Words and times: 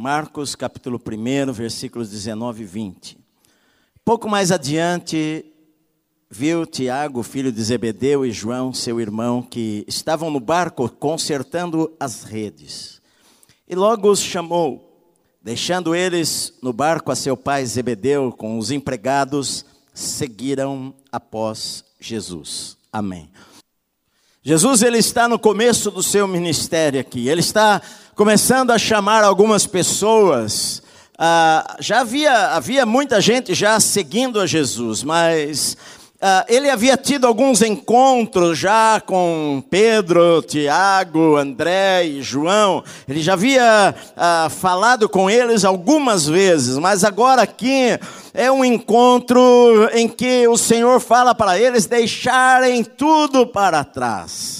Marcos 0.00 0.54
capítulo 0.54 1.02
1, 1.04 1.52
versículos 1.52 2.08
19 2.08 2.62
e 2.62 2.64
20. 2.64 3.18
Pouco 4.04 4.28
mais 4.28 4.52
adiante, 4.52 5.44
viu 6.30 6.64
Tiago, 6.64 7.20
filho 7.24 7.50
de 7.50 7.60
Zebedeu, 7.60 8.24
e 8.24 8.30
João, 8.30 8.72
seu 8.72 9.00
irmão, 9.00 9.42
que 9.42 9.84
estavam 9.88 10.30
no 10.30 10.38
barco 10.38 10.88
consertando 10.88 11.92
as 11.98 12.22
redes. 12.22 13.02
E 13.68 13.74
logo 13.74 14.08
os 14.08 14.20
chamou, 14.20 15.02
deixando 15.42 15.96
eles 15.96 16.54
no 16.62 16.72
barco 16.72 17.10
a 17.10 17.16
seu 17.16 17.36
pai 17.36 17.66
Zebedeu 17.66 18.30
com 18.30 18.56
os 18.56 18.70
empregados, 18.70 19.64
seguiram 19.92 20.94
após 21.10 21.84
Jesus. 21.98 22.76
Amém. 22.92 23.28
Jesus 24.48 24.82
ele 24.82 24.98
está 24.98 25.28
no 25.28 25.38
começo 25.38 25.90
do 25.90 26.02
seu 26.02 26.26
ministério 26.26 27.00
aqui. 27.00 27.28
Ele 27.28 27.40
está 27.40 27.82
começando 28.18 28.72
a 28.72 28.78
chamar 28.78 29.22
algumas 29.22 29.64
pessoas. 29.64 30.82
Ah, 31.16 31.76
já 31.78 32.00
havia, 32.00 32.48
havia 32.48 32.84
muita 32.84 33.20
gente 33.20 33.54
já 33.54 33.78
seguindo 33.78 34.40
a 34.40 34.46
Jesus, 34.46 35.04
mas 35.04 35.76
ah, 36.20 36.44
ele 36.48 36.68
havia 36.68 36.96
tido 36.96 37.28
alguns 37.28 37.62
encontros 37.62 38.58
já 38.58 39.00
com 39.00 39.62
Pedro, 39.70 40.42
Tiago, 40.42 41.36
André 41.36 42.06
e 42.06 42.20
João. 42.20 42.82
Ele 43.08 43.22
já 43.22 43.34
havia 43.34 43.94
ah, 44.16 44.48
falado 44.50 45.08
com 45.08 45.30
eles 45.30 45.64
algumas 45.64 46.26
vezes, 46.26 46.76
mas 46.76 47.04
agora 47.04 47.42
aqui 47.42 47.96
é 48.34 48.50
um 48.50 48.64
encontro 48.64 49.88
em 49.92 50.08
que 50.08 50.48
o 50.48 50.56
Senhor 50.56 50.98
fala 50.98 51.36
para 51.36 51.56
eles 51.56 51.86
deixarem 51.86 52.82
tudo 52.82 53.46
para 53.46 53.84
trás. 53.84 54.57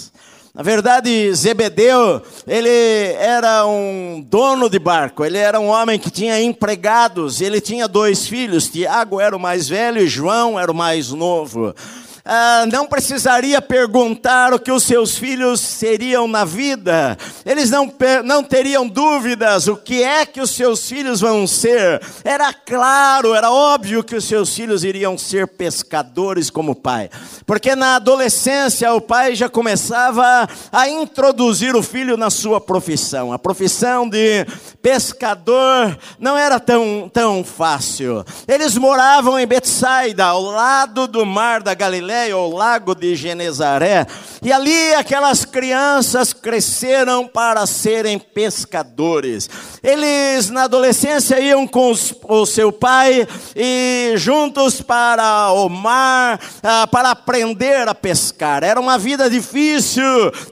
Na 0.59 0.65
verdade, 0.65 1.33
Zebedeu, 1.37 2.21
ele 2.45 2.69
era 2.69 3.65
um 3.65 4.21
dono 4.29 4.69
de 4.69 4.81
barco, 4.81 5.25
ele 5.25 5.39
era 5.39 5.61
um 5.61 5.69
homem 5.69 6.01
que 6.01 6.11
tinha 6.11 6.43
empregados, 6.43 7.41
ele 7.41 7.61
tinha 7.61 7.87
dois 7.87 8.27
filhos, 8.27 8.69
Tiago 8.69 9.21
era 9.21 9.37
o 9.37 9.39
mais 9.39 9.69
velho 9.69 10.03
e 10.03 10.09
João 10.09 10.59
era 10.59 10.73
o 10.73 10.75
mais 10.75 11.11
novo 11.11 11.73
ah, 12.31 12.67
não 12.71 12.87
precisaria 12.87 13.63
perguntar 13.63 14.53
o 14.53 14.59
que 14.59 14.71
os 14.71 14.83
seus 14.83 15.17
filhos 15.17 15.61
seriam 15.61 16.29
na 16.29 16.45
vida, 16.45 17.17
eles 17.47 17.71
não, 17.71 17.91
não 18.23 18.43
teriam 18.43 18.87
dúvidas 18.87 19.67
o 19.67 19.75
que 19.75 20.03
é 20.03 20.27
que 20.27 20.39
os 20.39 20.51
seus 20.51 20.87
filhos 20.87 21.23
vão 21.23 21.47
ser. 21.47 22.03
Era 22.23 22.53
claro, 22.53 23.35
era 23.35 23.51
óbvio 23.51 24.05
que 24.05 24.15
os 24.15 24.27
seus 24.27 24.55
filhos 24.55 24.85
iriam 24.85 25.17
ser 25.17 25.47
pescadores 25.47 26.51
como 26.51 26.75
pai, 26.75 27.09
porque 27.47 27.75
na 27.75 27.97
adolescência 27.97 28.93
o 28.93 29.01
pai 29.01 29.35
já 29.35 29.49
começava 29.49 30.47
a 30.71 30.87
introduzir 30.87 31.75
o 31.75 31.83
filho 31.83 32.19
na 32.19 32.29
sua 32.29 32.61
profissão. 32.61 33.33
A 33.33 33.39
profissão 33.39 34.07
de 34.07 34.45
pescador 34.83 35.97
não 36.19 36.37
era 36.37 36.61
tão, 36.61 37.11
tão 37.11 37.43
fácil. 37.43 38.23
Eles 38.47 38.77
moravam 38.77 39.39
em 39.39 39.47
Betsaida, 39.47 40.27
ao 40.27 40.43
lado 40.43 41.07
do 41.07 41.25
mar 41.25 41.63
da 41.63 41.73
Galiléia 41.73 42.18
Galiléia, 42.19 42.37
o 42.37 42.51
lago 42.51 42.95
de 42.95 43.15
Genezaré, 43.15 44.07
e 44.43 44.53
ali 44.53 44.95
aquelas 44.95 45.45
crianças 45.45 46.33
cresceram 46.33 47.27
para 47.27 47.65
serem 47.67 48.19
pescadores. 48.19 49.49
Eles 49.83 50.51
na 50.51 50.65
adolescência 50.65 51.39
iam 51.39 51.67
com 51.67 51.91
os, 51.91 52.13
o 52.25 52.45
seu 52.45 52.73
pai 52.73 53.27
e 53.55 54.15
juntos 54.17 54.81
para 54.81 55.53
o 55.53 55.69
mar, 55.69 56.41
ah, 56.63 56.87
para 56.91 57.11
aprender 57.11 57.87
a 57.89 57.95
pescar. 57.95 58.65
Era 58.65 58.81
uma 58.81 58.99
vida 58.99 59.31
difícil. 59.31 60.05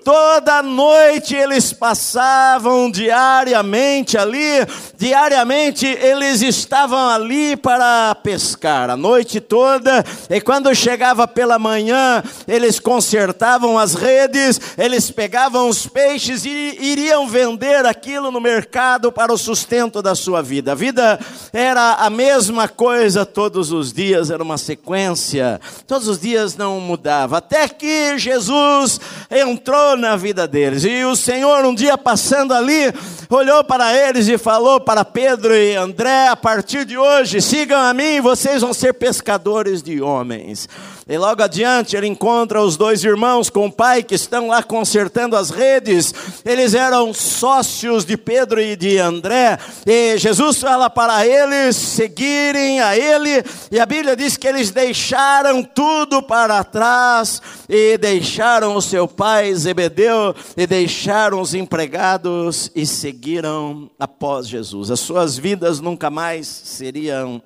Toda 0.05 0.63
noite 0.63 1.35
eles 1.35 1.73
passavam 1.73 2.91
diariamente 2.91 4.17
ali, 4.17 4.67
diariamente 4.97 5.87
eles 5.87 6.43
estavam 6.43 7.09
ali 7.09 7.57
para 7.57 8.15
pescar 8.17 8.91
a 8.91 8.97
noite 8.97 9.41
toda. 9.41 10.05
E 10.31 10.41
quando 10.41 10.75
chegava 10.75 11.27
pela 11.27 11.56
pela 11.57 11.59
manhã, 11.59 12.23
eles 12.47 12.79
consertavam 12.79 13.79
as 13.79 13.95
redes, 13.95 14.61
eles 14.77 15.11
pegavam 15.11 15.69
os 15.69 15.87
peixes 15.87 16.45
e 16.45 16.77
iriam 16.81 17.27
vender 17.27 17.85
aquilo 17.87 18.31
no 18.31 18.41
mercado 18.41 19.11
para 19.11 19.33
o 19.33 19.39
sustento 19.39 20.03
da 20.03 20.15
sua 20.15 20.43
vida. 20.43 20.73
A 20.73 20.75
vida 20.75 21.19
era 21.53 21.95
a 21.95 22.11
mesma 22.11 22.69
coisa 22.69 23.25
todos 23.25 23.73
os 23.73 23.93
dias, 23.93 24.31
era 24.31 24.43
uma 24.43 24.59
sequência, 24.59 25.61
todos 25.87 26.07
os 26.09 26.19
dias 26.19 26.57
não 26.57 26.79
mudava, 26.81 27.39
até 27.39 27.69
que 27.69 28.19
Jesus 28.19 29.01
entrou 29.31 29.97
na 29.97 30.17
vida 30.17 30.47
deles. 30.47 30.85
E 30.85 31.05
o 31.05 31.17
Senhor, 31.17 31.65
um 31.65 31.75
dia 31.75 31.97
passando 31.97 32.53
ali, 32.53 32.93
olhou 33.31 33.65
para 33.65 33.97
eles 33.97 34.29
e 34.29 34.37
falou 34.39 34.81
para 34.81 35.05
Pedro 35.05 35.55
e 35.55 35.75
André: 35.75 36.29
a 36.29 36.37
partir 36.37 36.85
de 36.85 36.99
hoje, 36.99 37.41
sigam 37.41 37.81
a 37.81 37.95
mim, 37.95 38.21
vocês 38.21 38.61
vão 38.61 38.75
ser 38.75 38.95
pescadores 38.95 39.83
de 39.83 40.01
homens. 40.03 40.69
E 41.09 41.17
logo 41.17 41.41
adiante 41.41 41.97
ele 41.97 42.09
encontra 42.09 42.61
os 42.61 42.77
dois 42.77 43.05
irmãos 43.05 43.49
com 43.49 43.67
o 43.67 43.73
pai 43.73 44.03
que 44.03 44.17
estão 44.17 44.49
lá 44.49 44.61
consertando 44.61 45.37
as 45.37 45.51
redes. 45.51 46.13
Eles 46.45 46.75
eram 46.75 47.15
sócios 47.15 48.05
de 48.05 48.17
Pedro 48.17 48.61
e 48.61 48.75
de 48.75 48.99
André. 48.99 49.57
E 49.87 50.19
Jesus 50.19 50.59
fala 50.59 50.91
para 50.91 51.25
eles 51.25 51.77
seguirem 51.77 52.81
a 52.81 52.99
ele. 52.99 53.45
E 53.71 53.79
a 53.79 53.87
Bíblia 53.87 54.17
diz 54.17 54.37
que 54.37 54.49
eles 54.49 54.73
deixaram 54.73 55.63
tudo 55.63 56.21
para 56.25 56.65
trás 56.65 57.41
e 57.69 57.97
deixaram 57.99 58.75
o 58.75 58.83
seu 58.83 59.07
pai 59.07 59.55
Zebedeu 59.55 60.35
e 60.57 60.67
deixaram 60.67 61.41
os 61.41 61.55
empregados 61.55 62.73
e 62.75 62.85
seguiram 62.85 63.89
após 63.97 64.49
Jesus. 64.49 64.91
As 64.91 64.99
suas 64.99 65.39
vidas 65.39 65.79
nunca 65.79 66.11
mais 66.11 66.49
seriam 66.49 67.41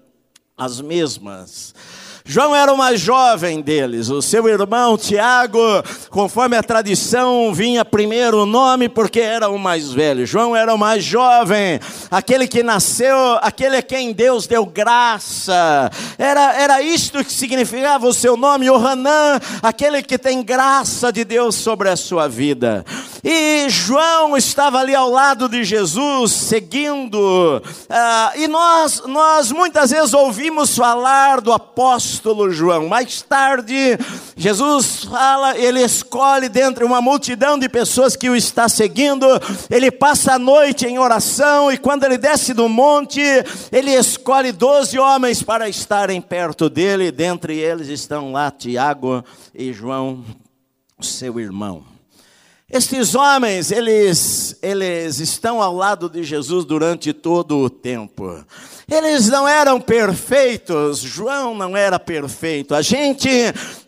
as 0.56 0.80
mesmas. 0.80 1.74
João 2.30 2.54
era 2.54 2.72
o 2.72 2.78
mais 2.78 3.00
jovem 3.00 3.60
deles, 3.60 4.08
o 4.08 4.22
seu 4.22 4.48
irmão 4.48 4.96
Tiago, 4.96 5.58
conforme 6.10 6.56
a 6.56 6.62
tradição, 6.62 7.52
vinha 7.52 7.84
primeiro 7.84 8.42
o 8.42 8.46
nome 8.46 8.88
porque 8.88 9.18
era 9.18 9.48
o 9.48 9.58
mais 9.58 9.92
velho. 9.92 10.24
João 10.24 10.54
era 10.54 10.72
o 10.72 10.78
mais 10.78 11.02
jovem, 11.02 11.80
aquele 12.08 12.46
que 12.46 12.62
nasceu, 12.62 13.16
aquele 13.42 13.78
a 13.78 13.82
quem 13.82 14.12
Deus 14.12 14.46
deu 14.46 14.64
graça. 14.64 15.90
Era, 16.16 16.54
era 16.54 16.80
isto 16.80 17.24
que 17.24 17.32
significava 17.32 18.06
o 18.06 18.14
seu 18.14 18.36
nome, 18.36 18.66
Yohanan, 18.66 19.40
aquele 19.60 20.00
que 20.00 20.16
tem 20.16 20.40
graça 20.40 21.12
de 21.12 21.24
Deus 21.24 21.56
sobre 21.56 21.88
a 21.88 21.96
sua 21.96 22.28
vida. 22.28 22.84
E 23.24 23.68
João 23.68 24.36
estava 24.36 24.78
ali 24.78 24.94
ao 24.94 25.10
lado 25.10 25.48
de 25.48 25.64
Jesus, 25.64 26.30
seguindo. 26.30 27.60
Ah, 27.88 28.32
e 28.36 28.46
nós, 28.46 29.02
nós 29.04 29.50
muitas 29.50 29.90
vezes 29.90 30.14
ouvimos 30.14 30.76
falar 30.76 31.40
do 31.40 31.52
apóstolo 31.52 32.19
João. 32.50 32.88
Mais 32.88 33.22
tarde, 33.22 33.98
Jesus 34.36 35.04
fala, 35.04 35.56
ele 35.56 35.80
escolhe 35.82 36.48
dentre 36.48 36.84
uma 36.84 37.00
multidão 37.00 37.58
de 37.58 37.68
pessoas 37.68 38.16
que 38.16 38.28
o 38.28 38.36
está 38.36 38.68
seguindo. 38.68 39.26
Ele 39.70 39.90
passa 39.90 40.34
a 40.34 40.38
noite 40.38 40.86
em 40.86 40.98
oração 40.98 41.70
e 41.70 41.78
quando 41.78 42.04
ele 42.04 42.18
desce 42.18 42.54
do 42.54 42.68
monte, 42.68 43.20
ele 43.72 43.90
escolhe 43.92 44.52
doze 44.52 44.98
homens 44.98 45.42
para 45.42 45.68
estarem 45.68 46.20
perto 46.20 46.68
dele. 46.68 47.10
Dentre 47.10 47.56
eles 47.56 47.88
estão 47.88 48.32
lá 48.32 48.50
Tiago 48.50 49.24
e 49.54 49.72
João, 49.72 50.24
seu 51.00 51.38
irmão. 51.40 51.99
Estes 52.72 53.16
homens, 53.16 53.72
eles, 53.72 54.56
eles 54.62 55.18
estão 55.18 55.60
ao 55.60 55.74
lado 55.74 56.08
de 56.08 56.22
Jesus 56.22 56.64
durante 56.64 57.12
todo 57.12 57.58
o 57.58 57.68
tempo. 57.68 58.44
Eles 58.88 59.28
não 59.28 59.46
eram 59.46 59.80
perfeitos, 59.80 61.00
João 61.00 61.52
não 61.52 61.76
era 61.76 61.98
perfeito. 61.98 62.74
A 62.74 62.82
gente 62.82 63.28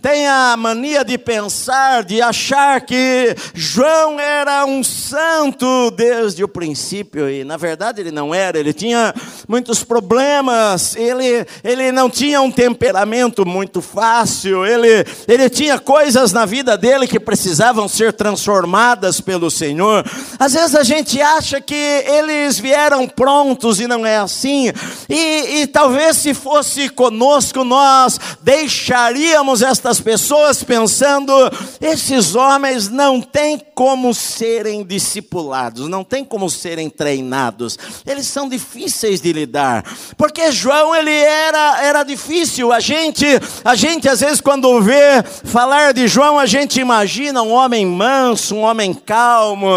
tem 0.00 0.26
a 0.26 0.56
mania 0.56 1.04
de 1.04 1.16
pensar, 1.16 2.02
de 2.02 2.20
achar 2.20 2.80
que 2.80 3.36
João 3.54 4.18
era 4.18 4.64
um 4.64 4.82
santo 4.82 5.90
desde 5.92 6.42
o 6.42 6.48
princípio, 6.48 7.28
e 7.28 7.44
na 7.44 7.56
verdade 7.56 8.00
ele 8.00 8.10
não 8.10 8.34
era, 8.34 8.58
ele 8.58 8.72
tinha 8.72 9.14
muitos 9.46 9.84
problemas, 9.84 10.96
ele, 10.96 11.46
ele 11.64 11.92
não 11.92 12.08
tinha 12.08 12.40
um 12.40 12.50
temperamento 12.50 13.46
muito 13.46 13.80
fácil, 13.80 14.64
ele, 14.64 15.04
ele 15.26 15.50
tinha 15.50 15.78
coisas 15.80 16.32
na 16.32 16.44
vida 16.44 16.76
dele 16.76 17.08
que 17.08 17.18
precisavam 17.18 17.88
ser 17.88 18.12
transformadas 18.12 18.71
pelo 19.20 19.50
Senhor. 19.50 20.04
Às 20.38 20.54
vezes 20.54 20.74
a 20.74 20.82
gente 20.82 21.20
acha 21.20 21.60
que 21.60 21.74
eles 21.74 22.58
vieram 22.58 23.06
prontos 23.06 23.80
e 23.80 23.86
não 23.86 24.06
é 24.06 24.16
assim. 24.16 24.72
E, 25.08 25.60
e 25.60 25.66
talvez 25.66 26.16
se 26.16 26.34
fosse 26.34 26.88
conosco, 26.88 27.64
nós 27.64 28.18
deixaríamos 28.40 29.62
estas 29.62 30.00
pessoas 30.00 30.62
pensando: 30.62 31.32
esses 31.80 32.34
homens 32.34 32.88
não 32.88 33.20
têm 33.20 33.60
como 33.74 34.14
serem 34.14 34.84
discipulados, 34.84 35.88
não 35.88 36.04
tem 36.04 36.24
como 36.24 36.48
serem 36.48 36.88
treinados. 36.88 37.78
Eles 38.06 38.26
são 38.26 38.48
difíceis 38.48 39.20
de 39.20 39.32
lidar, 39.32 39.84
porque 40.16 40.50
João 40.52 40.94
ele 40.94 41.10
era 41.10 41.82
era 41.82 42.02
difícil. 42.02 42.72
A 42.72 42.80
gente 42.80 43.26
a 43.64 43.74
gente 43.74 44.08
às 44.08 44.20
vezes 44.20 44.40
quando 44.40 44.80
vê 44.80 45.22
falar 45.44 45.92
de 45.92 46.06
João 46.08 46.38
a 46.38 46.46
gente 46.46 46.80
imagina 46.80 47.42
um 47.42 47.52
homem 47.52 47.84
manso, 47.84 48.54
um 48.54 48.61
homem 48.62 48.94
calmo, 48.94 49.68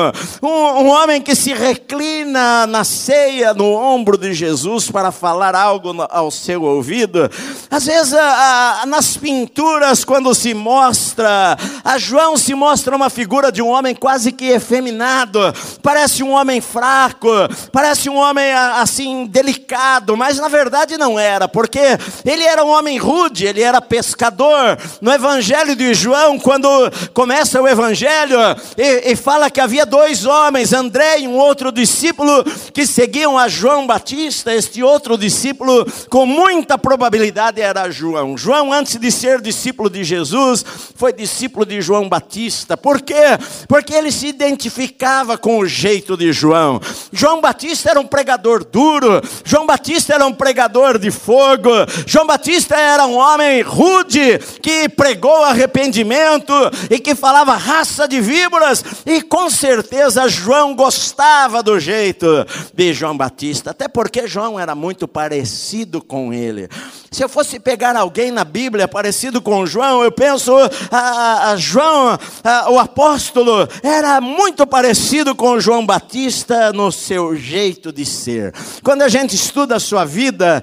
um, 0.41 0.47
um 0.47 0.89
homem 0.89 1.21
que 1.21 1.35
se 1.35 1.53
reclina 1.53 2.67
na 2.67 2.83
ceia 2.83 3.53
no 3.53 3.71
ombro 3.73 4.17
de 4.17 4.33
Jesus 4.33 4.89
para 4.89 5.11
falar 5.11 5.55
algo 5.55 5.93
ao 6.09 6.31
seu 6.31 6.63
ouvido. 6.63 7.29
Às 7.69 7.85
vezes 7.85 8.13
a, 8.13 8.81
a, 8.81 8.85
nas 8.85 9.17
pinturas 9.17 10.03
quando 10.03 10.33
se 10.33 10.53
mostra 10.53 11.57
a 11.83 11.97
João 11.97 12.37
se 12.37 12.53
mostra 12.53 12.95
uma 12.95 13.09
figura 13.09 13.51
de 13.51 13.61
um 13.61 13.67
homem 13.67 13.93
quase 13.93 14.31
que 14.31 14.45
efeminado, 14.45 15.39
parece 15.81 16.23
um 16.23 16.31
homem 16.31 16.61
fraco, 16.61 17.29
parece 17.71 18.09
um 18.09 18.15
homem 18.15 18.51
assim 18.53 19.25
delicado, 19.25 20.15
mas 20.15 20.37
na 20.37 20.47
verdade 20.47 20.97
não 20.97 21.19
era, 21.19 21.47
porque 21.47 21.79
ele 22.25 22.43
era 22.43 22.63
um 22.63 22.69
homem 22.69 22.97
rude, 22.97 23.45
ele 23.45 23.61
era 23.61 23.81
pescador. 23.81 24.77
No 25.01 25.11
Evangelho 25.11 25.75
de 25.75 25.93
João, 25.93 26.39
quando 26.39 26.67
começa 27.13 27.61
o 27.61 27.67
Evangelho 27.67 28.37
e, 28.77 29.11
e 29.11 29.15
fala 29.15 29.49
que 29.49 29.61
havia 29.61 29.85
dois 29.85 30.25
homens, 30.25 30.73
André 30.73 31.19
e 31.19 31.27
um 31.27 31.35
outro 31.37 31.71
discípulo, 31.71 32.43
que 32.73 32.85
seguiam 32.85 33.37
a 33.37 33.47
João 33.47 33.87
Batista, 33.87 34.53
este 34.53 34.83
outro 34.83 35.17
discípulo, 35.17 35.85
com 36.09 36.25
muita 36.25 36.77
probabilidade 36.77 37.61
era 37.61 37.89
João. 37.89 38.37
João, 38.37 38.71
antes 38.71 38.97
de 38.97 39.11
ser 39.11 39.41
discípulo 39.41 39.89
de 39.89 40.03
Jesus, 40.03 40.65
foi 40.95 41.13
discípulo 41.13 41.65
de 41.65 41.81
João 41.81 42.09
Batista. 42.09 42.75
Por 42.75 43.01
quê? 43.01 43.37
Porque 43.67 43.93
ele 43.93 44.11
se 44.11 44.27
identificava 44.27 45.37
com 45.37 45.59
o 45.59 45.65
jeito 45.65 46.17
de 46.17 46.31
João. 46.33 46.81
João 47.11 47.41
Batista 47.41 47.91
era 47.91 47.99
um 47.99 48.07
pregador 48.07 48.65
duro, 48.65 49.21
João 49.43 49.65
Batista 49.65 50.13
era 50.13 50.25
um 50.25 50.33
pregador 50.33 50.99
de 50.99 51.11
fogo, 51.11 51.69
João 52.05 52.25
Batista 52.25 52.75
era 52.75 53.05
um 53.05 53.17
homem 53.17 53.61
rude 53.61 54.39
que 54.61 54.89
pregou 54.89 55.43
arrependimento 55.43 56.53
e 56.89 56.99
que 56.99 57.15
falava 57.15 57.55
raça 57.55 58.07
de 58.07 58.19
víboras, 58.65 58.83
e 59.05 59.21
com 59.21 59.49
certeza 59.49 60.27
João 60.27 60.75
gostava 60.75 61.61
do 61.61 61.79
jeito 61.79 62.25
de 62.73 62.93
João 62.93 63.15
Batista, 63.15 63.71
até 63.71 63.87
porque 63.87 64.27
João 64.27 64.59
era 64.59 64.73
muito 64.73 65.07
parecido 65.07 66.01
com 66.01 66.33
ele. 66.33 66.67
Se 67.11 67.23
eu 67.23 67.29
fosse 67.29 67.59
pegar 67.59 67.95
alguém 67.95 68.31
na 68.31 68.43
Bíblia 68.43 68.87
parecido 68.87 69.41
com 69.41 69.65
João, 69.65 70.03
eu 70.03 70.11
penso, 70.11 70.53
a, 70.91 71.51
a 71.51 71.55
João, 71.55 72.17
a, 72.43 72.69
o 72.71 72.79
apóstolo, 72.79 73.67
era 73.83 74.19
muito 74.19 74.65
parecido 74.65 75.35
com 75.35 75.59
João 75.59 75.85
Batista 75.85 76.73
no 76.73 76.91
seu 76.91 77.35
jeito 77.35 77.91
de 77.91 78.05
ser. 78.05 78.53
Quando 78.83 79.03
a 79.03 79.07
gente 79.09 79.35
estuda 79.35 79.75
a 79.75 79.79
sua 79.79 80.03
vida, 80.03 80.61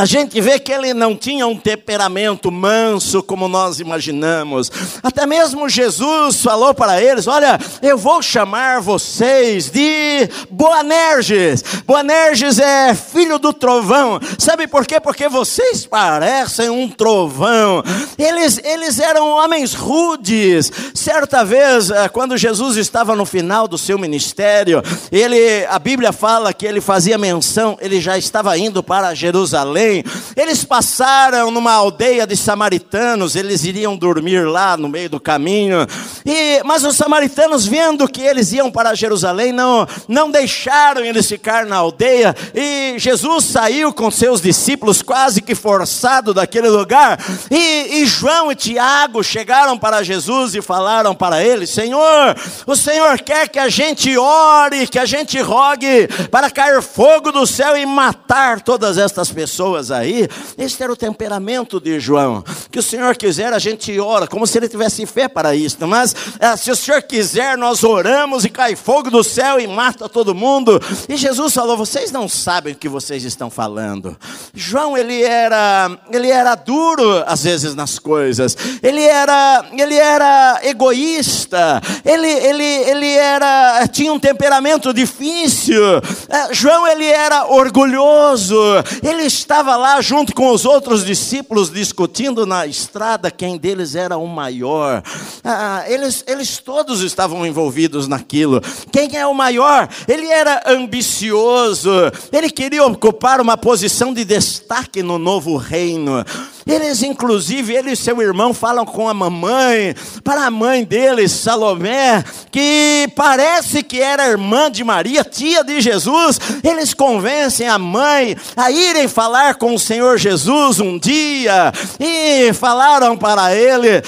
a 0.00 0.06
gente 0.06 0.40
vê 0.40 0.58
que 0.58 0.72
ele 0.72 0.94
não 0.94 1.14
tinha 1.14 1.46
um 1.46 1.54
temperamento 1.54 2.50
manso 2.50 3.22
como 3.22 3.46
nós 3.46 3.80
imaginamos. 3.80 4.72
Até 5.02 5.26
mesmo 5.26 5.68
Jesus 5.68 6.40
falou 6.40 6.72
para 6.72 7.02
eles: 7.02 7.26
Olha, 7.26 7.58
eu 7.82 7.98
vou 7.98 8.22
chamar 8.22 8.80
vocês 8.80 9.68
de 9.68 10.26
Boanerges. 10.50 11.62
Boanerges 11.86 12.58
é 12.58 12.94
filho 12.94 13.38
do 13.38 13.52
trovão. 13.52 14.18
Sabe 14.38 14.66
por 14.66 14.86
quê? 14.86 14.98
Porque 14.98 15.28
vocês 15.28 15.84
parecem 15.84 16.70
um 16.70 16.88
trovão. 16.88 17.82
Eles, 18.16 18.58
eles 18.64 18.98
eram 18.98 19.28
homens 19.28 19.74
rudes. 19.74 20.72
Certa 20.94 21.44
vez, 21.44 21.90
eh, 21.90 22.08
quando 22.08 22.38
Jesus 22.38 22.78
estava 22.78 23.14
no 23.14 23.26
final 23.26 23.68
do 23.68 23.76
seu 23.76 23.98
ministério, 23.98 24.82
ele, 25.12 25.66
a 25.66 25.78
Bíblia 25.78 26.10
fala 26.10 26.54
que 26.54 26.64
ele 26.64 26.80
fazia 26.80 27.18
menção, 27.18 27.76
ele 27.82 28.00
já 28.00 28.16
estava 28.16 28.56
indo 28.56 28.82
para 28.82 29.14
Jerusalém 29.14 29.89
eles 30.36 30.64
passaram 30.64 31.50
numa 31.50 31.72
aldeia 31.72 32.26
de 32.26 32.36
samaritanos, 32.36 33.36
eles 33.36 33.64
iriam 33.64 33.96
dormir 33.96 34.46
lá 34.48 34.76
no 34.76 34.88
meio 34.88 35.10
do 35.10 35.20
caminho. 35.20 35.86
E, 36.24 36.62
mas 36.64 36.84
os 36.84 36.96
samaritanos, 36.96 37.66
vendo 37.66 38.08
que 38.08 38.22
eles 38.22 38.52
iam 38.52 38.70
para 38.70 38.94
Jerusalém, 38.94 39.52
não, 39.52 39.86
não 40.08 40.30
deixaram 40.30 41.04
eles 41.04 41.26
ficar 41.26 41.66
na 41.66 41.76
aldeia. 41.76 42.34
E 42.54 42.94
Jesus 42.98 43.44
saiu 43.44 43.92
com 43.92 44.10
seus 44.10 44.40
discípulos, 44.40 45.02
quase 45.02 45.40
que 45.40 45.54
forçado 45.54 46.34
daquele 46.34 46.68
lugar. 46.68 47.18
E, 47.50 48.02
e 48.02 48.06
João 48.06 48.50
e 48.52 48.54
Tiago 48.54 49.22
chegaram 49.22 49.78
para 49.78 50.02
Jesus 50.02 50.54
e 50.54 50.62
falaram 50.62 51.14
para 51.14 51.42
ele: 51.42 51.66
Senhor, 51.66 52.36
o 52.66 52.76
Senhor 52.76 53.20
quer 53.20 53.48
que 53.48 53.58
a 53.58 53.68
gente 53.68 54.16
ore, 54.16 54.86
que 54.86 54.98
a 54.98 55.06
gente 55.06 55.40
rogue 55.40 56.08
para 56.30 56.50
cair 56.50 56.82
fogo 56.82 57.32
do 57.32 57.46
céu 57.46 57.76
e 57.76 57.86
matar 57.86 58.60
todas 58.60 58.98
estas 58.98 59.30
pessoas 59.30 59.69
pessoas 59.70 59.90
aí, 59.90 60.28
este 60.58 60.82
era 60.82 60.92
o 60.92 60.96
temperamento 60.96 61.80
de 61.80 62.00
João. 62.00 62.44
Que 62.70 62.78
o 62.78 62.82
Senhor 62.82 63.16
quiser, 63.16 63.52
a 63.52 63.58
gente 63.58 63.98
ora, 64.00 64.26
como 64.26 64.46
se 64.46 64.58
ele 64.58 64.68
tivesse 64.68 65.06
fé 65.06 65.28
para 65.28 65.54
isso. 65.54 65.86
Mas 65.86 66.14
é, 66.38 66.56
se 66.56 66.70
o 66.70 66.76
Senhor 66.76 67.02
quiser, 67.02 67.56
nós 67.56 67.84
oramos 67.84 68.44
e 68.44 68.48
cai 68.48 68.74
fogo 68.74 69.10
do 69.10 69.22
céu 69.22 69.60
e 69.60 69.66
mata 69.66 70.08
todo 70.08 70.34
mundo. 70.34 70.80
E 71.08 71.16
Jesus 71.16 71.54
falou: 71.54 71.76
vocês 71.76 72.10
não 72.10 72.28
sabem 72.28 72.72
o 72.72 72.76
que 72.76 72.88
vocês 72.88 73.24
estão 73.24 73.50
falando. 73.50 74.16
João, 74.52 74.96
ele 74.96 75.22
era, 75.22 75.90
ele 76.10 76.30
era 76.30 76.54
duro 76.54 77.22
às 77.26 77.44
vezes 77.44 77.74
nas 77.74 77.98
coisas. 77.98 78.56
Ele 78.82 79.02
era, 79.02 79.64
ele 79.72 79.94
era 79.94 80.60
egoísta. 80.64 81.80
Ele, 82.04 82.28
ele, 82.28 82.64
ele 82.64 83.12
era, 83.12 83.86
tinha 83.88 84.12
um 84.12 84.18
temperamento 84.18 84.92
difícil. 84.92 85.82
É, 86.28 86.52
João, 86.52 86.86
ele 86.86 87.06
era 87.06 87.46
orgulhoso. 87.46 88.56
Ele 89.02 89.24
estava 89.24 89.59
estava 89.60 89.76
lá 89.76 90.00
junto 90.00 90.34
com 90.34 90.50
os 90.52 90.64
outros 90.64 91.04
discípulos 91.04 91.70
discutindo 91.70 92.46
na 92.46 92.66
estrada 92.66 93.30
quem 93.30 93.58
deles 93.58 93.94
era 93.94 94.16
o 94.16 94.26
maior. 94.26 95.02
Ah, 95.44 95.84
eles, 95.86 96.24
eles 96.26 96.56
todos 96.56 97.02
estavam 97.02 97.46
envolvidos 97.46 98.08
naquilo. 98.08 98.62
Quem 98.90 99.18
é 99.18 99.26
o 99.26 99.34
maior? 99.34 99.86
Ele 100.08 100.28
era 100.28 100.62
ambicioso, 100.66 101.90
ele 102.32 102.48
queria 102.48 102.86
ocupar 102.86 103.38
uma 103.38 103.58
posição 103.58 104.14
de 104.14 104.24
destaque 104.24 105.02
no 105.02 105.18
novo 105.18 105.58
reino. 105.58 106.24
Eles, 106.66 107.02
inclusive, 107.02 107.74
ele 107.74 107.92
e 107.92 107.96
seu 107.96 108.20
irmão 108.20 108.52
falam 108.52 108.84
com 108.84 109.08
a 109.08 109.14
mamãe, 109.14 109.94
para 110.22 110.46
a 110.46 110.50
mãe 110.50 110.84
deles, 110.84 111.32
Salomé, 111.32 112.24
que 112.50 113.08
parece 113.14 113.82
que 113.82 114.00
era 114.00 114.28
irmã 114.28 114.70
de 114.70 114.84
Maria, 114.84 115.24
tia 115.24 115.64
de 115.64 115.80
Jesus. 115.80 116.38
Eles 116.62 116.94
convencem 116.94 117.68
a 117.68 117.78
mãe 117.78 118.36
a 118.56 118.70
irem 118.70 119.08
falar 119.08 119.54
com 119.54 119.74
o 119.74 119.78
Senhor 119.78 120.18
Jesus 120.18 120.80
um 120.80 120.98
dia 120.98 121.72
e 121.98 122.52
falaram 122.52 123.16
para 123.16 123.54
ele. 123.54 124.02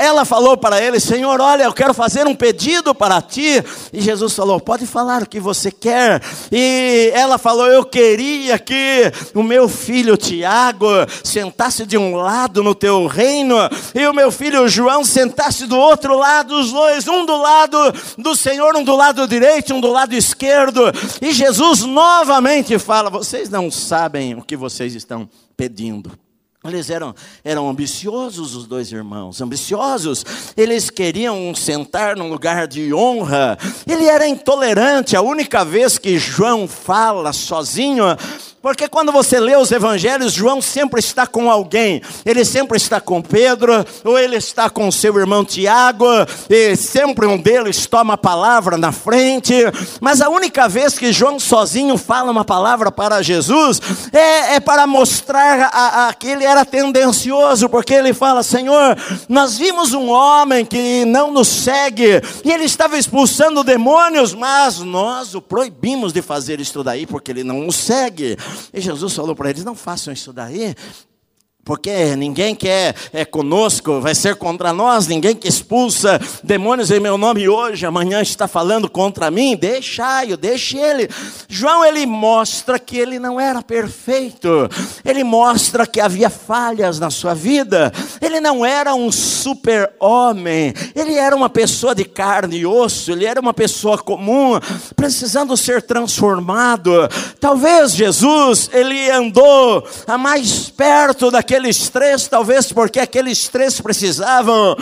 Ela 0.00 0.24
falou 0.24 0.56
para 0.56 0.80
ele: 0.82 1.00
Senhor, 1.00 1.40
olha, 1.40 1.64
eu 1.64 1.72
quero 1.72 1.94
fazer 1.94 2.26
um 2.26 2.34
pedido 2.34 2.94
para 2.94 3.20
ti. 3.20 3.62
E 3.92 4.00
Jesus 4.00 4.34
falou: 4.34 4.60
Pode 4.60 4.86
falar 4.86 5.22
o 5.22 5.28
que 5.28 5.40
você 5.40 5.70
quer. 5.70 6.22
E 6.52 7.10
ela 7.14 7.38
falou: 7.38 7.66
Eu 7.66 7.84
queria 7.84 8.58
que 8.58 9.12
o 9.34 9.42
meu 9.42 9.68
filho 9.68 10.16
Tiago 10.16 10.88
sentasse 11.22 11.84
de 11.88 11.96
um 11.96 12.14
lado 12.14 12.62
no 12.62 12.74
teu 12.74 13.06
reino 13.06 13.56
e 13.94 14.06
o 14.06 14.14
meu 14.14 14.30
filho 14.30 14.68
João 14.68 15.04
sentasse 15.04 15.66
do 15.66 15.76
outro 15.76 16.16
lado, 16.16 16.54
os 16.54 16.70
dois, 16.70 17.08
um 17.08 17.24
do 17.24 17.36
lado 17.36 17.76
do 18.16 18.36
Senhor, 18.36 18.76
um 18.76 18.84
do 18.84 18.94
lado 18.94 19.26
direito, 19.26 19.74
um 19.74 19.80
do 19.80 19.90
lado 19.90 20.14
esquerdo. 20.14 20.82
E 21.20 21.32
Jesus 21.32 21.80
novamente 21.80 22.78
fala: 22.78 23.10
Vocês 23.10 23.48
não 23.48 23.70
sabem 23.70 24.34
o 24.34 24.42
que 24.42 24.56
vocês 24.56 24.94
estão 24.94 25.28
pedindo. 25.56 26.12
Eles 26.64 26.90
eram, 26.90 27.14
eram 27.44 27.68
ambiciosos, 27.68 28.54
os 28.56 28.66
dois 28.66 28.90
irmãos, 28.90 29.40
ambiciosos. 29.40 30.24
Eles 30.56 30.90
queriam 30.90 31.54
sentar 31.54 32.16
num 32.16 32.28
lugar 32.28 32.66
de 32.66 32.92
honra. 32.92 33.56
Ele 33.86 34.04
era 34.06 34.28
intolerante. 34.28 35.16
A 35.16 35.22
única 35.22 35.64
vez 35.64 35.98
que 35.98 36.18
João 36.18 36.66
fala 36.66 37.32
sozinho 37.32 38.04
porque 38.68 38.86
quando 38.86 39.10
você 39.10 39.40
lê 39.40 39.56
os 39.56 39.72
evangelhos, 39.72 40.34
João 40.34 40.60
sempre 40.60 41.00
está 41.00 41.26
com 41.26 41.50
alguém. 41.50 42.02
Ele 42.22 42.44
sempre 42.44 42.76
está 42.76 43.00
com 43.00 43.22
Pedro, 43.22 43.82
ou 44.04 44.18
ele 44.18 44.36
está 44.36 44.68
com 44.68 44.92
seu 44.92 45.18
irmão 45.18 45.42
Tiago, 45.42 46.04
e 46.50 46.76
sempre 46.76 47.24
um 47.24 47.38
deles 47.38 47.86
toma 47.86 48.12
a 48.12 48.18
palavra 48.18 48.76
na 48.76 48.92
frente. 48.92 49.54
Mas 50.02 50.20
a 50.20 50.28
única 50.28 50.68
vez 50.68 50.98
que 50.98 51.14
João 51.14 51.40
sozinho 51.40 51.96
fala 51.96 52.30
uma 52.30 52.44
palavra 52.44 52.92
para 52.92 53.22
Jesus 53.22 53.80
é, 54.12 54.56
é 54.56 54.60
para 54.60 54.86
mostrar 54.86 55.70
a, 55.72 56.08
a, 56.08 56.12
que 56.12 56.26
ele 56.26 56.44
era 56.44 56.62
tendencioso, 56.62 57.70
porque 57.70 57.94
ele 57.94 58.12
fala: 58.12 58.42
Senhor, 58.42 58.98
nós 59.30 59.56
vimos 59.56 59.94
um 59.94 60.10
homem 60.10 60.66
que 60.66 61.06
não 61.06 61.32
nos 61.32 61.48
segue, 61.48 62.20
e 62.44 62.52
ele 62.52 62.64
estava 62.64 62.98
expulsando 62.98 63.64
demônios, 63.64 64.34
mas 64.34 64.80
nós 64.80 65.34
o 65.34 65.40
proibimos 65.40 66.12
de 66.12 66.20
fazer 66.20 66.60
isso 66.60 66.84
daí, 66.84 67.06
porque 67.06 67.30
ele 67.30 67.42
não 67.42 67.62
nos 67.62 67.76
segue. 67.76 68.36
E 68.72 68.80
Jesus 68.80 69.14
falou 69.14 69.34
para 69.34 69.50
eles: 69.50 69.64
não 69.64 69.74
façam 69.74 70.12
isso 70.12 70.32
daí, 70.32 70.74
porque 71.68 72.16
ninguém 72.16 72.54
quer 72.54 72.94
é 73.12 73.26
conosco, 73.26 74.00
vai 74.00 74.14
ser 74.14 74.36
contra 74.36 74.72
nós, 74.72 75.06
ninguém 75.06 75.36
que 75.36 75.46
expulsa 75.46 76.18
demônios 76.42 76.90
em 76.90 76.98
meu 76.98 77.18
nome 77.18 77.46
hoje, 77.46 77.84
amanhã 77.84 78.22
está 78.22 78.48
falando 78.48 78.88
contra 78.88 79.30
mim, 79.30 79.54
deixai-o, 79.54 80.38
deixe 80.38 80.78
ele. 80.78 81.10
João 81.46 81.84
ele 81.84 82.06
mostra 82.06 82.78
que 82.78 82.96
ele 82.96 83.18
não 83.18 83.38
era 83.38 83.60
perfeito, 83.60 84.48
ele 85.04 85.22
mostra 85.22 85.86
que 85.86 86.00
havia 86.00 86.30
falhas 86.30 86.98
na 86.98 87.10
sua 87.10 87.34
vida, 87.34 87.92
ele 88.18 88.40
não 88.40 88.64
era 88.64 88.94
um 88.94 89.12
super-homem, 89.12 90.72
ele 90.94 91.16
era 91.18 91.36
uma 91.36 91.50
pessoa 91.50 91.94
de 91.94 92.06
carne 92.06 92.60
e 92.60 92.66
osso, 92.66 93.12
ele 93.12 93.26
era 93.26 93.38
uma 93.38 93.52
pessoa 93.52 93.98
comum, 93.98 94.58
precisando 94.96 95.54
ser 95.54 95.82
transformado. 95.82 96.90
Talvez 97.38 97.94
Jesus, 97.94 98.70
ele 98.72 99.10
andou 99.10 99.86
a 100.06 100.16
mais 100.16 100.70
perto 100.70 101.30
daquele 101.30 101.57
aqueles 101.58 101.88
três, 101.88 102.28
talvez 102.28 102.72
porque 102.72 103.00
aqueles 103.00 103.48
três 103.48 103.80
precisavam 103.80 104.76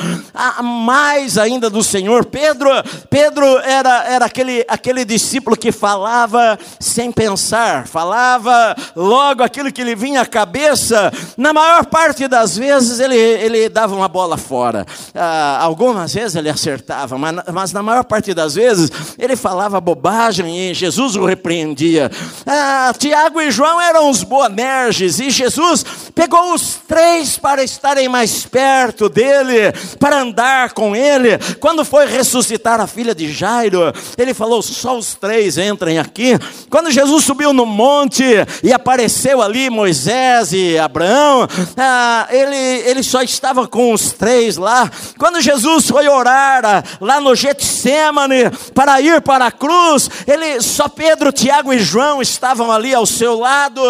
mais 0.63 1.39
ainda 1.39 1.71
do 1.71 1.83
Senhor. 1.83 2.27
Pedro, 2.27 2.69
Pedro 3.09 3.47
era, 3.61 4.05
era 4.05 4.27
aquele, 4.27 4.63
aquele 4.69 5.05
discípulo 5.05 5.57
que 5.57 5.73
falava 5.73 6.59
sem 6.79 7.11
pensar, 7.11 7.87
falava 7.87 8.77
logo 8.95 9.43
aquilo 9.43 9.73
que 9.73 9.83
lhe 9.83 9.95
vinha 9.95 10.21
à 10.21 10.27
cabeça. 10.27 11.11
Na 11.37 11.53
maior 11.55 11.87
parte 11.87 12.29
das 12.29 12.59
vezes 12.59 13.01
ele, 13.01 13.17
ele 13.17 13.69
dava 13.71 13.95
uma 13.95 14.09
bola 14.09 14.37
fora. 14.37 14.87
Ah, 15.15 15.59
algumas 15.63 16.13
vezes 16.13 16.37
ele 16.37 16.51
acertava, 16.51 17.17
mas, 17.17 17.37
mas 17.53 17.73
na 17.73 17.83
maior 17.83 18.05
parte 18.05 18.35
das 18.35 18.55
vezes 18.55 18.91
ele 19.19 19.35
falava 19.35 19.81
bobagem 19.81 20.71
e 20.71 20.75
Jesus 20.75 21.17
o 21.17 21.25
repreendia. 21.25 22.11
Ah, 22.47 22.93
Tiago 22.99 23.41
e 23.41 23.51
João 23.51 23.81
eram 23.81 24.11
os 24.11 24.23
boanerges 24.23 25.19
e 25.21 25.31
Jesus 25.31 25.85
pegou 26.15 26.53
os 26.53 26.66
três 26.75 27.39
para 27.39 27.63
estarem 27.63 28.09
mais 28.09 28.45
perto 28.45 29.09
dele, 29.09 29.73
para 29.99 30.21
andar 30.21 30.73
com 30.73 30.95
ele. 30.95 31.39
Quando 31.61 31.85
foi 31.85 32.07
ressuscitar 32.07 32.81
a 32.81 32.87
filha 32.87 33.15
de 33.15 33.33
Jairo, 33.33 33.93
ele 34.19 34.35
falou: 34.35 34.61
só 34.63 34.97
os 34.99 35.15
três 35.15 35.57
entrem 35.57 35.99
aqui. 35.99 36.39
Quando 36.69 36.91
Jesus 36.91 37.25
subiu 37.25 37.53
no 37.53 37.65
monte 37.65 38.25
e 38.63 38.73
apareceu 38.73 39.41
ali 39.41 39.71
Moisés 39.71 40.53
e 40.53 40.79
Abraão, 40.79 41.47
ah, 41.77 42.27
ele, 42.31 42.57
ele 42.57 43.03
só 43.03 43.23
estava 43.23 43.69
com 43.69 43.93
os 43.93 44.13
três 44.13 44.57
lá. 44.57 44.91
Quando 45.19 45.41
Jesus 45.41 45.89
foi 45.89 46.09
orar 46.09 46.65
ah, 46.65 46.83
lá 47.01 47.21
no 47.21 47.35
Getsemane 47.35 48.51
para 48.75 49.01
ir 49.01 49.21
para 49.21 49.47
a 49.47 49.53
cruz, 49.53 50.11
ele 50.27 50.61
só 50.61 50.89
Pedro, 50.89 51.33
Tiago 51.33 51.73
e 51.73 51.79
João 51.79 52.21
estavam 52.21 52.73
ali 52.73 52.95
ao 52.95 53.07
seu 53.07 53.39
lado. 53.39 53.81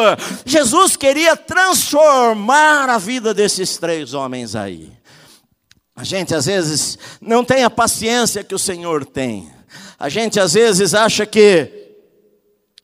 Jesus 0.44 0.96
queria 0.96 1.36
transformar 1.36 2.65
a 2.66 2.98
vida 2.98 3.32
desses 3.32 3.76
três 3.76 4.14
homens 4.14 4.54
aí. 4.54 4.92
A 5.94 6.04
gente 6.04 6.34
às 6.34 6.46
vezes 6.46 6.98
não 7.20 7.44
tem 7.44 7.64
a 7.64 7.70
paciência 7.70 8.44
que 8.44 8.54
o 8.54 8.58
Senhor 8.58 9.04
tem. 9.04 9.50
A 9.98 10.08
gente 10.08 10.38
às 10.38 10.52
vezes 10.52 10.94
acha 10.94 11.24
que 11.24 11.85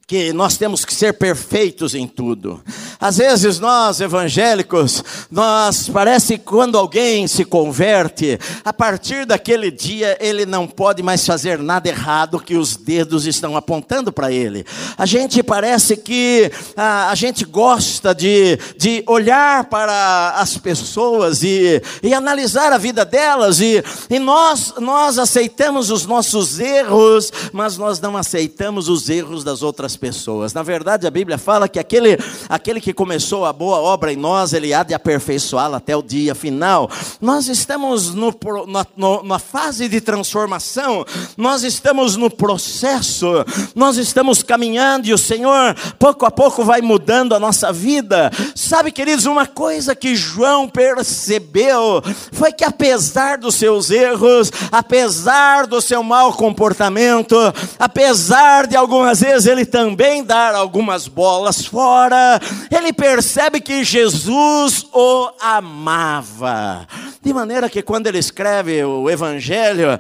que 0.07 0.33
nós 0.33 0.57
temos 0.57 0.85
que 0.85 0.95
ser 0.95 1.15
perfeitos 1.15 1.95
em 1.95 2.07
tudo. 2.07 2.63
Às 3.01 3.17
vezes 3.17 3.59
nós 3.59 4.01
evangélicos, 4.01 5.03
nós 5.31 5.89
parece 5.89 6.39
que 6.39 6.45
quando 6.45 6.77
alguém 6.77 7.27
se 7.27 7.45
converte, 7.45 8.39
a 8.65 8.73
partir 8.73 9.25
daquele 9.25 9.71
dia 9.71 10.17
ele 10.21 10.45
não 10.45 10.67
pode 10.67 11.03
mais 11.03 11.27
fazer 11.27 11.59
nada 11.59 11.89
errado 11.89 12.41
que 12.41 12.57
os 12.57 12.77
dedos 12.77 13.27
estão 13.27 13.57
apontando 13.57 14.13
para 14.13 14.31
ele. 14.31 14.65
A 14.99 15.07
gente 15.07 15.43
parece 15.43 15.97
que 15.97 16.51
a, 16.77 17.11
a, 17.11 17.15
gente 17.15 17.45
gosta 17.45 18.15
de, 18.15 18.59
de 18.77 19.03
olhar 19.07 19.65
para 19.65 20.35
as 20.37 20.57
pessoas 20.59 21.43
e, 21.43 21.81
e 22.03 22.13
analisar 22.13 22.73
a 22.73 22.79
vida 22.79 23.05
delas 23.05 23.61
e, 23.61 23.83
e 24.11 24.19
nós, 24.19 24.75
nós 24.79 25.19
aceitamos 25.19 25.91
os 25.91 26.07
nossos 26.07 26.61
erros, 26.61 27.33
mas 27.53 27.77
nós 27.77 28.01
não 28.01 28.17
aceitamos 28.17 28.89
os 28.89 29.09
erros 29.09 29.43
das 29.43 29.63
outras 29.63 29.92
pessoas. 29.97 30.53
Na 30.53 30.63
verdade, 30.63 31.07
a 31.07 31.11
Bíblia 31.11 31.39
fala 31.39 31.69
que 31.69 31.79
aquele, 31.79 32.19
aquele 32.49 32.81
que 32.81 32.93
começou 32.93 33.45
a 33.45 33.53
boa 33.53 33.79
obra 33.79 34.13
em 34.13 34.17
nós, 34.17 34.53
ele 34.53 34.73
há 34.75 34.83
de 34.83 34.95
aperfeiçoá-la 34.95 35.77
até 35.77 35.97
o 35.97 36.03
dia 36.03 36.35
final. 36.35 36.91
Nós 37.21 37.49
estamos 37.49 38.15
no, 38.15 38.35
na, 38.67 38.87
no, 38.97 39.23
na 39.23 39.39
fase 39.39 39.89
de 39.89 40.01
transformação, 40.01 41.05
nós 41.37 41.63
estamos 41.63 42.17
no 42.17 42.31
processo, 42.31 43.45
nós 43.75 43.97
estamos 43.97 44.43
caminhando 44.43 45.07
e 45.07 45.13
o 45.13 45.19
Senhor, 45.19 45.75
pouco 45.99 46.27
a 46.27 46.31
pouco, 46.31 46.65
vai 46.65 46.81
mudando 46.81 47.35
a 47.35 47.41
nossa 47.41 47.73
vida. 47.73 48.31
Sabe, 48.55 48.91
queridos, 48.91 49.27
uma 49.27 49.47
coisa 49.47 49.95
que 49.95 50.17
João 50.17 50.69
percebeu 50.69 52.03
foi 52.33 52.53
que, 52.53 52.65
apesar 52.65 53.39
dos 53.39 53.55
seus 53.55 53.91
erros, 53.91 54.51
apesar 54.71 55.67
do 55.67 55.81
seu 55.81 56.03
mau 56.03 56.33
comportamento, 56.33 57.37
apesar 57.79 58.67
de 58.67 58.77
algumas 58.77 59.21
vezes 59.21 59.47
ele 59.47 59.65
também 59.65 59.82
também 59.83 60.23
dar 60.23 60.55
algumas 60.55 61.09
bolas 61.09 61.67
fora, 61.67 62.41
ele 62.71 62.93
percebe 62.93 63.61
que 63.61 63.83
Jesus 63.83 64.87
o 64.93 65.29
amava. 65.41 66.87
De 67.21 67.33
maneira 67.33 67.69
que 67.69 67.83
quando 67.83 68.07
ele 68.07 68.19
escreve 68.19 68.85
o 68.85 69.11
Evangelho, 69.11 69.99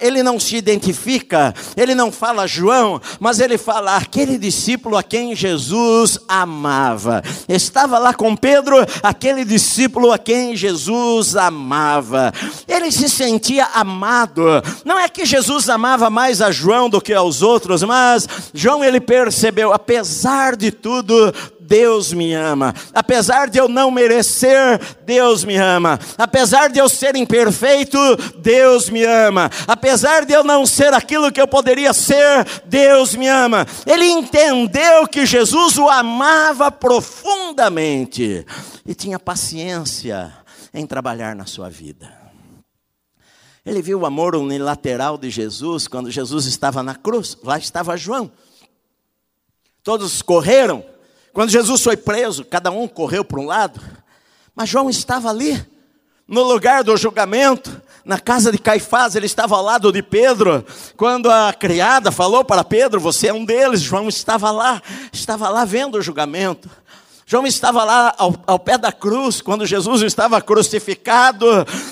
ele 0.00 0.22
não 0.22 0.40
se 0.40 0.56
identifica, 0.56 1.54
ele 1.76 1.94
não 1.94 2.10
fala 2.10 2.46
João, 2.46 3.00
mas 3.20 3.38
ele 3.38 3.58
fala 3.58 3.96
aquele 3.96 4.38
discípulo 4.38 4.96
a 4.96 5.02
quem 5.02 5.36
Jesus 5.36 6.18
amava. 6.26 7.22
Estava 7.48 7.98
lá 7.98 8.14
com 8.14 8.34
Pedro, 8.34 8.76
aquele 9.02 9.44
discípulo 9.44 10.10
a 10.10 10.18
quem 10.18 10.56
Jesus 10.56 11.36
amava. 11.36 12.32
Ele 12.66 12.90
se 12.90 13.08
sentia 13.10 13.66
amado. 13.74 14.44
Não 14.84 14.98
é 14.98 15.08
que 15.08 15.26
Jesus 15.26 15.68
amava 15.68 16.08
mais 16.08 16.40
a 16.40 16.50
João 16.50 16.88
do 16.88 17.00
que 17.00 17.12
aos 17.12 17.42
outros, 17.42 17.82
mas 17.82 18.26
João 18.52 18.84
ele 18.86 19.00
percebeu, 19.00 19.72
apesar 19.72 20.56
de 20.56 20.70
tudo, 20.70 21.32
Deus 21.66 22.12
me 22.12 22.32
ama. 22.32 22.74
Apesar 22.94 23.50
de 23.50 23.58
eu 23.58 23.68
não 23.68 23.90
merecer, 23.90 24.80
Deus 25.04 25.44
me 25.44 25.56
ama. 25.56 25.98
Apesar 26.16 26.70
de 26.70 26.78
eu 26.78 26.88
ser 26.88 27.16
imperfeito, 27.16 27.98
Deus 28.38 28.88
me 28.88 29.04
ama. 29.04 29.50
Apesar 29.66 30.24
de 30.24 30.32
eu 30.32 30.44
não 30.44 30.64
ser 30.64 30.94
aquilo 30.94 31.32
que 31.32 31.40
eu 31.40 31.48
poderia 31.48 31.92
ser, 31.92 32.46
Deus 32.64 33.14
me 33.14 33.28
ama. 33.28 33.66
Ele 33.84 34.06
entendeu 34.06 35.06
que 35.08 35.26
Jesus 35.26 35.76
o 35.76 35.88
amava 35.88 36.70
profundamente 36.70 38.46
e 38.86 38.94
tinha 38.94 39.18
paciência 39.18 40.32
em 40.72 40.86
trabalhar 40.86 41.34
na 41.34 41.46
sua 41.46 41.68
vida. 41.68 42.26
Ele 43.64 43.82
viu 43.82 43.98
o 44.00 44.06
amor 44.06 44.36
unilateral 44.36 45.18
de 45.18 45.28
Jesus 45.28 45.88
quando 45.88 46.08
Jesus 46.08 46.46
estava 46.46 46.84
na 46.84 46.94
cruz. 46.94 47.36
Lá 47.42 47.58
estava 47.58 47.96
João. 47.96 48.30
Todos 49.86 50.20
correram 50.20 50.84
quando 51.32 51.50
Jesus 51.50 51.80
foi 51.80 51.96
preso, 51.96 52.44
cada 52.44 52.72
um 52.72 52.88
correu 52.88 53.24
para 53.24 53.38
um 53.38 53.46
lado, 53.46 53.80
mas 54.52 54.68
João 54.68 54.90
estava 54.90 55.30
ali, 55.30 55.64
no 56.26 56.42
lugar 56.42 56.82
do 56.82 56.96
julgamento, 56.96 57.80
na 58.04 58.18
casa 58.18 58.50
de 58.50 58.58
Caifás, 58.58 59.14
ele 59.14 59.26
estava 59.26 59.54
ao 59.54 59.62
lado 59.62 59.92
de 59.92 60.02
Pedro. 60.02 60.66
Quando 60.96 61.30
a 61.30 61.52
criada 61.52 62.10
falou 62.10 62.42
para 62.42 62.64
Pedro: 62.64 62.98
Você 62.98 63.28
é 63.28 63.32
um 63.32 63.44
deles, 63.44 63.80
João 63.80 64.08
estava 64.08 64.50
lá, 64.50 64.82
estava 65.12 65.48
lá 65.48 65.64
vendo 65.64 65.98
o 65.98 66.02
julgamento. 66.02 66.68
João 67.28 67.44
estava 67.44 67.82
lá 67.82 68.14
ao, 68.16 68.36
ao, 68.46 68.56
pé 68.56 68.78
da 68.78 68.92
cruz, 68.92 69.40
quando 69.40 69.66
Jesus 69.66 70.00
estava 70.02 70.40
crucificado, 70.40 71.44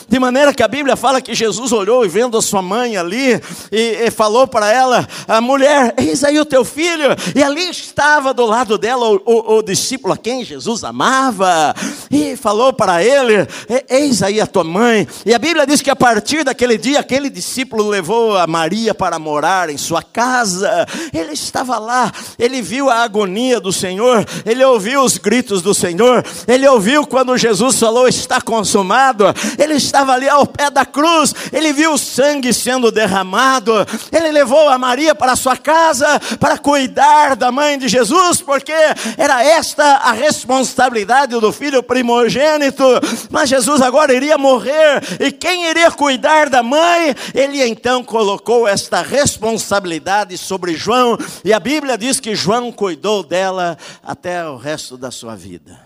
de 0.09 0.17
maneira 0.21 0.55
que 0.55 0.63
a 0.63 0.69
Bíblia 0.69 0.95
fala 0.95 1.21
que 1.21 1.35
Jesus 1.35 1.73
olhou 1.73 2.05
e 2.05 2.09
vendo 2.09 2.39
a 2.39 2.41
sua 2.41 2.63
mãe 2.63 2.97
ali, 2.97 3.43
e, 3.73 4.05
e 4.07 4.11
falou 4.13 4.47
para 4.47 4.73
ela: 4.73 5.05
a 5.27 5.41
mulher, 5.41 5.93
eis 5.99 6.23
aí 6.23 6.39
o 6.39 6.45
teu 6.45 6.65
filho, 6.65 7.09
e 7.35 7.43
ali 7.43 7.69
estava 7.69 8.33
do 8.33 8.47
lado 8.47 8.79
dela 8.79 9.11
o, 9.11 9.21
o, 9.25 9.57
o 9.57 9.63
discípulo 9.65 10.15
a 10.15 10.17
quem 10.17 10.45
Jesus 10.45 10.85
amava, 10.85 11.75
e 12.13 12.37
falou 12.37 12.73
para 12.73 13.03
ele: 13.03 13.45
eis 13.89 14.23
aí 14.23 14.41
a 14.41 14.47
tua 14.47 14.63
mãe, 14.63 15.05
e 15.27 15.35
a 15.35 15.39
Bíblia 15.41 15.67
diz 15.67 15.83
que 15.83 15.91
a 15.91 15.97
partir 15.97 16.45
daquele 16.45 16.79
dia, 16.79 17.01
aquele 17.01 17.29
discípulo 17.29 17.89
levou 17.89 18.39
a 18.39 18.47
Maria 18.47 18.95
para 18.95 19.19
morar 19.19 19.69
em 19.69 19.79
sua 19.79 20.01
casa, 20.01 20.87
ele 21.13 21.33
estava 21.33 21.77
lá, 21.77 22.13
ele 22.39 22.63
viu 22.63 22.89
a 22.89 23.03
agonia 23.03 23.59
do 23.59 23.73
Senhor, 23.73 24.25
ele 24.47 24.65
ouviu 24.65 25.03
os 25.03 25.24
gritos 25.25 25.63
do 25.63 25.73
Senhor. 25.73 26.23
Ele 26.47 26.69
ouviu 26.69 27.07
quando 27.07 27.39
Jesus 27.39 27.81
falou: 27.81 28.07
Está 28.07 28.43
consumado. 28.43 29.25
Ele 29.59 29.75
estava 29.75 30.13
ali 30.13 30.29
ao 30.29 30.47
pé 30.47 30.71
da 30.71 30.85
cruz. 30.85 31.35
Ele 31.51 31.73
viu 31.73 31.95
o 31.95 31.99
sangue 31.99 32.53
sendo 32.53 32.93
derramado. 32.93 33.73
Ele 34.13 34.31
levou 34.31 34.69
a 34.69 34.77
Maria 34.77 35.15
para 35.15 35.35
sua 35.35 35.57
casa 35.57 36.21
para 36.39 36.59
cuidar 36.59 37.35
da 37.35 37.51
mãe 37.51 37.79
de 37.79 37.89
Jesus, 37.89 38.43
porque 38.43 38.75
era 39.17 39.43
esta 39.43 39.85
a 39.85 40.13
responsabilidade 40.13 41.41
do 41.41 41.51
filho 41.51 41.83
primogênito. 41.83 42.85
Mas 43.31 43.49
Jesus 43.49 43.81
agora 43.81 44.13
iria 44.13 44.37
morrer. 44.37 45.03
E 45.19 45.33
quem 45.33 45.71
iria 45.71 45.91
cuidar 45.91 46.51
da 46.51 46.63
mãe? 46.63 47.15
Ele 47.35 47.67
então 47.67 48.05
colocou 48.05 48.69
esta 48.69 49.01
responsabilidade 49.01 50.37
sobre 50.37 50.75
João. 50.75 51.17
E 51.43 51.53
a 51.53 51.59
Bíblia 51.59 51.97
diz 51.97 52.21
que 52.21 52.35
João 52.35 52.71
cuidou 52.71 53.23
dela 53.23 53.79
até 54.03 54.47
o 54.47 54.57
resto 54.57 54.99
da 54.99 55.14
sua 55.15 55.35
vida. 55.37 55.81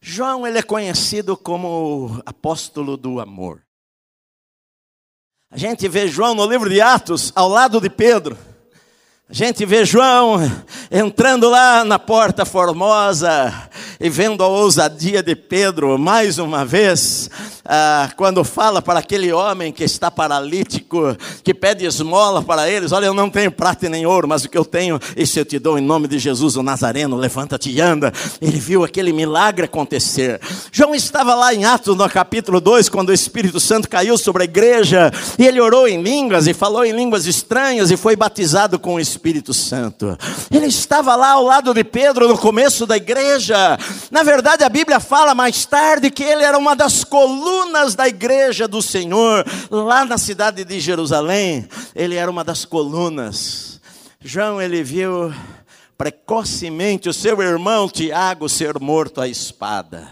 João 0.00 0.46
ele 0.46 0.58
é 0.58 0.62
conhecido 0.62 1.36
como 1.36 2.22
apóstolo 2.24 2.96
do 2.96 3.20
amor. 3.20 3.62
A 5.50 5.56
gente 5.56 5.88
vê 5.88 6.06
João 6.06 6.34
no 6.34 6.46
livro 6.46 6.70
de 6.70 6.80
Atos 6.80 7.32
ao 7.34 7.48
lado 7.48 7.80
de 7.80 7.90
Pedro. 7.90 8.38
A 9.28 9.32
gente 9.32 9.64
vê 9.64 9.84
João 9.84 10.36
entrando 10.90 11.48
lá 11.48 11.84
na 11.84 11.98
porta 11.98 12.44
formosa 12.44 13.52
e 14.00 14.08
vendo 14.08 14.42
a 14.42 14.48
ousadia 14.48 15.22
de 15.22 15.36
Pedro 15.36 15.98
mais 15.98 16.38
uma 16.38 16.64
vez, 16.64 17.28
ah, 17.64 18.10
quando 18.16 18.42
fala 18.42 18.80
para 18.80 18.98
aquele 18.98 19.30
homem 19.30 19.70
que 19.70 19.84
está 19.84 20.10
paralítico, 20.10 21.14
que 21.44 21.52
pede 21.52 21.84
esmola 21.84 22.42
para 22.42 22.68
eles: 22.68 22.92
Olha, 22.92 23.04
eu 23.04 23.14
não 23.14 23.28
tenho 23.28 23.52
prata 23.52 23.90
nem 23.90 24.06
ouro, 24.06 24.26
mas 24.26 24.42
o 24.42 24.48
que 24.48 24.56
eu 24.56 24.64
tenho, 24.64 24.98
isso 25.14 25.38
eu 25.38 25.44
te 25.44 25.58
dou 25.58 25.78
em 25.78 25.82
nome 25.82 26.08
de 26.08 26.18
Jesus 26.18 26.56
o 26.56 26.62
Nazareno, 26.62 27.14
levanta-te 27.14 27.70
e 27.70 27.80
anda. 27.80 28.10
Ele 28.40 28.58
viu 28.58 28.82
aquele 28.82 29.12
milagre 29.12 29.66
acontecer. 29.66 30.40
João 30.72 30.94
estava 30.94 31.34
lá 31.34 31.54
em 31.54 31.66
Atos, 31.66 31.94
no 31.94 32.08
capítulo 32.08 32.60
2, 32.60 32.88
quando 32.88 33.10
o 33.10 33.14
Espírito 33.14 33.60
Santo 33.60 33.88
caiu 33.88 34.16
sobre 34.16 34.42
a 34.42 34.46
igreja, 34.46 35.12
e 35.38 35.46
ele 35.46 35.60
orou 35.60 35.86
em 35.86 36.02
línguas 36.02 36.46
e 36.46 36.54
falou 36.54 36.84
em 36.86 36.92
línguas 36.92 37.26
estranhas 37.26 37.90
e 37.90 37.96
foi 37.96 38.16
batizado 38.16 38.78
com 38.78 38.94
o 38.94 39.00
Espírito 39.00 39.52
Santo. 39.52 40.16
Ele 40.50 40.66
estava 40.66 41.14
lá 41.14 41.32
ao 41.32 41.44
lado 41.44 41.74
de 41.74 41.84
Pedro 41.84 42.28
no 42.28 42.38
começo 42.38 42.86
da 42.86 42.96
igreja. 42.96 43.78
Na 44.10 44.22
verdade, 44.22 44.64
a 44.64 44.68
Bíblia 44.68 45.00
fala 45.00 45.34
mais 45.34 45.64
tarde 45.64 46.10
que 46.10 46.22
ele 46.22 46.42
era 46.42 46.58
uma 46.58 46.74
das 46.74 47.04
colunas 47.04 47.94
da 47.94 48.08
igreja 48.08 48.66
do 48.66 48.82
Senhor, 48.82 49.44
lá 49.70 50.04
na 50.04 50.18
cidade 50.18 50.64
de 50.64 50.80
Jerusalém, 50.80 51.68
ele 51.94 52.16
era 52.16 52.30
uma 52.30 52.44
das 52.44 52.64
colunas. 52.64 53.80
João, 54.20 54.60
ele 54.60 54.82
viu 54.82 55.32
precocemente 55.96 57.08
o 57.08 57.12
seu 57.12 57.40
irmão 57.42 57.88
Tiago 57.88 58.48
ser 58.48 58.78
morto 58.80 59.20
à 59.20 59.28
espada. 59.28 60.08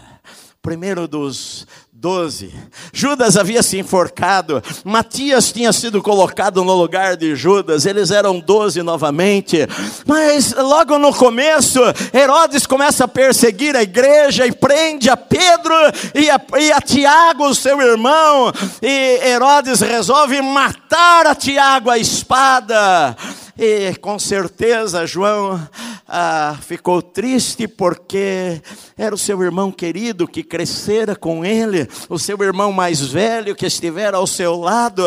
Primeiro 0.61 1.07
dos, 1.07 1.65
Doze. 2.01 2.53
Judas 2.93 3.35
havia 3.35 3.61
se 3.61 3.77
enforcado, 3.77 4.63
Matias 4.85 5.51
tinha 5.51 5.73
sido 5.73 6.01
colocado 6.01 6.63
no 6.63 6.73
lugar 6.73 7.17
de 7.17 7.35
Judas, 7.35 7.85
eles 7.85 8.09
eram 8.09 8.39
doze 8.39 8.81
novamente, 8.81 9.67
mas 10.07 10.53
logo 10.53 10.97
no 10.97 11.13
começo, 11.13 11.81
Herodes 12.13 12.65
começa 12.65 13.03
a 13.03 13.07
perseguir 13.07 13.75
a 13.75 13.83
igreja 13.83 14.47
e 14.47 14.51
prende 14.53 15.09
a 15.09 15.17
Pedro 15.17 15.75
e 16.15 16.29
a, 16.29 16.41
e 16.57 16.71
a 16.71 16.79
Tiago, 16.79 17.53
seu 17.53 17.81
irmão, 17.81 18.49
e 18.81 19.19
Herodes 19.21 19.81
resolve 19.81 20.41
matar 20.41 21.27
a 21.27 21.35
Tiago 21.35 21.89
à 21.89 21.97
espada. 21.97 23.17
E 23.61 23.93
com 23.95 24.17
certeza 24.17 25.05
João 25.05 25.59
ah, 26.07 26.55
ficou 26.65 27.01
triste 27.01 27.67
porque 27.67 28.61
era 28.97 29.13
o 29.13 29.17
seu 29.17 29.43
irmão 29.43 29.69
querido 29.69 30.27
que 30.27 30.43
crescera 30.43 31.13
com 31.13 31.43
ele, 31.43 31.87
o 32.07 32.17
seu 32.17 32.41
irmão 32.41 32.71
mais 32.71 33.01
velho 33.01 33.53
que 33.53 33.65
estivera 33.65 34.15
ao 34.15 34.25
seu 34.25 34.55
lado. 34.57 35.03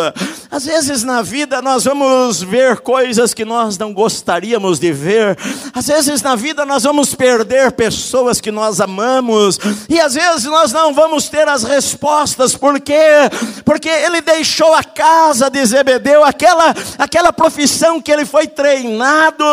Às 0.51 0.67
vezes 0.67 1.03
na 1.03 1.23
vida 1.23 1.63
nós 1.63 1.85
vamos 1.85 2.43
ver 2.43 2.81
coisas 2.81 3.33
que 3.33 3.45
nós 3.45 3.79
não 3.79 3.93
gostaríamos 3.93 4.79
de 4.79 4.93
ver, 4.93 5.39
às 5.73 5.87
vezes 5.87 6.21
na 6.21 6.37
vida 6.37 6.67
nós 6.67 6.83
vamos 6.83 7.15
perder 7.15 7.73
pessoas 7.73 8.39
que 8.39 8.51
nós 8.51 8.83
amamos, 8.83 9.59
e 9.89 9.99
às 9.99 10.13
vezes 10.13 10.45
nós 10.45 10.73
não 10.73 10.93
vamos 10.93 11.29
ter 11.29 11.49
as 11.49 11.65
respostas, 11.65 12.55
por 12.55 12.79
quê? 12.79 13.03
Porque 13.65 13.89
ele 13.89 14.21
deixou 14.21 14.75
a 14.75 14.85
casa 14.85 15.49
de 15.49 15.65
Zebedeu, 15.65 16.23
aquela, 16.23 16.75
aquela 16.99 17.33
profissão 17.33 18.01
que 18.01 18.13
ele 18.13 18.27
foi 18.27 18.42
foi 18.43 18.49
treinado, 18.49 19.45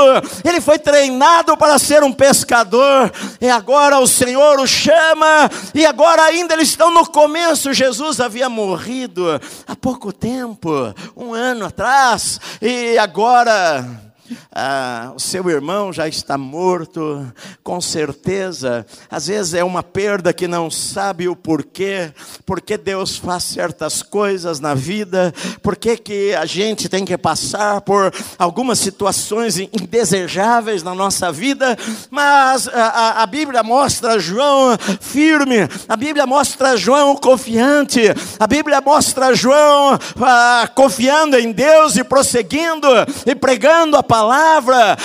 ele 0.44 0.60
foi 0.60 0.80
treinado 0.80 1.56
para 1.56 1.78
ser 1.78 2.04
um 2.04 2.12
pescador, 2.12 3.12
e 3.40 3.48
agora 3.48 4.00
o 4.00 4.08
Senhor 4.08 4.60
o 4.60 4.66
chama, 4.66 5.50
e 5.76 5.86
agora 5.86 6.24
ainda 6.24 6.56
eles 6.56 6.70
estão 6.70 6.92
no 6.92 7.06
começo. 7.06 7.74
Jesus 7.74 8.20
havia 8.20 8.50
morrido 8.50 9.40
há 9.68 9.76
pouco 9.76 10.12
tempo, 10.12 10.72
um 11.16 11.34
ano 11.34 11.68
atrás, 11.68 12.40
e 12.62 12.98
agora 12.98 14.09
ah, 14.52 15.12
o 15.16 15.20
seu 15.20 15.50
irmão 15.50 15.92
já 15.92 16.08
está 16.08 16.38
morto, 16.38 17.26
com 17.64 17.80
certeza. 17.82 18.86
Às 19.10 19.28
vezes 19.28 19.54
é 19.54 19.64
uma 19.64 19.84
perda 19.84 20.34
que 20.34 20.48
não 20.48 20.70
sabe 20.70 21.28
o 21.28 21.36
porquê, 21.36 22.12
porque 22.46 22.78
Deus 22.78 23.18
faz 23.18 23.44
certas 23.44 24.02
coisas 24.02 24.60
na 24.60 24.74
vida, 24.74 25.34
porque 25.62 25.98
que 25.98 26.34
a 26.36 26.46
gente 26.46 26.90
tem 26.90 27.06
que 27.06 27.18
passar 27.18 27.82
por 27.82 28.14
algumas 28.38 28.80
situações 28.80 29.58
indesejáveis 29.58 30.84
na 30.84 30.94
nossa 30.94 31.32
vida, 31.32 31.78
mas 32.10 32.68
a, 32.68 33.24
a, 33.24 33.26
Bíblia 33.26 33.64
mostra 33.64 34.20
João 34.20 34.78
firme, 35.00 35.68
a 35.88 35.96
Bíblia 35.96 36.26
mostra 36.26 36.78
João 36.78 37.16
confiante, 37.16 38.02
a 38.40 38.48
Bíblia 38.48 38.82
mostra 38.82 39.36
João 39.36 39.98
ah, 40.22 40.70
confiando 40.74 41.38
em 41.38 41.52
Deus 41.52 41.98
e 41.98 42.04
prosseguindo 42.04 42.88
e 43.26 43.36
pregando 43.36 43.98
a 43.98 44.04
palavra 44.04 44.19
palavra, 44.20 44.98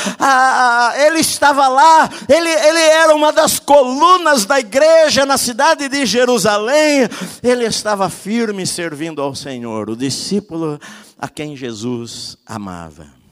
ele 1.06 1.20
estava 1.20 1.68
lá, 1.68 2.10
ele, 2.28 2.48
ele 2.48 2.80
era 2.80 3.14
uma 3.14 3.32
das 3.32 3.60
colunas 3.60 4.44
da 4.44 4.58
igreja 4.58 5.24
na 5.24 5.38
cidade 5.38 5.88
de 5.88 6.04
Jerusalém, 6.04 7.08
ele 7.42 7.64
estava 7.64 8.10
firme 8.10 8.66
servindo 8.66 9.22
ao 9.22 9.34
Senhor, 9.34 9.88
o 9.88 9.96
discípulo 9.96 10.80
a 11.16 11.28
quem 11.28 11.56
Jesus 11.56 12.36
amava. 12.44 13.23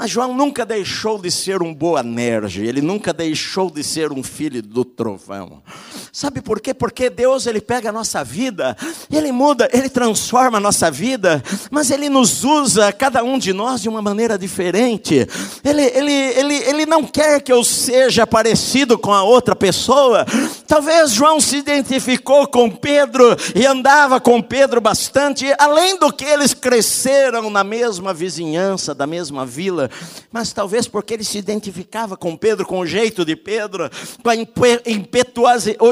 Mas 0.00 0.12
João 0.12 0.32
nunca 0.32 0.64
deixou 0.64 1.18
de 1.18 1.30
ser 1.30 1.60
um 1.60 1.74
Boanerge, 1.74 2.64
ele 2.64 2.80
nunca 2.80 3.12
deixou 3.12 3.70
de 3.70 3.84
ser 3.84 4.10
um 4.12 4.22
filho 4.22 4.62
do 4.62 4.82
trovão. 4.82 5.62
Sabe 6.10 6.40
por 6.40 6.58
quê? 6.58 6.72
Porque 6.72 7.10
Deus 7.10 7.46
ele 7.46 7.60
pega 7.60 7.90
a 7.90 7.92
nossa 7.92 8.24
vida, 8.24 8.74
ele 9.12 9.30
muda, 9.30 9.68
ele 9.74 9.90
transforma 9.90 10.56
a 10.56 10.60
nossa 10.60 10.90
vida, 10.90 11.42
mas 11.70 11.90
ele 11.90 12.08
nos 12.08 12.44
usa, 12.44 12.90
cada 12.94 13.22
um 13.22 13.38
de 13.38 13.52
nós, 13.52 13.82
de 13.82 13.90
uma 13.90 14.00
maneira 14.00 14.38
diferente. 14.38 15.28
Ele, 15.62 15.82
ele, 15.82 16.12
ele, 16.12 16.54
ele 16.54 16.86
não 16.86 17.04
quer 17.04 17.42
que 17.42 17.52
eu 17.52 17.62
seja 17.62 18.26
parecido 18.26 18.98
com 18.98 19.12
a 19.12 19.22
outra 19.22 19.54
pessoa. 19.54 20.24
Talvez 20.66 21.10
João 21.10 21.38
se 21.40 21.58
identificou 21.58 22.48
com 22.48 22.70
Pedro 22.70 23.36
e 23.54 23.66
andava 23.66 24.18
com 24.18 24.40
Pedro 24.40 24.80
bastante, 24.80 25.46
além 25.58 25.98
do 25.98 26.10
que 26.10 26.24
eles 26.24 26.54
cresceram 26.54 27.50
na 27.50 27.62
mesma 27.62 28.14
vizinhança, 28.14 28.94
da 28.94 29.06
mesma 29.06 29.44
vila 29.44 29.89
mas 30.32 30.52
talvez 30.52 30.86
porque 30.86 31.14
ele 31.14 31.24
se 31.24 31.38
identificava 31.38 32.16
com 32.16 32.36
Pedro, 32.36 32.66
com 32.66 32.80
o 32.80 32.86
jeito 32.86 33.24
de 33.24 33.34
Pedro, 33.34 33.90
com 34.22 34.30
a 34.30 34.36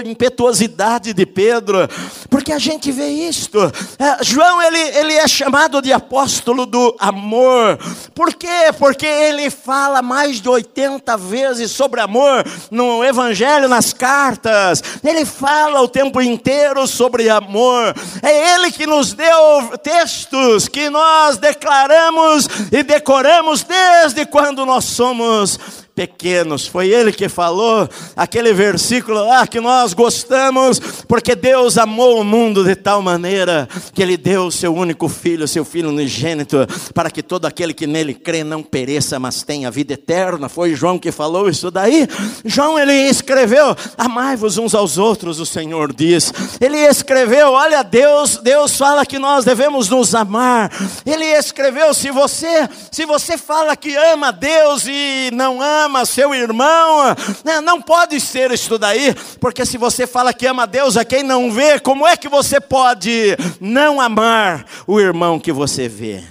impetuosidade 0.04 1.12
de 1.12 1.26
Pedro, 1.26 1.88
porque 2.30 2.52
a 2.52 2.58
gente 2.58 2.92
vê 2.92 3.08
isto. 3.08 3.58
É, 3.98 4.22
João 4.22 4.62
ele, 4.62 4.78
ele 4.78 5.14
é 5.14 5.26
chamado 5.26 5.82
de 5.82 5.92
apóstolo 5.92 6.66
do 6.66 6.96
amor, 6.98 7.78
por 8.14 8.34
quê? 8.34 8.72
Porque 8.78 9.06
ele 9.06 9.50
fala 9.50 10.02
mais 10.02 10.40
de 10.40 10.48
80 10.48 11.16
vezes 11.16 11.70
sobre 11.70 12.00
amor 12.00 12.44
no 12.70 13.04
Evangelho, 13.04 13.68
nas 13.68 13.92
cartas, 13.92 14.82
ele 15.04 15.24
fala 15.24 15.80
o 15.80 15.88
tempo 15.88 16.20
inteiro 16.20 16.86
sobre 16.86 17.28
amor, 17.28 17.94
é 18.22 18.54
ele 18.54 18.70
que 18.70 18.86
nos 18.86 19.12
deu 19.12 19.76
textos 19.82 20.68
que 20.68 20.88
nós 20.90 21.38
declaramos 21.38 22.48
e 22.70 22.82
decoramos 22.82 23.62
desde 23.62 23.87
desde 23.88 24.26
quando 24.26 24.64
nós 24.66 24.84
somos 24.84 25.58
pequenos. 25.98 26.64
Foi 26.64 26.88
ele 26.88 27.10
que 27.10 27.28
falou 27.28 27.88
aquele 28.14 28.52
versículo 28.52 29.26
lá 29.26 29.44
que 29.48 29.58
nós 29.60 29.92
gostamos, 29.94 30.78
porque 31.08 31.34
Deus 31.34 31.76
amou 31.76 32.20
o 32.20 32.24
mundo 32.24 32.62
de 32.62 32.76
tal 32.76 33.02
maneira 33.02 33.68
que 33.92 34.00
ele 34.00 34.16
deu 34.16 34.46
o 34.46 34.52
seu 34.52 34.72
único 34.72 35.08
filho, 35.08 35.48
seu 35.48 35.64
filho 35.64 35.88
unigênito, 35.88 36.58
para 36.94 37.10
que 37.10 37.20
todo 37.20 37.46
aquele 37.46 37.74
que 37.74 37.84
nele 37.84 38.14
crê 38.14 38.44
não 38.44 38.62
pereça, 38.62 39.18
mas 39.18 39.42
tenha 39.42 39.72
vida 39.72 39.94
eterna. 39.94 40.48
Foi 40.48 40.72
João 40.72 41.00
que 41.00 41.10
falou 41.10 41.48
isso 41.48 41.68
daí. 41.68 42.06
João 42.44 42.78
ele 42.78 42.92
escreveu: 42.92 43.76
"Amai-vos 43.96 44.56
uns 44.56 44.76
aos 44.76 44.98
outros", 44.98 45.40
o 45.40 45.46
Senhor 45.46 45.92
diz. 45.92 46.32
Ele 46.60 46.78
escreveu: 46.78 47.50
"Olha, 47.50 47.82
Deus, 47.82 48.36
Deus 48.36 48.76
fala 48.76 49.04
que 49.04 49.18
nós 49.18 49.44
devemos 49.44 49.88
nos 49.88 50.14
amar". 50.14 50.70
Ele 51.04 51.24
escreveu: 51.24 51.92
"Se 51.92 52.12
você, 52.12 52.68
se 52.88 53.04
você 53.04 53.36
fala 53.36 53.74
que 53.74 53.96
ama 53.96 54.30
Deus 54.30 54.84
e 54.86 55.30
não 55.32 55.60
ama 55.60 55.87
ama 55.88 56.04
seu 56.04 56.34
irmão. 56.34 57.14
Né, 57.44 57.60
não 57.60 57.80
pode 57.82 58.20
ser 58.20 58.52
isso 58.52 58.78
daí, 58.78 59.14
porque 59.40 59.64
se 59.64 59.76
você 59.76 60.06
fala 60.06 60.32
que 60.32 60.46
ama 60.46 60.66
Deus 60.66 60.96
a 60.96 61.04
quem 61.04 61.22
não 61.22 61.50
vê, 61.50 61.80
como 61.80 62.06
é 62.06 62.16
que 62.16 62.28
você 62.28 62.60
pode 62.60 63.36
não 63.60 64.00
amar 64.00 64.64
o 64.86 65.00
irmão 65.00 65.40
que 65.40 65.50
você 65.50 65.88
vê? 65.88 66.22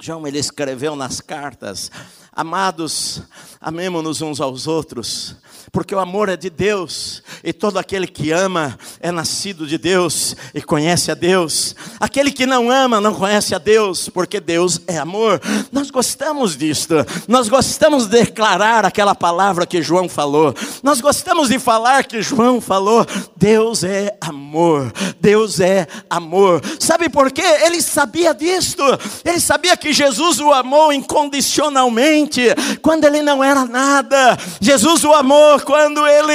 João 0.00 0.26
ele 0.26 0.38
escreveu 0.38 0.96
nas 0.96 1.20
cartas: 1.20 1.90
Amados, 2.32 3.22
amemos-nos 3.62 4.20
uns 4.20 4.40
aos 4.40 4.66
outros, 4.66 5.36
porque 5.70 5.94
o 5.94 6.00
amor 6.00 6.28
é 6.28 6.36
de 6.36 6.50
Deus, 6.50 7.22
e 7.44 7.52
todo 7.52 7.78
aquele 7.78 8.08
que 8.08 8.32
ama 8.32 8.76
é 9.00 9.12
nascido 9.12 9.66
de 9.66 9.78
Deus 9.78 10.34
e 10.52 10.60
conhece 10.60 11.12
a 11.12 11.14
Deus. 11.14 11.76
Aquele 12.00 12.32
que 12.32 12.44
não 12.44 12.70
ama 12.70 13.00
não 13.00 13.14
conhece 13.14 13.54
a 13.54 13.58
Deus, 13.58 14.08
porque 14.08 14.40
Deus 14.40 14.80
é 14.88 14.98
amor. 14.98 15.40
Nós 15.70 15.90
gostamos 15.90 16.56
disto, 16.56 16.94
nós 17.28 17.48
gostamos 17.48 18.06
de 18.06 18.18
declarar 18.18 18.84
aquela 18.84 19.14
palavra 19.14 19.64
que 19.64 19.80
João 19.80 20.08
falou, 20.08 20.52
nós 20.82 21.00
gostamos 21.00 21.48
de 21.48 21.58
falar 21.60 22.04
que 22.04 22.20
João 22.20 22.60
falou: 22.60 23.06
Deus 23.36 23.84
é 23.84 24.16
amor, 24.20 24.92
Deus 25.20 25.60
é 25.60 25.86
amor. 26.10 26.60
Sabe 26.80 27.08
por 27.08 27.30
quê? 27.30 27.44
Ele 27.64 27.80
sabia 27.80 28.34
disto, 28.34 28.82
ele 29.24 29.38
sabia 29.38 29.76
que 29.76 29.92
Jesus 29.92 30.40
o 30.40 30.52
amou 30.52 30.92
incondicionalmente 30.92 32.42
quando 32.82 33.04
ele 33.04 33.22
não 33.22 33.42
era 33.42 33.51
nada. 33.54 34.36
Jesus 34.60 35.04
o 35.04 35.12
amou 35.12 35.60
quando 35.60 36.06
ele, 36.06 36.32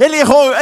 ele, 0.00 0.16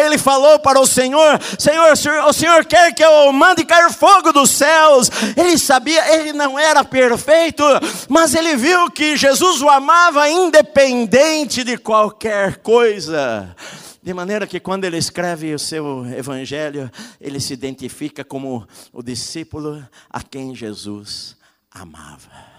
ele 0.04 0.18
falou 0.18 0.58
para 0.58 0.80
o 0.80 0.86
Senhor: 0.86 1.40
Senhor, 1.58 1.92
o 2.28 2.32
Senhor 2.32 2.64
quer 2.64 2.92
que 2.94 3.04
eu 3.04 3.32
mande 3.32 3.64
cair 3.64 3.92
fogo 3.92 4.32
dos 4.32 4.50
céus. 4.50 5.10
Ele 5.36 5.58
sabia, 5.58 6.14
ele 6.14 6.32
não 6.32 6.58
era 6.58 6.84
perfeito, 6.84 7.64
mas 8.08 8.34
ele 8.34 8.56
viu 8.56 8.90
que 8.90 9.16
Jesus 9.16 9.62
o 9.62 9.68
amava 9.68 10.28
independente 10.28 11.64
de 11.64 11.76
qualquer 11.78 12.56
coisa. 12.58 13.54
De 14.02 14.12
maneira 14.12 14.48
que 14.48 14.58
quando 14.58 14.84
ele 14.84 14.96
escreve 14.96 15.54
o 15.54 15.58
seu 15.58 16.04
evangelho, 16.06 16.90
ele 17.20 17.38
se 17.38 17.52
identifica 17.52 18.24
como 18.24 18.66
o 18.92 19.00
discípulo 19.00 19.86
a 20.10 20.20
quem 20.20 20.56
Jesus 20.56 21.36
amava. 21.70 22.52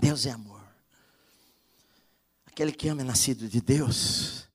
Deus 0.00 0.24
é 0.26 0.30
amor. 0.30 0.65
Aquele 2.56 2.72
que 2.72 2.88
ama 2.88 3.02
é 3.02 3.04
nascido 3.04 3.46
de 3.46 3.60
Deus. 3.60 4.48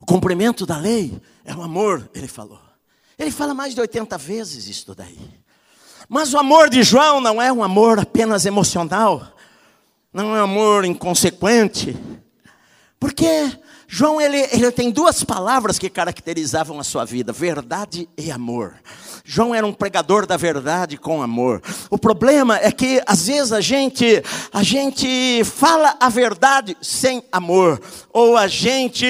O 0.00 0.04
cumprimento 0.04 0.66
da 0.66 0.76
lei 0.76 1.22
é 1.44 1.54
o 1.54 1.62
amor, 1.62 2.10
ele 2.12 2.26
falou. 2.26 2.60
Ele 3.16 3.30
fala 3.30 3.54
mais 3.54 3.76
de 3.76 3.80
80 3.80 4.18
vezes 4.18 4.66
isso 4.66 4.92
daí. 4.92 5.20
Mas 6.08 6.34
o 6.34 6.38
amor 6.38 6.68
de 6.68 6.82
João 6.82 7.20
não 7.20 7.40
é 7.40 7.52
um 7.52 7.62
amor 7.62 8.00
apenas 8.00 8.44
emocional, 8.44 9.36
não 10.12 10.34
é 10.34 10.40
um 10.40 10.44
amor 10.46 10.84
inconsequente, 10.84 11.96
porque 12.98 13.56
João 13.86 14.20
ele, 14.20 14.48
ele 14.50 14.72
tem 14.72 14.90
duas 14.90 15.22
palavras 15.22 15.78
que 15.78 15.88
caracterizavam 15.88 16.80
a 16.80 16.84
sua 16.84 17.04
vida: 17.04 17.32
verdade 17.32 18.08
e 18.18 18.32
amor. 18.32 18.74
João 19.28 19.52
era 19.52 19.66
um 19.66 19.72
pregador 19.72 20.24
da 20.24 20.36
verdade 20.36 20.96
com 20.96 21.20
amor. 21.20 21.60
O 21.90 21.98
problema 21.98 22.58
é 22.62 22.70
que 22.70 23.02
às 23.04 23.26
vezes 23.26 23.52
a 23.52 23.60
gente 23.60 24.22
a 24.52 24.62
gente 24.62 25.42
fala 25.44 25.96
a 25.98 26.08
verdade 26.08 26.76
sem 26.80 27.24
amor, 27.32 27.80
ou 28.12 28.36
a 28.36 28.46
gente 28.46 29.04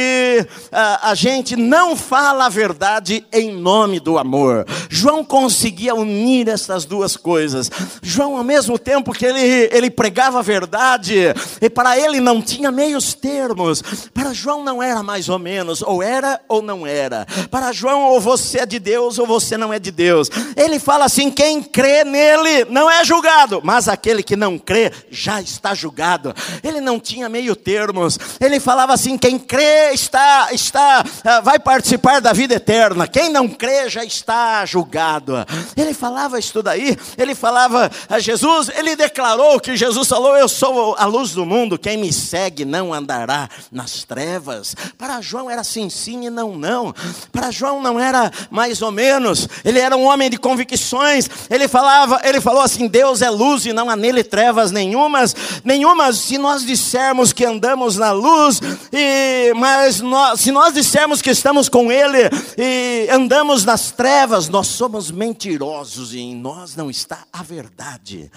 a, 0.72 1.10
a 1.10 1.14
gente 1.14 1.54
não 1.54 1.94
fala 1.94 2.46
a 2.46 2.48
verdade 2.48 3.26
em 3.30 3.52
nome 3.52 4.00
do 4.00 4.16
amor. 4.16 4.64
João 4.88 5.22
conseguia 5.22 5.94
unir 5.94 6.48
essas 6.48 6.86
duas 6.86 7.14
coisas. 7.14 7.70
João, 8.00 8.38
ao 8.38 8.44
mesmo 8.44 8.78
tempo 8.78 9.12
que 9.12 9.26
ele 9.26 9.68
ele 9.70 9.90
pregava 9.90 10.38
a 10.38 10.42
verdade, 10.42 11.14
e 11.60 11.68
para 11.68 11.98
ele 11.98 12.20
não 12.20 12.40
tinha 12.40 12.72
meios 12.72 13.12
termos. 13.12 13.82
Para 14.14 14.32
João 14.32 14.64
não 14.64 14.82
era 14.82 15.02
mais 15.02 15.28
ou 15.28 15.38
menos, 15.38 15.82
ou 15.82 16.02
era 16.02 16.40
ou 16.48 16.62
não 16.62 16.86
era. 16.86 17.26
Para 17.50 17.70
João, 17.70 18.04
ou 18.04 18.18
você 18.18 18.60
é 18.60 18.66
de 18.66 18.78
Deus 18.78 19.18
ou 19.18 19.26
você 19.26 19.58
não 19.58 19.70
é 19.70 19.78
de 19.78 19.90
Deus. 19.90 20.05
Deus. 20.06 20.30
Ele 20.56 20.78
fala 20.78 21.04
assim: 21.06 21.30
quem 21.30 21.60
crê 21.60 22.04
nele 22.04 22.64
não 22.66 22.88
é 22.88 23.04
julgado, 23.04 23.60
mas 23.64 23.88
aquele 23.88 24.22
que 24.22 24.36
não 24.36 24.56
crê 24.56 24.92
já 25.10 25.40
está 25.40 25.74
julgado. 25.74 26.32
Ele 26.62 26.80
não 26.80 27.00
tinha 27.00 27.28
meio 27.28 27.56
termos. 27.56 28.18
Ele 28.40 28.60
falava 28.60 28.92
assim: 28.92 29.18
quem 29.18 29.36
crê 29.36 29.92
está, 29.92 30.48
está, 30.52 31.04
ah, 31.24 31.40
vai 31.40 31.58
participar 31.58 32.20
da 32.20 32.32
vida 32.32 32.54
eterna. 32.54 33.08
Quem 33.08 33.30
não 33.30 33.48
crê 33.48 33.88
já 33.90 34.04
está 34.04 34.64
julgado. 34.64 35.34
Ele 35.76 35.92
falava 35.92 36.38
isso 36.38 36.62
daí. 36.62 36.96
Ele 37.18 37.34
falava 37.34 37.90
a 38.08 38.20
Jesus. 38.20 38.70
Ele 38.76 38.94
declarou 38.94 39.58
que 39.58 39.76
Jesus 39.76 40.06
falou: 40.06 40.36
eu 40.36 40.48
sou 40.48 40.94
a 40.96 41.06
luz 41.06 41.32
do 41.32 41.44
mundo. 41.44 41.78
Quem 41.78 41.96
me 41.96 42.12
segue 42.12 42.64
não 42.64 42.94
andará 42.94 43.48
nas 43.72 44.04
trevas. 44.04 44.76
Para 44.96 45.20
João 45.20 45.50
era 45.50 45.64
sim, 45.64 45.90
sim 45.90 46.26
e 46.26 46.30
não, 46.30 46.56
não. 46.56 46.94
Para 47.32 47.50
João 47.50 47.82
não 47.82 47.98
era 47.98 48.30
mais 48.50 48.80
ou 48.82 48.92
menos. 48.92 49.48
Ele 49.64 49.80
era 49.80 49.95
um 49.96 50.04
homem 50.04 50.30
de 50.30 50.38
convicções. 50.38 51.28
Ele 51.50 51.66
falava, 51.66 52.20
ele 52.24 52.40
falou 52.40 52.62
assim: 52.62 52.86
Deus 52.86 53.22
é 53.22 53.30
luz 53.30 53.66
e 53.66 53.72
não 53.72 53.90
há 53.90 53.96
nele 53.96 54.22
trevas 54.22 54.70
nenhumas, 54.70 55.34
nenhumas. 55.64 56.18
Se 56.18 56.38
nós 56.38 56.64
dissermos 56.64 57.32
que 57.32 57.44
andamos 57.44 57.96
na 57.96 58.12
luz, 58.12 58.60
e 58.92 59.52
mas 59.56 60.00
nós, 60.00 60.40
se 60.40 60.52
nós 60.52 60.74
dissermos 60.74 61.20
que 61.20 61.30
estamos 61.30 61.68
com 61.68 61.90
Ele 61.90 62.30
e 62.56 63.08
andamos 63.10 63.64
nas 63.64 63.90
trevas, 63.90 64.48
nós 64.48 64.66
somos 64.66 65.10
mentirosos 65.10 66.14
e 66.14 66.20
em 66.20 66.34
nós 66.34 66.76
não 66.76 66.90
está 66.90 67.24
a 67.32 67.42
verdade. 67.42 68.30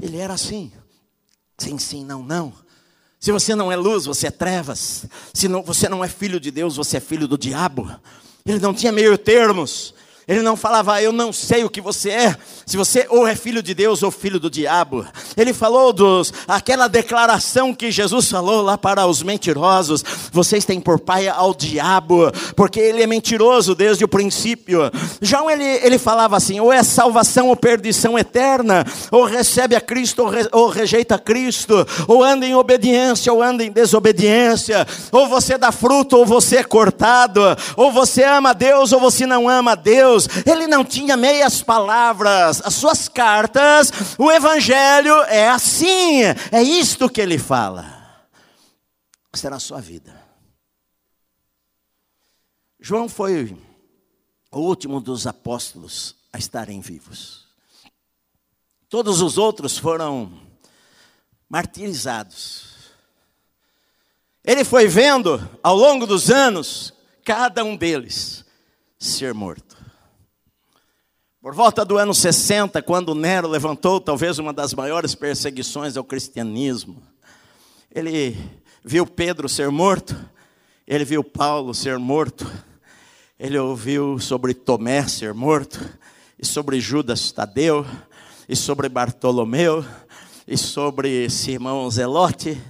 Ele 0.00 0.18
era 0.18 0.34
assim. 0.34 0.72
Sim, 1.56 1.78
sim, 1.78 2.04
não, 2.04 2.22
não. 2.22 2.52
Se 3.24 3.32
você 3.32 3.54
não 3.54 3.72
é 3.72 3.76
luz, 3.76 4.04
você 4.04 4.26
é 4.26 4.30
trevas. 4.30 5.06
Se 5.32 5.48
não, 5.48 5.62
você 5.62 5.88
não 5.88 6.04
é 6.04 6.08
filho 6.08 6.38
de 6.38 6.50
Deus, 6.50 6.76
você 6.76 6.98
é 6.98 7.00
filho 7.00 7.26
do 7.26 7.38
diabo. 7.38 7.90
Ele 8.44 8.58
não 8.58 8.74
tinha 8.74 8.92
meio 8.92 9.16
termos. 9.16 9.94
Ele 10.26 10.40
não 10.40 10.56
falava, 10.56 11.02
eu 11.02 11.12
não 11.12 11.32
sei 11.32 11.64
o 11.64 11.70
que 11.70 11.80
você 11.80 12.10
é, 12.10 12.36
se 12.64 12.76
você 12.76 13.06
ou 13.10 13.26
é 13.26 13.34
filho 13.34 13.62
de 13.62 13.74
Deus 13.74 14.02
ou 14.02 14.10
filho 14.10 14.40
do 14.40 14.48
diabo. 14.48 15.06
Ele 15.36 15.52
falou 15.52 15.92
dos, 15.92 16.32
aquela 16.48 16.88
declaração 16.88 17.74
que 17.74 17.90
Jesus 17.90 18.30
falou 18.30 18.62
lá 18.62 18.78
para 18.78 19.06
os 19.06 19.22
mentirosos: 19.22 20.02
vocês 20.32 20.64
têm 20.64 20.80
por 20.80 20.98
pai 20.98 21.28
ao 21.28 21.54
diabo, 21.54 22.32
porque 22.56 22.80
ele 22.80 23.02
é 23.02 23.06
mentiroso 23.06 23.74
desde 23.74 24.04
o 24.04 24.08
princípio. 24.08 24.90
João 25.20 25.50
ele, 25.50 25.64
ele 25.64 25.98
falava 25.98 26.36
assim: 26.36 26.58
ou 26.58 26.72
é 26.72 26.82
salvação 26.82 27.48
ou 27.48 27.56
perdição 27.56 28.18
eterna, 28.18 28.84
ou 29.10 29.24
recebe 29.24 29.76
a 29.76 29.80
Cristo 29.80 30.22
ou, 30.22 30.28
re, 30.28 30.48
ou 30.52 30.68
rejeita 30.68 31.18
Cristo, 31.18 31.86
ou 32.08 32.22
anda 32.22 32.46
em 32.46 32.54
obediência 32.54 33.32
ou 33.32 33.42
anda 33.42 33.62
em 33.62 33.70
desobediência, 33.70 34.86
ou 35.12 35.28
você 35.28 35.58
dá 35.58 35.70
fruto 35.70 36.16
ou 36.16 36.24
você 36.24 36.56
é 36.56 36.64
cortado, 36.64 37.40
ou 37.76 37.92
você 37.92 38.24
ama 38.24 38.54
Deus 38.54 38.92
ou 38.92 39.00
você 39.00 39.26
não 39.26 39.48
ama 39.48 39.74
Deus. 39.74 40.13
Deus, 40.14 40.28
ele 40.46 40.66
não 40.66 40.84
tinha 40.84 41.16
meias 41.16 41.62
palavras, 41.62 42.62
as 42.64 42.74
suas 42.74 43.08
cartas, 43.08 43.90
o 44.16 44.30
Evangelho 44.30 45.14
é 45.24 45.48
assim, 45.48 46.22
é 46.52 46.62
isto 46.62 47.10
que 47.10 47.20
ele 47.20 47.38
fala. 47.38 48.28
Será 49.34 49.56
a 49.56 49.60
sua 49.60 49.80
vida. 49.80 50.22
João 52.78 53.08
foi 53.08 53.56
o 54.52 54.60
último 54.60 55.00
dos 55.00 55.26
apóstolos 55.26 56.14
a 56.32 56.38
estarem 56.38 56.80
vivos. 56.80 57.44
Todos 58.88 59.20
os 59.20 59.36
outros 59.36 59.76
foram 59.76 60.40
martirizados. 61.48 62.74
Ele 64.44 64.62
foi 64.62 64.86
vendo 64.86 65.40
ao 65.62 65.74
longo 65.74 66.06
dos 66.06 66.30
anos 66.30 66.92
cada 67.24 67.64
um 67.64 67.76
deles 67.76 68.44
ser 68.96 69.34
morto. 69.34 69.83
Por 71.44 71.54
volta 71.54 71.84
do 71.84 71.98
ano 71.98 72.14
60, 72.14 72.80
quando 72.80 73.14
Nero 73.14 73.46
levantou 73.46 74.00
talvez 74.00 74.38
uma 74.38 74.50
das 74.50 74.72
maiores 74.72 75.14
perseguições 75.14 75.94
ao 75.94 76.02
cristianismo, 76.02 77.02
ele 77.94 78.34
viu 78.82 79.04
Pedro 79.04 79.46
ser 79.46 79.68
morto, 79.68 80.16
ele 80.86 81.04
viu 81.04 81.22
Paulo 81.22 81.74
ser 81.74 81.98
morto, 81.98 82.50
ele 83.38 83.58
ouviu 83.58 84.18
sobre 84.18 84.54
Tomé 84.54 85.06
ser 85.06 85.34
morto, 85.34 85.78
e 86.38 86.46
sobre 86.46 86.80
Judas 86.80 87.30
Tadeu, 87.30 87.84
e 88.48 88.56
sobre 88.56 88.88
Bartolomeu, 88.88 89.84
e 90.46 90.58
sobre 90.58 91.30
Simão 91.30 91.90
Zelote, 91.90 92.60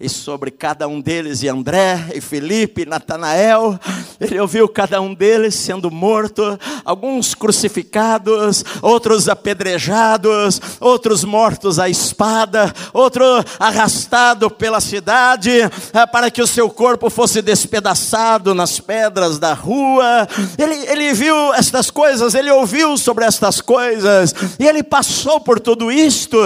e 0.00 0.08
sobre 0.08 0.50
cada 0.50 0.88
um 0.88 0.98
deles, 0.98 1.42
e 1.42 1.48
André, 1.48 2.12
e 2.14 2.22
Felipe, 2.22 2.82
e 2.82 2.86
Natanael. 2.86 3.78
Ele 4.18 4.40
ouviu 4.40 4.66
cada 4.66 4.98
um 5.00 5.12
deles 5.12 5.54
sendo 5.54 5.90
morto, 5.90 6.58
alguns 6.84 7.34
crucificados, 7.34 8.64
outros 8.80 9.28
apedrejados, 9.28 10.60
outros 10.80 11.22
mortos 11.22 11.78
à 11.78 11.88
espada, 11.88 12.72
outro 12.94 13.24
arrastado 13.58 14.50
pela 14.50 14.80
cidade, 14.80 15.50
eh, 15.50 16.06
para 16.10 16.30
que 16.30 16.40
o 16.40 16.46
seu 16.46 16.70
corpo 16.70 17.10
fosse 17.10 17.42
despedaçado 17.42 18.54
nas 18.54 18.80
pedras 18.80 19.38
da 19.38 19.52
rua. 19.52 20.26
Ele, 20.58 20.74
ele 20.90 21.12
viu 21.12 21.52
estas 21.52 21.90
coisas, 21.90 22.34
ele 22.34 22.50
ouviu 22.50 22.96
sobre 22.96 23.26
estas 23.26 23.60
coisas, 23.60 24.34
e 24.58 24.66
ele 24.66 24.82
passou 24.82 25.40
por 25.40 25.60
tudo 25.60 25.92
isto, 25.92 26.38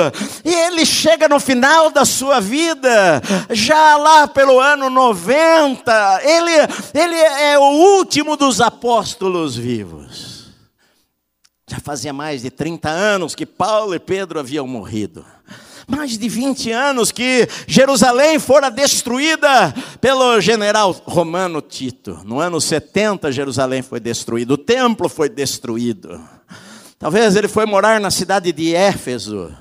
e 0.44 0.52
ele 0.52 0.73
chega 0.86 1.28
no 1.28 1.38
final 1.38 1.90
da 1.90 2.04
sua 2.04 2.40
vida, 2.40 3.22
já 3.50 3.96
lá 3.96 4.26
pelo 4.26 4.58
ano 4.58 4.88
90, 4.88 6.20
ele, 6.22 6.52
ele 6.94 7.16
é 7.16 7.58
o 7.58 7.96
último 7.96 8.36
dos 8.36 8.60
apóstolos 8.60 9.56
vivos. 9.56 10.34
Já 11.68 11.78
fazia 11.80 12.12
mais 12.12 12.42
de 12.42 12.50
30 12.50 12.88
anos 12.88 13.34
que 13.34 13.46
Paulo 13.46 13.94
e 13.94 13.98
Pedro 13.98 14.38
haviam 14.38 14.66
morrido. 14.66 15.24
Mais 15.86 16.18
de 16.18 16.28
20 16.28 16.70
anos 16.70 17.12
que 17.12 17.46
Jerusalém 17.66 18.38
fora 18.38 18.70
destruída 18.70 19.74
pelo 20.00 20.40
general 20.40 20.92
romano 21.04 21.60
Tito. 21.60 22.20
No 22.24 22.40
ano 22.40 22.60
70, 22.60 23.30
Jerusalém 23.30 23.82
foi 23.82 24.00
destruído, 24.00 24.52
o 24.52 24.58
templo 24.58 25.08
foi 25.08 25.28
destruído. 25.28 26.20
Talvez 26.98 27.36
ele 27.36 27.48
foi 27.48 27.66
morar 27.66 28.00
na 28.00 28.10
cidade 28.10 28.50
de 28.50 28.74
Éfeso. 28.74 29.54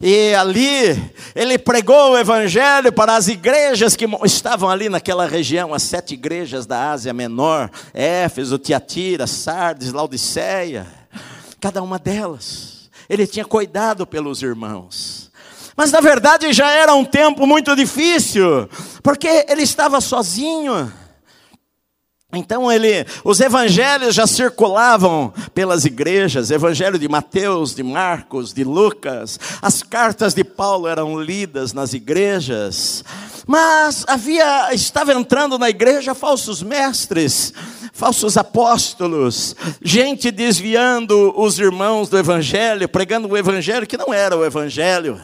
E 0.00 0.34
ali 0.34 1.12
ele 1.34 1.58
pregou 1.58 2.12
o 2.12 2.18
evangelho 2.18 2.92
para 2.92 3.16
as 3.16 3.28
igrejas 3.28 3.94
que 3.94 4.06
estavam 4.24 4.68
ali 4.68 4.88
naquela 4.88 5.26
região, 5.26 5.72
as 5.72 5.82
sete 5.82 6.14
igrejas 6.14 6.66
da 6.66 6.90
Ásia 6.90 7.12
Menor: 7.12 7.70
Éfeso, 7.92 8.58
Tiatira, 8.58 9.26
Sardes, 9.26 9.92
Laodiceia, 9.92 10.86
cada 11.60 11.82
uma 11.82 11.98
delas. 11.98 12.90
Ele 13.08 13.26
tinha 13.26 13.44
cuidado 13.44 14.06
pelos 14.06 14.42
irmãos. 14.42 15.30
Mas 15.76 15.90
na 15.90 16.00
verdade 16.00 16.52
já 16.52 16.70
era 16.70 16.94
um 16.94 17.04
tempo 17.04 17.46
muito 17.46 17.74
difícil, 17.74 18.68
porque 19.02 19.46
ele 19.48 19.62
estava 19.62 20.00
sozinho. 20.00 20.92
Então 22.36 22.70
ele, 22.70 23.06
os 23.22 23.40
evangelhos 23.40 24.14
já 24.14 24.26
circulavam 24.26 25.32
pelas 25.54 25.84
igrejas, 25.84 26.50
evangelho 26.50 26.98
de 26.98 27.08
Mateus, 27.08 27.74
de 27.74 27.82
Marcos, 27.82 28.52
de 28.52 28.64
Lucas, 28.64 29.38
as 29.60 29.82
cartas 29.82 30.34
de 30.34 30.44
Paulo 30.44 30.88
eram 30.88 31.20
lidas 31.20 31.72
nas 31.72 31.92
igrejas. 31.92 33.04
Mas 33.46 34.04
havia 34.06 34.72
estava 34.72 35.12
entrando 35.12 35.58
na 35.58 35.68
igreja 35.68 36.14
falsos 36.14 36.62
mestres, 36.62 37.52
falsos 37.92 38.36
apóstolos, 38.36 39.54
gente 39.82 40.30
desviando 40.30 41.32
os 41.36 41.58
irmãos 41.58 42.08
do 42.08 42.18
evangelho, 42.18 42.88
pregando 42.88 43.28
o 43.28 43.36
evangelho 43.36 43.86
que 43.86 43.96
não 43.96 44.12
era 44.12 44.36
o 44.36 44.44
evangelho. 44.44 45.20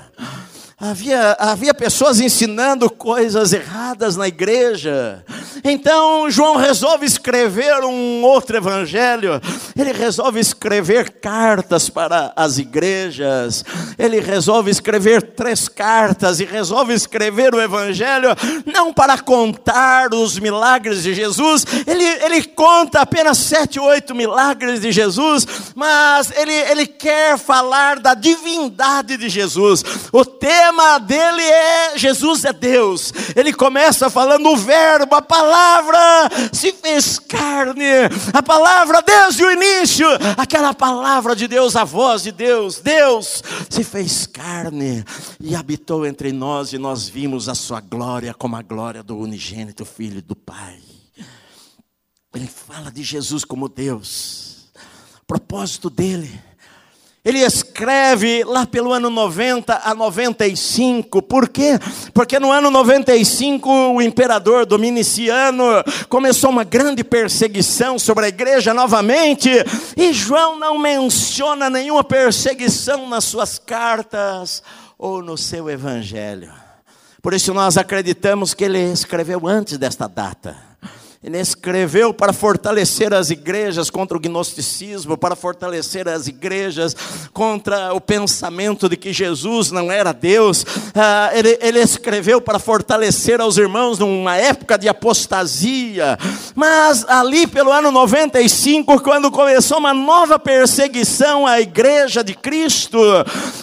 Havia, 0.83 1.37
havia 1.39 1.75
pessoas 1.75 2.21
ensinando 2.21 2.89
coisas 2.89 3.53
erradas 3.53 4.17
na 4.17 4.27
igreja. 4.27 5.23
Então 5.63 6.31
João 6.31 6.57
resolve 6.57 7.05
escrever 7.05 7.85
um 7.85 8.23
outro 8.23 8.57
evangelho. 8.57 9.39
Ele 9.79 9.93
resolve 9.93 10.41
escrever 10.41 11.11
cartas 11.21 11.91
para 11.91 12.33
as 12.35 12.57
igrejas. 12.57 13.63
Ele 13.99 14.21
resolve 14.21 14.71
escrever 14.71 15.21
três 15.21 15.69
cartas 15.69 16.41
e 16.41 16.47
resolve 16.47 16.95
escrever 16.95 17.55
o 17.55 17.61
evangelho 17.61 18.31
não 18.65 18.91
para 18.91 19.19
contar 19.19 20.15
os 20.15 20.39
milagres 20.39 21.03
de 21.03 21.13
Jesus. 21.13 21.67
Ele, 21.87 22.05
ele 22.25 22.43
conta 22.43 23.03
apenas 23.03 23.37
sete, 23.37 23.79
oito 23.79 24.15
milagres 24.15 24.81
de 24.81 24.91
Jesus, 24.91 25.47
mas 25.75 26.33
ele, 26.35 26.55
ele 26.55 26.87
quer 26.87 27.37
falar 27.37 27.99
da 27.99 28.15
divindade 28.15 29.19
de 29.19 29.29
Jesus. 29.29 29.85
O 30.11 30.25
tema 30.25 30.70
tema 30.71 30.99
dele 30.99 31.43
é 31.43 31.99
Jesus 31.99 32.45
é 32.45 32.53
Deus. 32.53 33.13
Ele 33.35 33.53
começa 33.53 34.09
falando 34.09 34.49
o 34.51 34.57
verbo, 34.57 35.15
a 35.17 35.23
palavra 35.23 35.99
se 36.53 36.73
fez 36.73 37.19
carne. 37.19 37.85
A 38.33 38.43
palavra 38.43 39.03
desde 39.03 39.45
o 39.45 39.51
início, 39.51 40.07
aquela 40.37 40.73
palavra 40.73 41.35
de 41.35 41.49
Deus, 41.49 41.75
a 41.75 41.83
voz 41.83 42.23
de 42.23 42.31
Deus, 42.31 42.79
Deus 42.79 43.43
se 43.69 43.83
fez 43.83 44.27
carne 44.27 45.05
e 45.41 45.57
habitou 45.57 46.07
entre 46.07 46.33
nós 46.33 46.73
e 46.73 46.79
nós 46.79 47.09
vimos 47.09 47.49
a 47.49 47.55
sua 47.55 47.81
glória 47.81 48.33
como 48.33 48.55
a 48.55 48.63
glória 48.63 49.03
do 49.03 49.19
unigênito 49.19 49.85
filho 49.85 50.23
do 50.23 50.37
Pai. 50.37 50.79
Ele 52.33 52.47
fala 52.47 52.93
de 52.93 53.03
Jesus 53.03 53.45
como 53.45 53.69
Deus. 53.69 54.71
O 55.21 55.27
propósito 55.27 55.91
dele 55.91 56.41
ele 57.23 57.41
escreve 57.41 58.45
lá 58.45 58.67
pelo 58.67 58.93
ano 58.93 59.11
90 59.11 59.83
a 59.85 59.95
95. 59.95 61.21
Por 61.21 61.49
quê? 61.49 61.79
Porque 62.15 62.39
no 62.39 62.51
ano 62.51 62.71
95 62.71 63.69
o 63.69 64.01
imperador 64.01 64.65
Dominiciano 64.65 65.65
começou 66.09 66.49
uma 66.49 66.65
grande 66.65 67.05
perseguição 67.05 67.99
sobre 67.99 68.25
a 68.25 68.29
igreja 68.29 68.73
novamente, 68.73 69.51
e 69.97 70.13
João 70.13 70.59
não 70.59 70.79
menciona 70.79 71.69
nenhuma 71.69 72.03
perseguição 72.03 73.07
nas 73.07 73.25
suas 73.25 73.59
cartas 73.59 74.63
ou 74.99 75.23
no 75.23 75.37
seu 75.37 75.69
evangelho. 75.69 76.53
Por 77.21 77.35
isso 77.35 77.53
nós 77.53 77.77
acreditamos 77.77 78.55
que 78.55 78.65
ele 78.65 78.81
escreveu 78.93 79.47
antes 79.47 79.77
desta 79.77 80.09
data. 80.09 80.70
Ele 81.23 81.39
escreveu 81.39 82.15
para 82.15 82.33
fortalecer 82.33 83.13
as 83.13 83.29
igrejas 83.29 83.91
contra 83.91 84.17
o 84.17 84.21
gnosticismo, 84.21 85.19
para 85.19 85.37
fortalecer 85.37 86.09
as 86.09 86.27
igrejas 86.27 86.97
contra 87.31 87.93
o 87.93 88.01
pensamento 88.01 88.89
de 88.89 88.97
que 88.97 89.13
Jesus 89.13 89.71
não 89.71 89.93
era 89.93 90.15
Deus. 90.15 90.65
Ah, 90.95 91.31
ele, 91.35 91.59
ele 91.61 91.79
escreveu 91.79 92.41
para 92.41 92.59
fortalecer 92.59 93.39
aos 93.39 93.59
irmãos 93.59 93.99
numa 93.99 94.39
época 94.39 94.79
de 94.79 94.89
apostasia. 94.89 96.19
Mas 96.55 97.05
ali 97.07 97.47
pelo 97.47 97.71
ano 97.71 97.93
95, 97.93 99.03
quando 99.03 99.31
começou 99.31 99.77
uma 99.77 99.93
nova 99.93 100.39
perseguição 100.39 101.47
à 101.47 101.61
igreja 101.61 102.25
de 102.25 102.33
Cristo, 102.33 102.99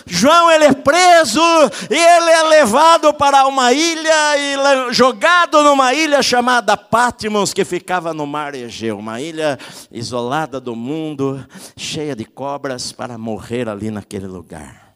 João 0.05 0.51
ele 0.51 0.65
é 0.65 0.73
preso 0.73 1.41
e 1.89 1.95
ele 1.95 2.29
é 2.29 2.43
levado 2.43 3.11
para 3.15 3.47
uma 3.47 3.73
ilha 3.73 4.37
e 4.37 4.93
jogado 4.93 5.63
numa 5.63 5.91
ilha 5.95 6.21
chamada 6.21 6.77
Patmos 6.77 7.46
que 7.53 7.65
ficava 7.65 8.13
no 8.13 8.25
mar 8.25 8.55
Egeu, 8.55 8.97
uma 8.97 9.21
ilha 9.21 9.57
isolada 9.91 10.59
do 10.59 10.75
mundo, 10.75 11.45
cheia 11.75 12.15
de 12.15 12.25
cobras, 12.25 12.91
para 12.91 13.17
morrer 13.17 13.67
ali 13.67 13.91
naquele 13.91 14.27
lugar. 14.27 14.95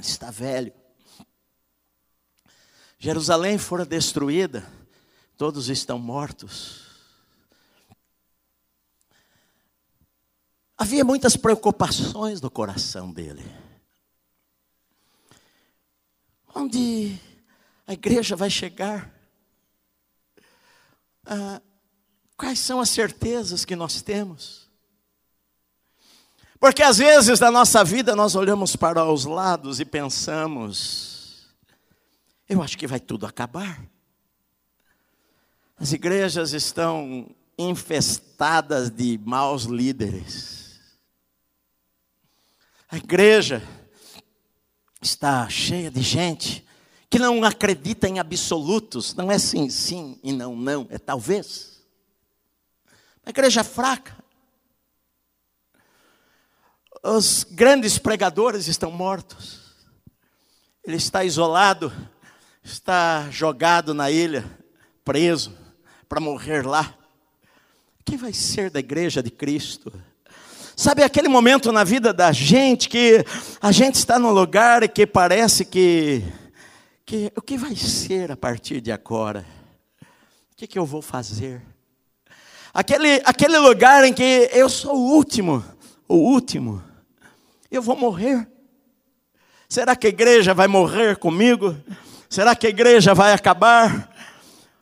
Está 0.00 0.30
velho. 0.30 0.72
Jerusalém 2.98 3.58
fora 3.58 3.84
destruída, 3.84 4.66
todos 5.36 5.68
estão 5.68 5.98
mortos. 5.98 6.88
Havia 10.76 11.04
muitas 11.04 11.36
preocupações 11.36 12.40
no 12.40 12.50
coração 12.50 13.12
dele. 13.12 13.44
Onde 16.54 17.18
a 17.86 17.92
igreja 17.92 18.36
vai 18.36 18.48
chegar? 18.48 19.12
Ah, 21.24 21.60
Quais 22.38 22.60
são 22.60 22.78
as 22.78 22.88
certezas 22.88 23.64
que 23.64 23.74
nós 23.74 24.00
temos? 24.00 24.68
Porque 26.60 26.84
às 26.84 26.98
vezes 26.98 27.40
na 27.40 27.50
nossa 27.50 27.82
vida 27.82 28.14
nós 28.14 28.36
olhamos 28.36 28.76
para 28.76 29.04
os 29.04 29.24
lados 29.24 29.80
e 29.80 29.84
pensamos, 29.84 31.48
eu 32.48 32.62
acho 32.62 32.78
que 32.78 32.86
vai 32.86 33.00
tudo 33.00 33.26
acabar. 33.26 33.84
As 35.76 35.92
igrejas 35.92 36.52
estão 36.52 37.28
infestadas 37.58 38.88
de 38.88 39.18
maus 39.24 39.64
líderes. 39.64 40.78
A 42.88 42.98
igreja 42.98 43.62
está 45.02 45.48
cheia 45.48 45.90
de 45.90 46.02
gente 46.02 46.64
que 47.10 47.18
não 47.18 47.42
acredita 47.42 48.08
em 48.08 48.20
absolutos, 48.20 49.12
não 49.14 49.30
é 49.30 49.38
sim, 49.40 49.68
sim 49.70 50.20
e 50.22 50.32
não, 50.32 50.54
não, 50.54 50.86
é 50.88 50.98
talvez. 50.98 51.77
A 53.28 53.30
igreja 53.30 53.62
fraca. 53.62 54.16
Os 57.04 57.44
grandes 57.44 57.98
pregadores 57.98 58.68
estão 58.68 58.90
mortos. 58.90 59.60
Ele 60.82 60.96
está 60.96 61.22
isolado, 61.22 61.92
está 62.64 63.28
jogado 63.30 63.92
na 63.92 64.10
ilha, 64.10 64.46
preso, 65.04 65.54
para 66.08 66.18
morrer 66.18 66.64
lá. 66.64 66.96
O 68.00 68.04
que 68.04 68.16
vai 68.16 68.32
ser 68.32 68.70
da 68.70 68.80
igreja 68.80 69.22
de 69.22 69.30
Cristo? 69.30 69.92
Sabe 70.74 71.02
aquele 71.02 71.28
momento 71.28 71.70
na 71.70 71.84
vida 71.84 72.14
da 72.14 72.32
gente 72.32 72.88
que 72.88 73.22
a 73.60 73.70
gente 73.70 73.96
está 73.96 74.18
num 74.18 74.30
lugar 74.30 74.82
e 74.82 74.88
que 74.88 75.06
parece 75.06 75.66
que, 75.66 76.24
que 77.04 77.30
o 77.36 77.42
que 77.42 77.58
vai 77.58 77.76
ser 77.76 78.32
a 78.32 78.36
partir 78.38 78.80
de 78.80 78.90
agora? 78.90 79.44
O 80.50 80.56
que, 80.56 80.66
que 80.66 80.78
eu 80.78 80.86
vou 80.86 81.02
fazer? 81.02 81.60
Aquele, 82.78 83.20
aquele 83.24 83.58
lugar 83.58 84.04
em 84.04 84.12
que 84.12 84.48
eu 84.52 84.68
sou 84.68 84.94
o 84.94 85.16
último, 85.16 85.64
o 86.06 86.14
último, 86.14 86.80
eu 87.72 87.82
vou 87.82 87.96
morrer. 87.96 88.48
Será 89.68 89.96
que 89.96 90.06
a 90.06 90.10
igreja 90.10 90.54
vai 90.54 90.68
morrer 90.68 91.16
comigo? 91.16 91.76
Será 92.30 92.54
que 92.54 92.68
a 92.68 92.70
igreja 92.70 93.14
vai 93.14 93.32
acabar? 93.32 94.16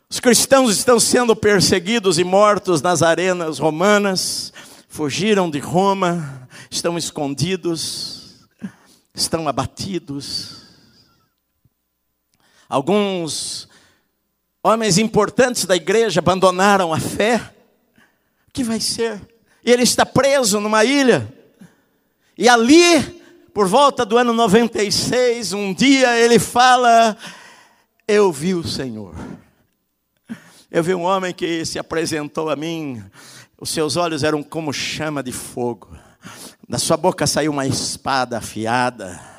Os 0.07 0.19
cristãos 0.19 0.77
estão 0.77 0.99
sendo 0.99 1.35
perseguidos 1.35 2.19
e 2.19 2.23
mortos 2.23 2.83
nas 2.83 3.01
arenas 3.01 3.57
romanas, 3.57 4.53
fugiram 4.87 5.49
de 5.49 5.57
Roma, 5.57 6.47
estão 6.69 6.99
escondidos, 6.99 8.47
estão 9.11 9.47
abatidos. 9.47 10.67
Alguns 12.69 13.67
homens 14.63 14.99
importantes 14.99 15.65
da 15.65 15.75
igreja 15.75 16.19
abandonaram 16.19 16.93
a 16.93 16.99
fé 16.99 17.56
que 18.57 18.63
vai 18.63 18.79
ser? 18.79 19.21
E 19.63 19.71
ele 19.71 19.83
está 19.83 20.03
preso 20.03 20.59
numa 20.59 20.83
ilha. 20.83 21.31
E 22.35 22.49
ali, 22.49 23.21
por 23.53 23.67
volta 23.67 24.03
do 24.03 24.17
ano 24.17 24.33
96, 24.33 25.53
um 25.53 25.71
dia 25.71 26.17
ele 26.17 26.39
fala: 26.39 27.15
Eu 28.07 28.31
vi 28.31 28.55
o 28.55 28.67
Senhor. 28.67 29.13
Eu 30.71 30.83
vi 30.83 30.95
um 30.95 31.03
homem 31.03 31.35
que 31.35 31.63
se 31.65 31.77
apresentou 31.77 32.49
a 32.49 32.55
mim, 32.55 33.03
os 33.61 33.69
seus 33.69 33.95
olhos 33.95 34.23
eram 34.23 34.41
como 34.41 34.73
chama 34.73 35.21
de 35.21 35.31
fogo, 35.31 35.95
da 36.67 36.79
sua 36.79 36.97
boca 36.97 37.27
saiu 37.27 37.51
uma 37.51 37.67
espada 37.67 38.39
afiada 38.39 39.36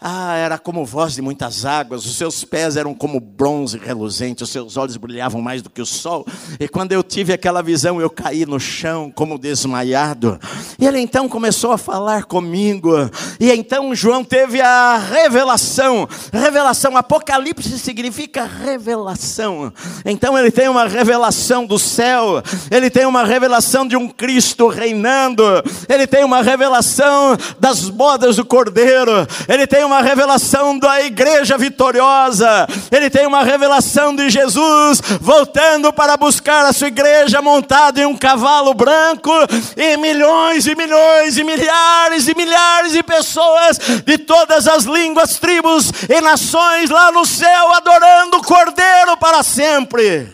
ah, 0.00 0.34
era 0.34 0.58
como 0.58 0.86
voz 0.86 1.14
de 1.14 1.20
muitas 1.20 1.66
águas, 1.66 2.06
os 2.06 2.16
seus 2.16 2.42
pés 2.42 2.76
eram 2.76 2.94
como 2.94 3.20
bronze 3.20 3.76
reluzente, 3.76 4.42
os 4.42 4.48
seus 4.48 4.78
olhos 4.78 4.96
brilhavam 4.96 5.42
mais 5.42 5.60
do 5.60 5.68
que 5.68 5.82
o 5.82 5.86
sol. 5.86 6.26
E 6.58 6.66
quando 6.66 6.92
eu 6.92 7.02
tive 7.02 7.34
aquela 7.34 7.62
visão, 7.62 8.00
eu 8.00 8.08
caí 8.08 8.46
no 8.46 8.58
chão 8.58 9.12
como 9.14 9.38
desmaiado. 9.38 10.40
E 10.78 10.86
ele 10.86 11.00
então 11.00 11.28
começou 11.28 11.72
a 11.72 11.78
falar 11.78 12.24
comigo. 12.24 12.94
E 13.38 13.50
então 13.50 13.94
João 13.94 14.24
teve 14.24 14.60
a 14.60 14.96
revelação. 14.96 16.08
Revelação, 16.32 16.96
Apocalipse 16.96 17.78
significa 17.78 18.44
revelação. 18.44 19.70
Então 20.04 20.38
ele 20.38 20.50
tem 20.50 20.68
uma 20.68 20.88
revelação 20.88 21.66
do 21.66 21.78
céu, 21.78 22.42
ele 22.70 22.88
tem 22.88 23.04
uma 23.04 23.24
revelação 23.24 23.86
de 23.86 23.96
um 23.96 24.08
Cristo 24.08 24.68
reinando, 24.68 25.42
ele 25.88 26.06
tem 26.06 26.24
uma 26.24 26.42
revelação 26.42 27.36
das 27.58 27.90
bodas 27.90 28.36
do 28.36 28.44
Cordeiro, 28.46 29.26
ele 29.46 29.66
tem 29.66 29.84
uma 29.84 29.89
revelação 29.98 30.78
da 30.78 31.02
igreja 31.02 31.58
vitoriosa, 31.58 32.68
ele 32.92 33.10
tem 33.10 33.26
uma 33.26 33.42
revelação 33.42 34.14
de 34.14 34.30
Jesus 34.30 35.00
voltando 35.20 35.92
para 35.92 36.16
buscar 36.16 36.64
a 36.64 36.72
sua 36.72 36.86
igreja 36.86 37.42
montado 37.42 37.98
em 37.98 38.06
um 38.06 38.16
cavalo 38.16 38.72
branco, 38.72 39.32
e 39.76 39.96
milhões 39.96 40.66
e 40.66 40.76
milhões 40.76 41.36
e 41.36 41.42
milhares 41.42 42.28
e 42.28 42.36
milhares 42.36 42.92
de 42.92 43.02
pessoas 43.02 43.78
de 44.06 44.16
todas 44.18 44.68
as 44.68 44.84
línguas, 44.84 45.38
tribos 45.38 45.90
e 46.08 46.20
nações 46.20 46.88
lá 46.90 47.10
no 47.10 47.26
céu 47.26 47.74
adorando 47.74 48.36
o 48.36 48.42
Cordeiro 48.42 49.16
para 49.18 49.42
sempre. 49.42 50.28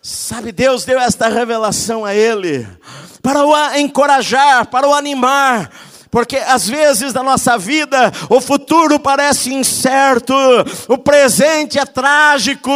Sabe, 0.00 0.52
Deus 0.52 0.84
deu 0.84 0.98
esta 0.98 1.28
revelação 1.28 2.04
a 2.04 2.14
ele 2.14 2.66
para 3.22 3.44
o 3.44 3.76
encorajar, 3.76 4.66
para 4.66 4.88
o 4.88 4.94
animar, 4.94 5.70
porque 6.10 6.36
às 6.36 6.68
vezes 6.68 7.12
na 7.12 7.22
nossa 7.22 7.58
vida 7.58 8.12
o 8.28 8.40
futuro 8.40 8.98
parece 8.98 9.52
incerto, 9.52 10.34
o 10.88 10.98
presente 10.98 11.78
é 11.78 11.84
trágico, 11.84 12.70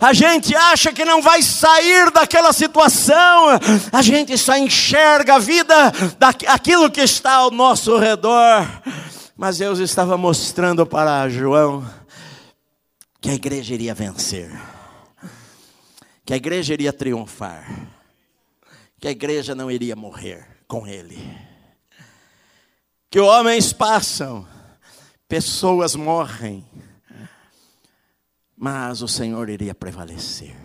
a 0.00 0.12
gente 0.12 0.54
acha 0.54 0.92
que 0.92 1.04
não 1.04 1.22
vai 1.22 1.42
sair 1.42 2.10
daquela 2.10 2.52
situação, 2.52 3.58
a 3.92 4.02
gente 4.02 4.36
só 4.36 4.56
enxerga 4.56 5.36
a 5.36 5.38
vida 5.38 5.92
daquilo 6.18 6.90
que 6.90 7.00
está 7.00 7.34
ao 7.34 7.50
nosso 7.50 7.96
redor. 7.98 8.66
Mas 9.36 9.58
Deus 9.58 9.78
estava 9.78 10.16
mostrando 10.16 10.86
para 10.86 11.28
João 11.28 11.84
que 13.20 13.30
a 13.30 13.34
igreja 13.34 13.74
iria 13.74 13.94
vencer, 13.94 14.50
que 16.24 16.32
a 16.32 16.36
igreja 16.36 16.72
iria 16.72 16.92
triunfar, 16.92 17.66
que 18.98 19.08
a 19.08 19.10
igreja 19.10 19.54
não 19.54 19.70
iria 19.70 19.94
morrer 19.94 20.46
com 20.66 20.86
ele 20.86 21.45
que 23.10 23.20
homens 23.20 23.72
passam, 23.72 24.46
pessoas 25.28 25.94
morrem, 25.94 26.64
mas 28.56 29.02
o 29.02 29.08
Senhor 29.08 29.48
iria 29.48 29.74
prevalecer. 29.74 30.56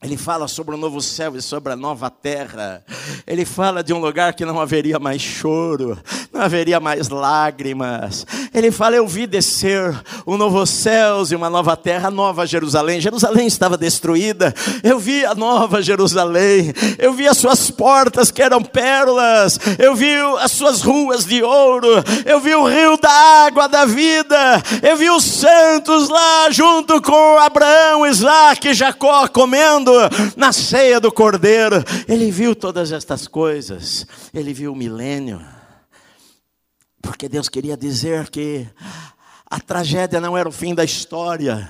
Ele 0.00 0.16
fala 0.16 0.46
sobre 0.46 0.76
o 0.76 0.78
novo 0.78 1.00
céu 1.00 1.34
e 1.34 1.42
sobre 1.42 1.72
a 1.72 1.76
nova 1.76 2.08
terra. 2.08 2.84
Ele 3.26 3.44
fala 3.44 3.82
de 3.82 3.92
um 3.92 3.98
lugar 3.98 4.32
que 4.32 4.44
não 4.44 4.60
haveria 4.60 4.98
mais 4.98 5.20
choro, 5.20 6.00
não 6.38 6.44
haveria 6.44 6.78
mais 6.78 7.08
lágrimas. 7.08 8.24
Ele 8.54 8.70
fala: 8.70 8.96
Eu 8.96 9.06
vi 9.06 9.26
descer 9.26 9.94
um 10.26 10.36
novo 10.36 10.64
céu 10.64 11.22
e 11.28 11.34
uma 11.34 11.50
nova 11.50 11.76
terra, 11.76 12.10
nova 12.10 12.46
Jerusalém. 12.46 13.00
Jerusalém 13.00 13.46
estava 13.46 13.76
destruída. 13.76 14.54
Eu 14.82 14.98
vi 14.98 15.24
a 15.24 15.34
nova 15.34 15.82
Jerusalém. 15.82 16.72
Eu 16.98 17.12
vi 17.12 17.26
as 17.26 17.36
suas 17.36 17.70
portas 17.70 18.30
que 18.30 18.40
eram 18.40 18.62
pérolas. 18.62 19.58
Eu 19.78 19.94
vi 19.94 20.14
as 20.40 20.52
suas 20.52 20.82
ruas 20.82 21.24
de 21.24 21.42
ouro. 21.42 21.88
Eu 22.24 22.40
vi 22.40 22.54
o 22.54 22.66
rio 22.66 22.96
da 22.96 23.10
água 23.46 23.68
da 23.68 23.84
vida. 23.84 24.62
Eu 24.82 24.96
vi 24.96 25.10
os 25.10 25.24
santos 25.24 26.08
lá 26.08 26.50
junto 26.50 27.02
com 27.02 27.38
Abraão, 27.38 28.06
Isaac 28.06 28.68
e 28.68 28.74
Jacó 28.74 29.26
comendo 29.28 29.92
na 30.36 30.52
ceia 30.52 31.00
do 31.00 31.10
cordeiro. 31.10 31.82
Ele 32.08 32.30
viu 32.30 32.54
todas 32.54 32.92
estas 32.92 33.26
coisas, 33.26 34.06
ele 34.32 34.52
viu 34.52 34.72
o 34.72 34.76
milênio, 34.76 35.40
porque 37.08 37.26
Deus 37.26 37.48
queria 37.48 37.74
dizer 37.74 38.28
que 38.28 38.68
a 39.50 39.58
tragédia 39.58 40.20
não 40.20 40.36
era 40.36 40.46
o 40.46 40.52
fim 40.52 40.74
da 40.74 40.84
história 40.84 41.66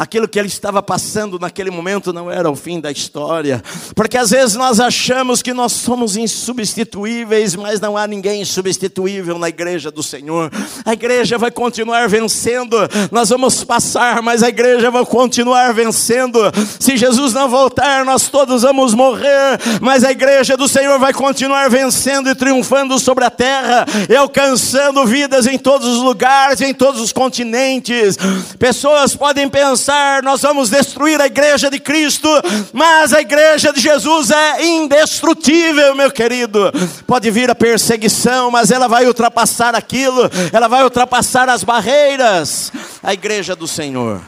Aquilo 0.00 0.26
que 0.26 0.38
ele 0.38 0.48
estava 0.48 0.82
passando 0.82 1.38
naquele 1.38 1.70
momento 1.70 2.10
não 2.10 2.30
era 2.30 2.50
o 2.50 2.56
fim 2.56 2.80
da 2.80 2.90
história, 2.90 3.62
porque 3.94 4.16
às 4.16 4.30
vezes 4.30 4.56
nós 4.56 4.80
achamos 4.80 5.42
que 5.42 5.52
nós 5.52 5.72
somos 5.72 6.16
insubstituíveis, 6.16 7.54
mas 7.54 7.82
não 7.82 7.98
há 7.98 8.06
ninguém 8.06 8.40
insubstituível 8.40 9.38
na 9.38 9.50
igreja 9.50 9.90
do 9.90 10.02
Senhor. 10.02 10.50
A 10.86 10.94
igreja 10.94 11.36
vai 11.36 11.50
continuar 11.50 12.08
vencendo, 12.08 12.78
nós 13.12 13.28
vamos 13.28 13.62
passar, 13.62 14.22
mas 14.22 14.42
a 14.42 14.48
igreja 14.48 14.90
vai 14.90 15.04
continuar 15.04 15.74
vencendo. 15.74 16.40
Se 16.78 16.96
Jesus 16.96 17.34
não 17.34 17.46
voltar, 17.46 18.02
nós 18.02 18.28
todos 18.28 18.62
vamos 18.62 18.94
morrer, 18.94 19.60
mas 19.82 20.02
a 20.02 20.10
igreja 20.10 20.56
do 20.56 20.66
Senhor 20.66 20.98
vai 20.98 21.12
continuar 21.12 21.68
vencendo 21.68 22.30
e 22.30 22.34
triunfando 22.34 22.98
sobre 22.98 23.26
a 23.26 23.30
terra 23.30 23.84
e 24.08 24.16
alcançando 24.16 25.04
vidas 25.04 25.46
em 25.46 25.58
todos 25.58 25.86
os 25.86 26.02
lugares, 26.02 26.62
em 26.62 26.72
todos 26.72 27.02
os 27.02 27.12
continentes. 27.12 28.16
Pessoas 28.58 29.14
podem 29.14 29.46
pensar 29.46 29.89
pensar, 29.90 30.22
nós 30.22 30.42
vamos 30.42 30.70
destruir 30.70 31.20
a 31.20 31.26
igreja 31.26 31.68
de 31.68 31.80
Cristo, 31.80 32.28
mas 32.72 33.12
a 33.12 33.20
igreja 33.20 33.72
de 33.72 33.80
Jesus 33.80 34.30
é 34.30 34.64
indestrutível, 34.64 35.96
meu 35.96 36.12
querido. 36.12 36.70
Pode 37.06 37.28
vir 37.30 37.50
a 37.50 37.54
perseguição, 37.54 38.50
mas 38.50 38.70
ela 38.70 38.86
vai 38.86 39.06
ultrapassar 39.06 39.74
aquilo, 39.74 40.30
ela 40.52 40.68
vai 40.68 40.84
ultrapassar 40.84 41.48
as 41.48 41.64
barreiras. 41.64 42.72
A 43.02 43.12
igreja 43.12 43.56
do 43.56 43.66
Senhor. 43.66 44.20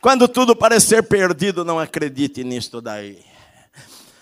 Quando 0.00 0.28
tudo 0.28 0.54
parecer 0.54 1.02
perdido, 1.04 1.64
não 1.64 1.80
acredite 1.80 2.44
nisto 2.44 2.80
daí. 2.80 3.35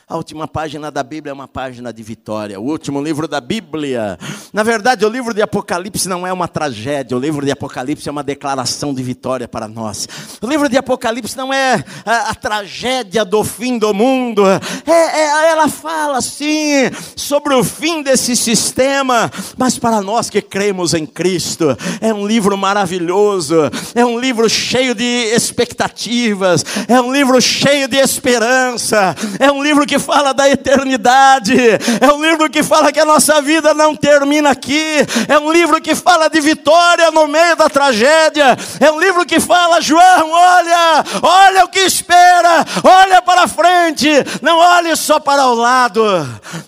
A 0.06 0.16
última 0.18 0.46
página 0.46 0.90
da 0.90 1.02
Bíblia 1.02 1.30
é 1.30 1.32
uma 1.32 1.48
página 1.48 1.90
de 1.90 2.02
vitória. 2.02 2.60
O 2.60 2.64
último 2.64 3.02
livro 3.02 3.26
da 3.26 3.40
Bíblia. 3.40 4.18
Na 4.52 4.62
verdade, 4.62 5.02
o 5.02 5.08
livro 5.08 5.32
de 5.32 5.40
Apocalipse 5.40 6.06
não 6.10 6.26
é 6.26 6.32
uma 6.32 6.46
tragédia. 6.46 7.16
O 7.16 7.20
livro 7.20 7.42
de 7.42 7.50
Apocalipse 7.50 8.06
é 8.06 8.12
uma 8.12 8.22
declaração 8.22 8.92
de 8.92 9.02
vitória 9.02 9.48
para 9.48 9.66
nós. 9.66 10.06
O 10.42 10.46
livro 10.46 10.68
de 10.68 10.76
Apocalipse 10.76 11.34
não 11.38 11.54
é 11.54 11.82
a, 12.04 12.28
a 12.28 12.34
tragédia 12.34 13.24
do 13.24 13.42
fim 13.42 13.78
do 13.78 13.94
mundo. 13.94 14.42
É, 14.46 14.92
é, 14.92 15.50
ela 15.52 15.68
fala, 15.68 16.20
sim, 16.20 16.90
sobre 17.16 17.54
o 17.54 17.64
fim 17.64 18.02
desse 18.02 18.36
sistema. 18.36 19.32
Mas 19.56 19.78
para 19.78 20.02
nós 20.02 20.28
que 20.28 20.42
cremos 20.42 20.92
em 20.92 21.06
Cristo, 21.06 21.74
é 22.02 22.12
um 22.12 22.26
livro 22.26 22.58
maravilhoso. 22.58 23.56
É 23.94 24.04
um 24.04 24.20
livro 24.20 24.50
cheio 24.50 24.94
de 24.94 25.32
expectativas. 25.34 26.62
É 26.86 27.00
um 27.00 27.10
livro 27.10 27.40
cheio 27.40 27.88
de 27.88 27.96
esperança. 27.96 29.16
É 29.40 29.50
um 29.50 29.62
livro 29.62 29.86
que 29.86 29.93
que 29.94 29.98
fala 29.98 30.34
da 30.34 30.48
eternidade, 30.50 31.54
é 32.00 32.12
um 32.12 32.20
livro 32.20 32.50
que 32.50 32.64
fala 32.64 32.92
que 32.92 32.98
a 32.98 33.04
nossa 33.04 33.40
vida 33.40 33.72
não 33.72 33.94
termina 33.94 34.50
aqui, 34.50 34.96
é 35.28 35.38
um 35.38 35.52
livro 35.52 35.80
que 35.80 35.94
fala 35.94 36.28
de 36.28 36.40
vitória 36.40 37.12
no 37.12 37.28
meio 37.28 37.54
da 37.54 37.68
tragédia, 37.68 38.56
é 38.80 38.90
um 38.90 38.98
livro 38.98 39.24
que 39.24 39.38
fala, 39.38 39.80
João, 39.80 40.32
olha, 40.32 41.04
olha 41.22 41.64
o 41.64 41.68
que 41.68 41.78
espera, 41.78 42.64
olha 42.82 43.22
para 43.22 43.46
frente, 43.46 44.08
não 44.42 44.58
olhe 44.58 44.96
só 44.96 45.20
para 45.20 45.46
o 45.46 45.54
lado, 45.54 46.02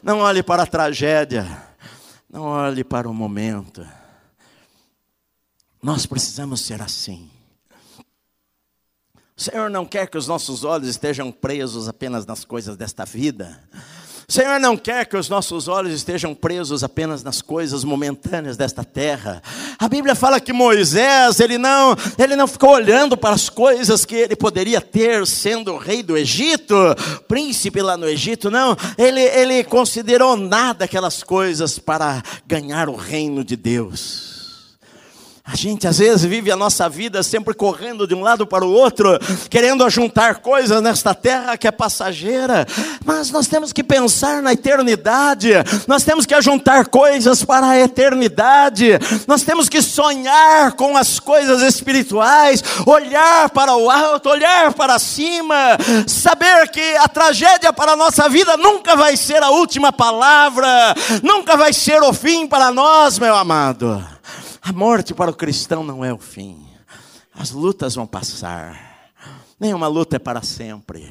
não 0.04 0.20
olhe 0.20 0.42
para 0.42 0.62
a 0.62 0.66
tragédia, 0.66 1.44
não 2.30 2.42
olhe 2.42 2.84
para 2.84 3.08
o 3.08 3.14
momento. 3.14 3.84
Nós 5.82 6.06
precisamos 6.06 6.60
ser 6.60 6.80
assim. 6.80 7.35
O 9.38 9.42
Senhor 9.42 9.68
não 9.68 9.84
quer 9.84 10.08
que 10.08 10.16
os 10.16 10.26
nossos 10.26 10.64
olhos 10.64 10.88
estejam 10.88 11.30
presos 11.30 11.90
apenas 11.90 12.24
nas 12.24 12.42
coisas 12.42 12.74
desta 12.74 13.04
vida. 13.04 13.60
O 14.26 14.32
Senhor 14.32 14.58
não 14.58 14.78
quer 14.78 15.04
que 15.04 15.14
os 15.14 15.28
nossos 15.28 15.68
olhos 15.68 15.92
estejam 15.92 16.34
presos 16.34 16.82
apenas 16.82 17.22
nas 17.22 17.42
coisas 17.42 17.84
momentâneas 17.84 18.56
desta 18.56 18.82
terra. 18.82 19.42
A 19.78 19.88
Bíblia 19.90 20.14
fala 20.14 20.40
que 20.40 20.54
Moisés, 20.54 21.38
ele 21.38 21.58
não, 21.58 21.94
ele 22.18 22.34
não 22.34 22.46
ficou 22.46 22.70
olhando 22.70 23.14
para 23.14 23.34
as 23.34 23.50
coisas 23.50 24.06
que 24.06 24.14
ele 24.14 24.34
poderia 24.34 24.80
ter 24.80 25.26
sendo 25.26 25.76
rei 25.76 26.02
do 26.02 26.16
Egito, 26.16 26.74
príncipe 27.28 27.82
lá 27.82 27.94
no 27.98 28.08
Egito, 28.08 28.50
não. 28.50 28.74
Ele, 28.96 29.20
ele 29.20 29.62
considerou 29.64 30.34
nada 30.34 30.86
aquelas 30.86 31.22
coisas 31.22 31.78
para 31.78 32.22
ganhar 32.46 32.88
o 32.88 32.96
reino 32.96 33.44
de 33.44 33.54
Deus. 33.54 34.35
A 35.48 35.54
gente 35.54 35.86
às 35.86 35.98
vezes 35.98 36.24
vive 36.24 36.50
a 36.50 36.56
nossa 36.56 36.88
vida 36.88 37.22
sempre 37.22 37.54
correndo 37.54 38.04
de 38.04 38.16
um 38.16 38.20
lado 38.20 38.44
para 38.44 38.64
o 38.64 38.72
outro, 38.72 39.16
querendo 39.48 39.88
juntar 39.88 40.40
coisas 40.40 40.82
nesta 40.82 41.14
terra 41.14 41.56
que 41.56 41.68
é 41.68 41.70
passageira, 41.70 42.66
mas 43.04 43.30
nós 43.30 43.46
temos 43.46 43.72
que 43.72 43.84
pensar 43.84 44.42
na 44.42 44.54
eternidade, 44.54 45.52
nós 45.86 46.02
temos 46.02 46.26
que 46.26 46.42
juntar 46.42 46.88
coisas 46.88 47.44
para 47.44 47.68
a 47.68 47.78
eternidade, 47.78 48.98
nós 49.28 49.42
temos 49.42 49.68
que 49.68 49.80
sonhar 49.80 50.72
com 50.72 50.96
as 50.96 51.20
coisas 51.20 51.62
espirituais, 51.62 52.64
olhar 52.84 53.48
para 53.50 53.76
o 53.76 53.88
alto, 53.88 54.28
olhar 54.28 54.74
para 54.74 54.98
cima, 54.98 55.78
saber 56.08 56.68
que 56.70 56.96
a 56.96 57.06
tragédia 57.06 57.72
para 57.72 57.92
a 57.92 57.96
nossa 57.96 58.28
vida 58.28 58.56
nunca 58.56 58.96
vai 58.96 59.16
ser 59.16 59.40
a 59.44 59.50
última 59.50 59.92
palavra, 59.92 60.66
nunca 61.22 61.56
vai 61.56 61.72
ser 61.72 62.02
o 62.02 62.12
fim 62.12 62.48
para 62.48 62.72
nós, 62.72 63.16
meu 63.20 63.36
amado. 63.36 64.15
A 64.68 64.72
morte 64.72 65.14
para 65.14 65.30
o 65.30 65.34
cristão 65.34 65.84
não 65.84 66.04
é 66.04 66.12
o 66.12 66.18
fim. 66.18 66.66
As 67.32 67.52
lutas 67.52 67.94
vão 67.94 68.04
passar. 68.04 69.12
Nenhuma 69.60 69.86
luta 69.86 70.16
é 70.16 70.18
para 70.18 70.42
sempre. 70.42 71.08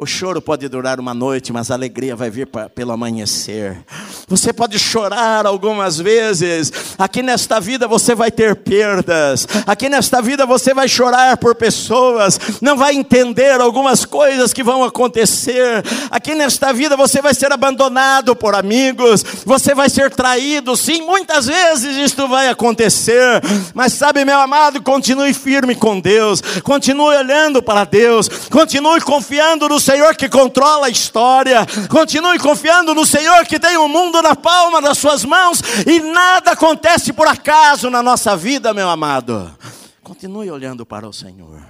O 0.00 0.06
choro 0.06 0.40
pode 0.40 0.68
durar 0.68 1.00
uma 1.00 1.12
noite, 1.12 1.52
mas 1.52 1.72
a 1.72 1.74
alegria 1.74 2.14
vai 2.14 2.30
vir 2.30 2.46
pra, 2.46 2.68
pelo 2.68 2.92
amanhecer. 2.92 3.84
Você 4.28 4.52
pode 4.52 4.78
chorar 4.78 5.44
algumas 5.44 5.98
vezes. 5.98 6.72
Aqui 6.96 7.20
nesta 7.20 7.58
vida 7.58 7.88
você 7.88 8.14
vai 8.14 8.30
ter 8.30 8.54
perdas. 8.54 9.48
Aqui 9.66 9.88
nesta 9.88 10.22
vida 10.22 10.46
você 10.46 10.72
vai 10.72 10.86
chorar 10.86 11.36
por 11.38 11.56
pessoas. 11.56 12.38
Não 12.60 12.76
vai 12.76 12.94
entender 12.94 13.60
algumas 13.60 14.04
coisas 14.04 14.52
que 14.52 14.62
vão 14.62 14.84
acontecer. 14.84 15.82
Aqui 16.12 16.32
nesta 16.32 16.72
vida 16.72 16.96
você 16.96 17.20
vai 17.20 17.34
ser 17.34 17.52
abandonado 17.52 18.36
por 18.36 18.54
amigos. 18.54 19.24
Você 19.44 19.74
vai 19.74 19.90
ser 19.90 20.12
traído. 20.12 20.76
Sim, 20.76 21.02
muitas 21.02 21.46
vezes 21.46 21.96
isto 21.96 22.28
vai 22.28 22.48
acontecer. 22.48 23.42
Mas 23.74 23.94
sabe, 23.94 24.24
meu 24.24 24.38
amado, 24.38 24.80
continue 24.80 25.34
firme 25.34 25.74
com 25.74 25.98
Deus. 25.98 26.40
Continue 26.62 27.16
olhando 27.16 27.60
para 27.60 27.82
Deus. 27.82 28.28
Continue 28.48 29.00
confiando 29.00 29.68
no 29.68 29.87
Senhor 29.88 30.14
que 30.16 30.28
controla 30.28 30.88
a 30.88 30.90
história. 30.90 31.64
Continue 31.88 32.38
confiando 32.38 32.94
no 32.94 33.06
Senhor 33.06 33.46
que 33.46 33.58
tem 33.58 33.78
o 33.78 33.88
mundo 33.88 34.20
na 34.20 34.36
palma 34.36 34.82
das 34.82 34.98
suas 34.98 35.24
mãos 35.24 35.62
e 35.86 35.98
nada 35.98 36.50
acontece 36.50 37.10
por 37.10 37.26
acaso 37.26 37.88
na 37.88 38.02
nossa 38.02 38.36
vida, 38.36 38.74
meu 38.74 38.86
amado. 38.90 39.56
Continue 40.02 40.50
olhando 40.50 40.84
para 40.84 41.08
o 41.08 41.12
Senhor. 41.12 41.66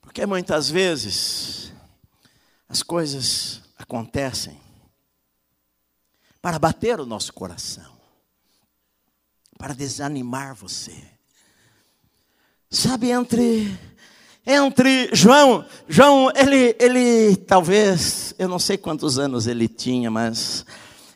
Porque 0.00 0.26
muitas 0.26 0.68
vezes 0.68 1.72
as 2.68 2.82
coisas 2.82 3.60
acontecem 3.78 4.60
para 6.40 6.58
bater 6.58 6.98
o 6.98 7.06
nosso 7.06 7.32
coração, 7.32 7.96
para 9.56 9.72
desanimar 9.72 10.56
você. 10.56 11.12
Sabe, 12.68 13.10
entre 13.10 13.91
entre 14.46 15.08
João, 15.12 15.64
João, 15.88 16.32
ele, 16.34 16.74
ele 16.80 17.36
talvez, 17.36 18.34
eu 18.38 18.48
não 18.48 18.58
sei 18.58 18.76
quantos 18.76 19.16
anos 19.16 19.46
ele 19.46 19.68
tinha, 19.68 20.10
mas 20.10 20.66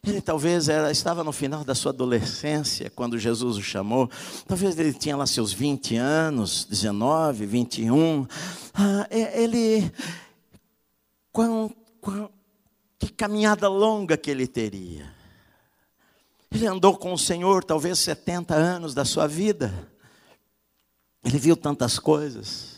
ele 0.07 0.21
talvez 0.21 0.69
era, 0.69 0.93
estava 0.93 1.25
no 1.25 1.33
final 1.33 1.65
da 1.65 1.75
sua 1.75 1.91
adolescência, 1.91 2.89
quando 2.89 3.19
Jesus 3.19 3.57
o 3.57 3.63
chamou. 3.63 4.09
Talvez 4.47 4.79
ele 4.79 4.93
tinha 4.93 5.17
lá 5.17 5.27
seus 5.27 5.53
20 5.53 5.97
anos, 5.97 6.65
19, 6.67 7.45
21. 7.47 8.29
Ah, 8.73 9.09
ele, 9.11 9.91
que 13.01 13.09
caminhada 13.09 13.69
longa 13.69 14.17
que 14.17 14.31
ele 14.31 14.47
teria. 14.47 15.13
Ele 16.53 16.69
andou 16.69 16.97
com 16.97 17.13
o 17.13 17.19
Senhor 17.19 17.65
talvez 17.65 17.99
70 17.99 18.55
anos 18.55 18.95
da 18.95 19.05
sua 19.05 19.27
vida. 19.27 19.75
Ele 21.25 21.39
viu 21.39 21.57
tantas 21.57 21.99
coisas 21.99 22.76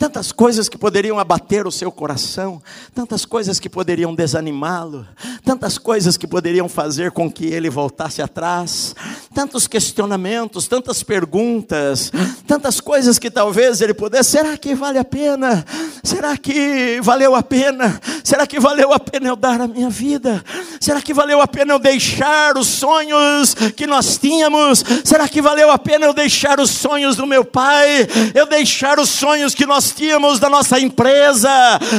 tantas 0.00 0.32
coisas 0.32 0.66
que 0.66 0.78
poderiam 0.78 1.18
abater 1.18 1.66
o 1.66 1.70
seu 1.70 1.92
coração, 1.92 2.62
tantas 2.94 3.26
coisas 3.26 3.60
que 3.60 3.68
poderiam 3.68 4.14
desanimá-lo, 4.14 5.06
tantas 5.44 5.76
coisas 5.76 6.16
que 6.16 6.26
poderiam 6.26 6.70
fazer 6.70 7.10
com 7.10 7.30
que 7.30 7.44
ele 7.44 7.68
voltasse 7.68 8.22
atrás, 8.22 8.96
tantos 9.32 9.68
questionamentos, 9.68 10.66
tantas 10.66 11.02
perguntas, 11.04 12.10
tantas 12.48 12.80
coisas 12.80 13.18
que 13.18 13.30
talvez 13.30 13.80
ele 13.80 13.94
pudesse, 13.94 14.32
será 14.32 14.56
que 14.58 14.74
vale 14.74 14.98
a 14.98 15.04
pena? 15.04 15.64
Será 16.02 16.36
que 16.36 17.00
valeu 17.00 17.36
a 17.36 17.42
pena? 17.42 18.00
Será 18.24 18.44
que 18.46 18.58
valeu 18.58 18.92
a 18.92 18.98
pena 18.98 19.28
eu 19.28 19.36
dar 19.36 19.60
a 19.60 19.68
minha 19.68 19.88
vida? 19.88 20.44
Será 20.80 21.00
que 21.00 21.14
valeu 21.14 21.40
a 21.40 21.46
pena 21.46 21.74
eu 21.74 21.78
deixar 21.78 22.58
os 22.58 22.66
sonhos 22.66 23.54
que 23.76 23.86
nós 23.86 24.18
tínhamos? 24.18 24.82
Será 25.04 25.28
que 25.28 25.40
valeu 25.40 25.70
a 25.70 25.78
pena 25.78 26.06
eu 26.06 26.12
deixar 26.12 26.58
os 26.58 26.70
sonhos 26.70 27.16
do 27.16 27.26
meu 27.26 27.44
pai? 27.44 28.08
Eu 28.34 28.46
deixar 28.46 28.98
os 28.98 29.10
sonhos 29.10 29.54
que 29.54 29.66
nós 29.66 29.92
tínhamos 29.92 30.40
da 30.40 30.50
nossa 30.50 30.80
empresa? 30.80 31.50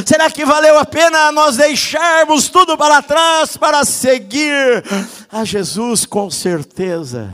Será 0.06 0.30
que 0.30 0.44
valeu 0.44 0.78
a 0.78 0.86
pena 0.86 1.32
nós 1.32 1.56
deixarmos 1.56 2.50
tudo 2.50 2.78
para 2.78 3.02
trás 3.02 3.56
para 3.56 3.86
seguir 3.86 4.84
a 5.32 5.46
Jesus? 5.46 6.06
Com 6.06 6.30
certeza, 6.30 7.34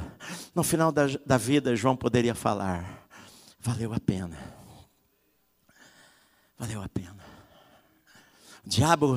no 0.54 0.64
final 0.64 0.92
da, 0.92 1.08
da 1.26 1.38
vida, 1.38 1.76
João 1.76 1.96
poderia 1.96 2.36
falar: 2.36 3.08
valeu 3.60 3.94
a 3.94 4.00
pena, 4.00 4.38
valeu 6.58 6.82
a 6.82 6.88
pena. 6.90 7.18
O 8.66 8.70
diabo, 8.70 9.16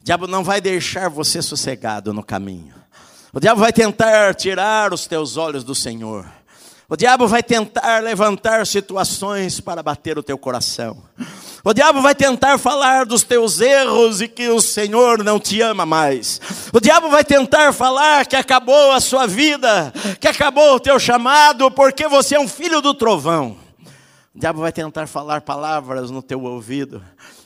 o 0.00 0.04
diabo 0.04 0.26
não 0.26 0.42
vai 0.42 0.60
deixar 0.60 1.08
você 1.08 1.42
sossegado 1.42 2.12
no 2.12 2.22
caminho. 2.22 2.74
O 3.32 3.40
diabo 3.40 3.60
vai 3.60 3.72
tentar 3.72 4.34
tirar 4.34 4.94
os 4.94 5.06
teus 5.06 5.36
olhos 5.36 5.62
do 5.62 5.74
Senhor. 5.74 6.26
O 6.88 6.96
diabo 6.96 7.26
vai 7.26 7.42
tentar 7.42 8.00
levantar 8.00 8.64
situações 8.64 9.60
para 9.60 9.82
bater 9.82 10.16
o 10.18 10.22
teu 10.22 10.38
coração. 10.38 11.02
O 11.64 11.74
diabo 11.74 12.00
vai 12.00 12.14
tentar 12.14 12.58
falar 12.58 13.04
dos 13.04 13.24
teus 13.24 13.60
erros 13.60 14.20
e 14.20 14.28
que 14.28 14.48
o 14.50 14.60
Senhor 14.60 15.24
não 15.24 15.40
te 15.40 15.60
ama 15.60 15.84
mais. 15.84 16.40
O 16.72 16.78
diabo 16.78 17.08
vai 17.08 17.24
tentar 17.24 17.72
falar 17.72 18.24
que 18.24 18.36
acabou 18.36 18.92
a 18.92 19.00
sua 19.00 19.26
vida, 19.26 19.92
que 20.20 20.28
acabou 20.28 20.76
o 20.76 20.80
teu 20.80 20.96
chamado, 21.00 21.72
porque 21.72 22.06
você 22.06 22.36
é 22.36 22.40
um 22.40 22.46
filho 22.46 22.80
do 22.80 22.94
trovão. 22.94 23.56
O 24.32 24.38
diabo 24.38 24.60
vai 24.60 24.70
tentar 24.70 25.08
falar 25.08 25.40
palavras 25.40 26.08
no 26.08 26.22
teu 26.22 26.40
ouvido, 26.40 27.02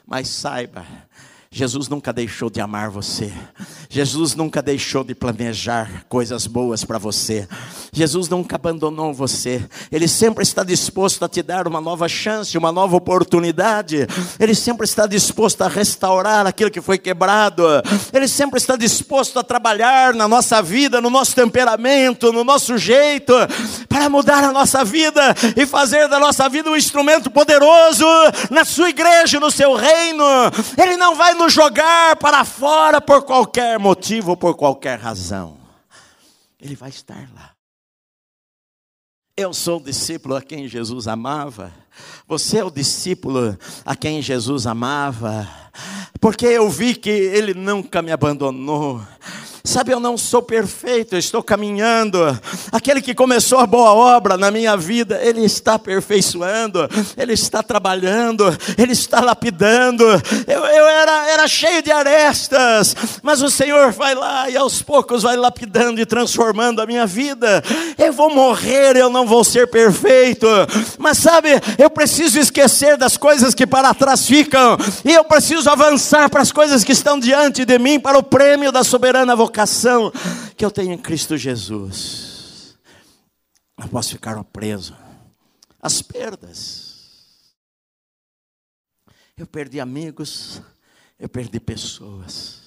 mas 0.06 0.28
saiba, 0.28 0.84
Jesus 1.52 1.88
nunca 1.88 2.12
deixou 2.12 2.48
de 2.48 2.60
amar 2.60 2.90
você. 2.90 3.32
Jesus 3.88 4.36
nunca 4.36 4.62
deixou 4.62 5.02
de 5.02 5.16
planejar 5.16 6.04
coisas 6.08 6.46
boas 6.46 6.84
para 6.84 6.96
você. 6.96 7.48
Jesus 7.92 8.28
nunca 8.28 8.54
abandonou 8.54 9.12
você. 9.12 9.60
Ele 9.90 10.06
sempre 10.06 10.44
está 10.44 10.62
disposto 10.62 11.24
a 11.24 11.28
te 11.28 11.42
dar 11.42 11.66
uma 11.66 11.80
nova 11.80 12.08
chance, 12.08 12.56
uma 12.56 12.70
nova 12.70 12.94
oportunidade. 12.94 14.06
Ele 14.38 14.54
sempre 14.54 14.84
está 14.84 15.08
disposto 15.08 15.62
a 15.62 15.66
restaurar 15.66 16.46
aquilo 16.46 16.70
que 16.70 16.80
foi 16.80 16.98
quebrado. 16.98 17.64
Ele 18.12 18.28
sempre 18.28 18.58
está 18.58 18.76
disposto 18.76 19.36
a 19.36 19.42
trabalhar 19.42 20.14
na 20.14 20.28
nossa 20.28 20.62
vida, 20.62 21.00
no 21.00 21.10
nosso 21.10 21.34
temperamento, 21.34 22.32
no 22.32 22.44
nosso 22.44 22.78
jeito, 22.78 23.32
para 23.88 24.08
mudar 24.08 24.44
a 24.44 24.52
nossa 24.52 24.84
vida 24.84 25.34
e 25.56 25.66
fazer 25.66 26.06
da 26.06 26.20
nossa 26.20 26.48
vida 26.48 26.70
um 26.70 26.76
instrumento 26.76 27.28
poderoso 27.28 28.06
na 28.50 28.64
sua 28.64 28.90
igreja, 28.90 29.40
no 29.40 29.50
seu 29.50 29.74
reino. 29.74 30.24
Ele 30.80 30.96
não 30.96 31.16
vai 31.16 31.39
nos 31.40 31.52
jogar 31.54 32.16
para 32.16 32.44
fora 32.44 33.00
por 33.00 33.22
qualquer 33.22 33.78
motivo 33.78 34.36
por 34.36 34.54
qualquer 34.54 34.98
razão. 34.98 35.56
Ele 36.60 36.76
vai 36.76 36.90
estar 36.90 37.28
lá. 37.34 37.52
Eu 39.34 39.54
sou 39.54 39.78
o 39.78 39.82
discípulo 39.82 40.36
a 40.36 40.42
quem 40.42 40.68
Jesus 40.68 41.08
amava. 41.08 41.72
Você 42.26 42.58
é 42.58 42.64
o 42.64 42.70
discípulo 42.70 43.58
a 43.86 43.96
quem 43.96 44.20
Jesus 44.20 44.66
amava. 44.66 45.48
Porque 46.20 46.44
eu 46.44 46.68
vi 46.68 46.94
que 46.94 47.08
Ele 47.08 47.54
nunca 47.54 48.02
me 48.02 48.12
abandonou. 48.12 49.00
Sabe, 49.62 49.92
eu 49.92 50.00
não 50.00 50.16
sou 50.16 50.40
perfeito, 50.40 51.14
eu 51.14 51.18
estou 51.18 51.42
caminhando. 51.42 52.18
Aquele 52.72 53.02
que 53.02 53.14
começou 53.14 53.58
a 53.58 53.66
boa 53.66 53.92
obra 53.92 54.38
na 54.38 54.50
minha 54.50 54.74
vida, 54.74 55.20
Ele 55.22 55.44
está 55.44 55.74
aperfeiçoando, 55.74 56.88
Ele 57.16 57.34
está 57.34 57.62
trabalhando, 57.62 58.44
Ele 58.78 58.92
está 58.92 59.20
lapidando. 59.20 60.04
Eu, 60.46 60.64
eu 60.64 60.88
era, 60.88 61.30
era 61.30 61.46
cheio 61.46 61.82
de 61.82 61.92
arestas, 61.92 62.96
mas 63.22 63.42
o 63.42 63.50
Senhor 63.50 63.92
vai 63.92 64.14
lá 64.14 64.48
e 64.48 64.56
aos 64.56 64.80
poucos 64.80 65.24
vai 65.24 65.36
lapidando 65.36 66.00
e 66.00 66.06
transformando 66.06 66.80
a 66.80 66.86
minha 66.86 67.06
vida. 67.06 67.62
Eu 67.98 68.14
vou 68.14 68.34
morrer, 68.34 68.96
eu 68.96 69.10
não 69.10 69.26
vou 69.26 69.44
ser 69.44 69.68
perfeito, 69.68 70.46
mas 70.98 71.18
sabe, 71.18 71.50
eu 71.78 71.90
preciso 71.90 72.38
esquecer 72.38 72.96
das 72.96 73.18
coisas 73.18 73.54
que 73.54 73.66
para 73.66 73.92
trás 73.92 74.26
ficam, 74.26 74.78
e 75.04 75.12
eu 75.12 75.24
preciso 75.24 75.68
avançar 75.68 76.30
para 76.30 76.40
as 76.40 76.50
coisas 76.50 76.82
que 76.82 76.92
estão 76.92 77.20
diante 77.20 77.66
de 77.66 77.78
mim, 77.78 78.00
para 78.00 78.18
o 78.18 78.22
prêmio 78.22 78.72
da 78.72 78.82
soberana 78.82 79.36
vocação 79.36 79.49
vocação 79.50 80.12
que 80.56 80.64
eu 80.64 80.70
tenho 80.70 80.92
em 80.92 80.98
Cristo 80.98 81.36
Jesus. 81.36 82.78
Não 83.76 83.88
posso 83.88 84.10
ficar 84.10 84.42
preso 84.44 84.96
às 85.82 86.00
perdas. 86.00 87.56
Eu 89.36 89.46
perdi 89.46 89.80
amigos, 89.80 90.62
eu 91.18 91.28
perdi 91.28 91.58
pessoas. 91.58 92.60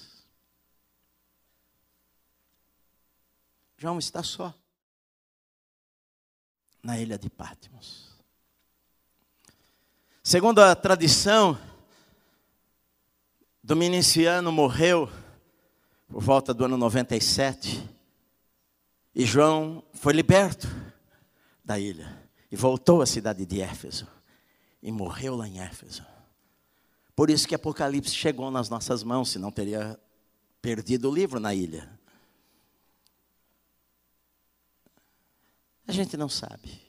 João 3.78 3.98
está 3.98 4.22
só 4.22 4.52
na 6.82 6.98
ilha 6.98 7.18
de 7.18 7.30
Patmos. 7.30 8.12
Segundo 10.22 10.58
a 10.60 10.74
tradição, 10.74 11.58
Dominiciano 13.62 14.52
morreu 14.52 15.10
por 16.14 16.22
volta 16.22 16.54
do 16.54 16.64
ano 16.64 16.76
97 16.76 17.90
e 19.12 19.26
João 19.26 19.82
foi 19.94 20.12
liberto 20.12 20.68
da 21.64 21.76
ilha 21.76 22.30
e 22.52 22.54
voltou 22.54 23.02
à 23.02 23.06
cidade 23.06 23.44
de 23.44 23.60
Éfeso 23.60 24.06
e 24.80 24.92
morreu 24.92 25.34
lá 25.34 25.48
em 25.48 25.58
Éfeso. 25.58 26.06
Por 27.16 27.30
isso 27.30 27.48
que 27.48 27.54
Apocalipse 27.56 28.14
chegou 28.14 28.48
nas 28.48 28.68
nossas 28.68 29.02
mãos, 29.02 29.30
senão 29.30 29.50
teria 29.50 29.98
perdido 30.62 31.10
o 31.10 31.12
livro 31.12 31.40
na 31.40 31.52
ilha. 31.52 31.90
A 35.84 35.90
gente 35.90 36.16
não 36.16 36.28
sabe. 36.28 36.80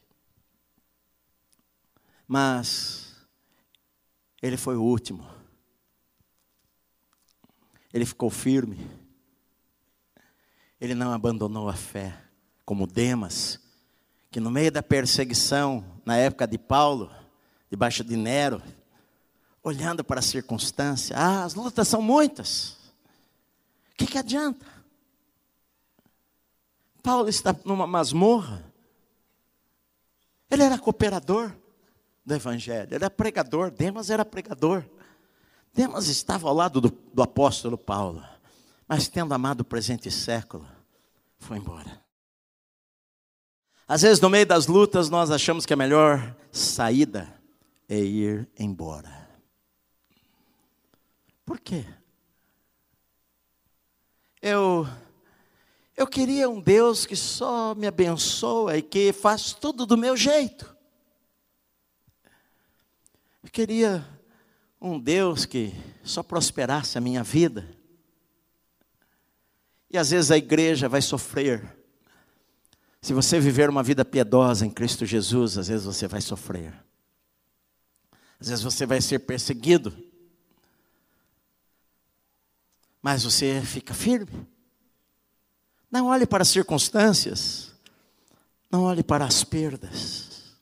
Mas 2.27 3.25
ele 4.39 4.55
foi 4.55 4.75
o 4.75 4.83
último. 4.83 5.27
Ele 7.91 8.05
ficou 8.05 8.29
firme. 8.29 9.03
Ele 10.79 10.93
não 10.93 11.13
abandonou 11.13 11.69
a 11.69 11.73
fé, 11.73 12.15
como 12.65 12.85
Demas, 12.87 13.59
que 14.29 14.39
no 14.39 14.51
meio 14.51 14.71
da 14.71 14.83
perseguição, 14.83 15.83
na 16.05 16.17
época 16.17 16.45
de 16.45 16.57
Paulo, 16.57 17.09
debaixo 17.69 18.03
de 18.03 18.15
Nero, 18.15 18.61
olhando 19.63 20.03
para 20.03 20.19
a 20.19 20.23
circunstância, 20.23 21.15
ah, 21.17 21.43
as 21.43 21.55
lutas 21.55 21.87
são 21.87 22.01
muitas. 22.01 22.71
O 23.91 23.95
que, 23.97 24.05
que 24.05 24.17
adianta? 24.17 24.65
Paulo 27.01 27.29
está 27.29 27.55
numa 27.63 27.87
masmorra. 27.87 28.63
Ele 30.49 30.63
era 30.63 30.77
cooperador 30.77 31.55
do 32.25 32.33
Evangelho, 32.33 32.87
ele 32.87 32.95
era 32.95 33.09
pregador, 33.09 33.71
Demas 33.71 34.09
era 34.09 34.25
pregador. 34.25 34.83
Demas 35.73 36.07
estava 36.07 36.47
ao 36.47 36.53
lado 36.53 36.81
do, 36.81 36.89
do 36.89 37.21
apóstolo 37.21 37.77
Paulo, 37.77 38.23
mas 38.87 39.07
tendo 39.07 39.33
amado 39.33 39.61
o 39.61 39.65
presente 39.65 40.11
século, 40.11 40.67
foi 41.39 41.57
embora. 41.57 42.03
Às 43.87 44.01
vezes, 44.01 44.19
no 44.19 44.29
meio 44.29 44.45
das 44.45 44.67
lutas, 44.67 45.09
nós 45.09 45.29
achamos 45.29 45.65
que 45.65 45.73
a 45.73 45.77
melhor 45.77 46.35
saída 46.51 47.31
é 47.87 47.99
ir 47.99 48.49
embora. 48.57 49.29
Por 51.45 51.59
quê? 51.59 51.85
Eu 54.41 54.87
eu 55.97 56.05
queria 56.05 56.49
um 56.49 56.59
Deus 56.59 57.05
que 57.05 57.15
só 57.15 57.73
me 57.73 57.87
abençoa 57.87 58.77
e 58.77 58.81
que 58.81 59.13
faz 59.13 59.53
tudo 59.53 59.85
do 59.85 59.95
meu 59.95 60.17
jeito. 60.17 60.75
Eu 63.41 63.49
queria 63.49 64.05
um 64.81 64.99
Deus 64.99 65.45
que 65.45 65.73
só 66.03 66.21
prosperasse 66.21 66.97
a 66.97 67.01
minha 67.01 67.23
vida. 67.23 67.74
E 69.95 69.97
às 69.97 70.09
vezes 70.09 70.29
a 70.29 70.37
igreja 70.37 70.89
vai 70.89 71.01
sofrer. 71.01 71.73
Se 73.01 73.13
você 73.13 73.39
viver 73.39 73.69
uma 73.69 73.81
vida 73.81 74.03
piedosa 74.03 74.65
em 74.65 74.69
Cristo 74.69 75.05
Jesus, 75.05 75.57
às 75.57 75.69
vezes 75.69 75.85
você 75.85 76.05
vai 76.05 76.19
sofrer. 76.19 76.73
Às 78.37 78.49
vezes 78.49 78.61
você 78.61 78.85
vai 78.85 78.99
ser 78.99 79.19
perseguido. 79.19 79.97
Mas 83.01 83.23
você 83.23 83.61
fica 83.61 83.93
firme. 83.93 84.45
Não 85.89 86.07
olhe 86.07 86.25
para 86.25 86.41
as 86.41 86.49
circunstâncias. 86.49 87.71
Não 88.69 88.83
olhe 88.83 89.01
para 89.01 89.23
as 89.23 89.45
perdas. 89.45 90.57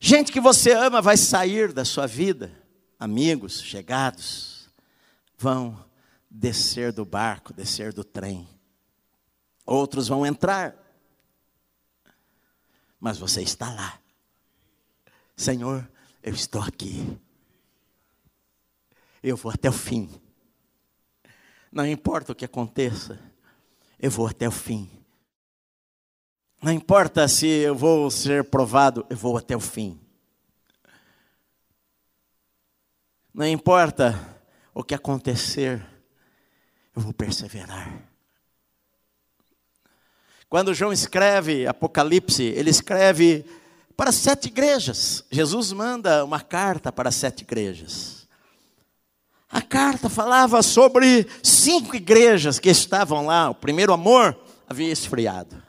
Gente 0.00 0.32
que 0.32 0.40
você 0.40 0.72
ama 0.72 1.02
vai 1.02 1.18
sair 1.18 1.70
da 1.70 1.84
sua 1.84 2.06
vida. 2.06 2.50
Amigos, 2.98 3.60
chegados, 3.60 4.70
vão 5.36 5.91
descer 6.34 6.92
do 6.92 7.04
barco, 7.04 7.52
descer 7.52 7.92
do 7.92 8.02
trem. 8.02 8.48
Outros 9.66 10.08
vão 10.08 10.24
entrar. 10.24 10.74
Mas 12.98 13.18
você 13.18 13.42
está 13.42 13.72
lá. 13.72 14.00
Senhor, 15.36 15.88
eu 16.22 16.32
estou 16.32 16.62
aqui. 16.62 17.18
Eu 19.22 19.36
vou 19.36 19.52
até 19.52 19.68
o 19.68 19.72
fim. 19.72 20.10
Não 21.70 21.86
importa 21.86 22.32
o 22.32 22.34
que 22.34 22.44
aconteça, 22.44 23.20
eu 23.98 24.10
vou 24.10 24.26
até 24.26 24.48
o 24.48 24.52
fim. 24.52 24.90
Não 26.62 26.72
importa 26.72 27.26
se 27.28 27.46
eu 27.46 27.74
vou 27.74 28.10
ser 28.10 28.44
provado, 28.44 29.06
eu 29.08 29.16
vou 29.16 29.36
até 29.36 29.56
o 29.56 29.60
fim. 29.60 30.00
Não 33.32 33.46
importa 33.46 34.14
o 34.74 34.84
que 34.84 34.94
acontecer, 34.94 35.84
eu 36.94 37.02
vou 37.02 37.12
perseverar. 37.12 38.02
Quando 40.48 40.74
João 40.74 40.92
escreve 40.92 41.66
Apocalipse, 41.66 42.42
ele 42.42 42.68
escreve 42.68 43.44
para 43.96 44.12
sete 44.12 44.48
igrejas. 44.48 45.24
Jesus 45.30 45.72
manda 45.72 46.24
uma 46.24 46.40
carta 46.40 46.92
para 46.92 47.10
sete 47.10 47.40
igrejas. 47.40 48.28
A 49.50 49.62
carta 49.62 50.08
falava 50.08 50.62
sobre 50.62 51.26
cinco 51.42 51.96
igrejas 51.96 52.58
que 52.58 52.68
estavam 52.68 53.26
lá. 53.26 53.50
O 53.50 53.54
primeiro 53.54 53.92
amor 53.92 54.38
havia 54.68 54.92
esfriado. 54.92 55.62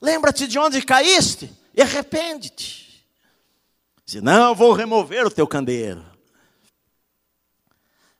Lembra-te 0.00 0.46
de 0.46 0.58
onde 0.58 0.82
caíste 0.82 1.52
e 1.74 1.82
arrepende-te. 1.82 3.04
Senão 4.04 4.50
eu 4.50 4.54
vou 4.54 4.72
remover 4.72 5.26
o 5.26 5.30
teu 5.30 5.46
candeeiro. 5.46 6.15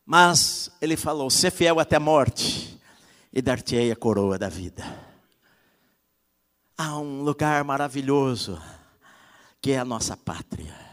Mas 0.07 0.71
ele 0.81 0.97
falou: 0.97 1.29
ser 1.29 1.51
fiel 1.51 1.81
até 1.81 1.97
a 1.97 2.01
morte 2.01 2.81
e 3.33 3.43
dar-te-ei 3.43 3.91
a 3.91 3.97
coroa 3.97 4.39
da 4.39 4.49
vida. 4.49 4.85
Há 6.79 6.97
um 6.97 7.23
lugar 7.23 7.65
maravilhoso 7.65 8.61
que 9.61 9.73
é 9.73 9.79
a 9.79 9.85
nossa 9.85 10.17
pátria. 10.17 10.87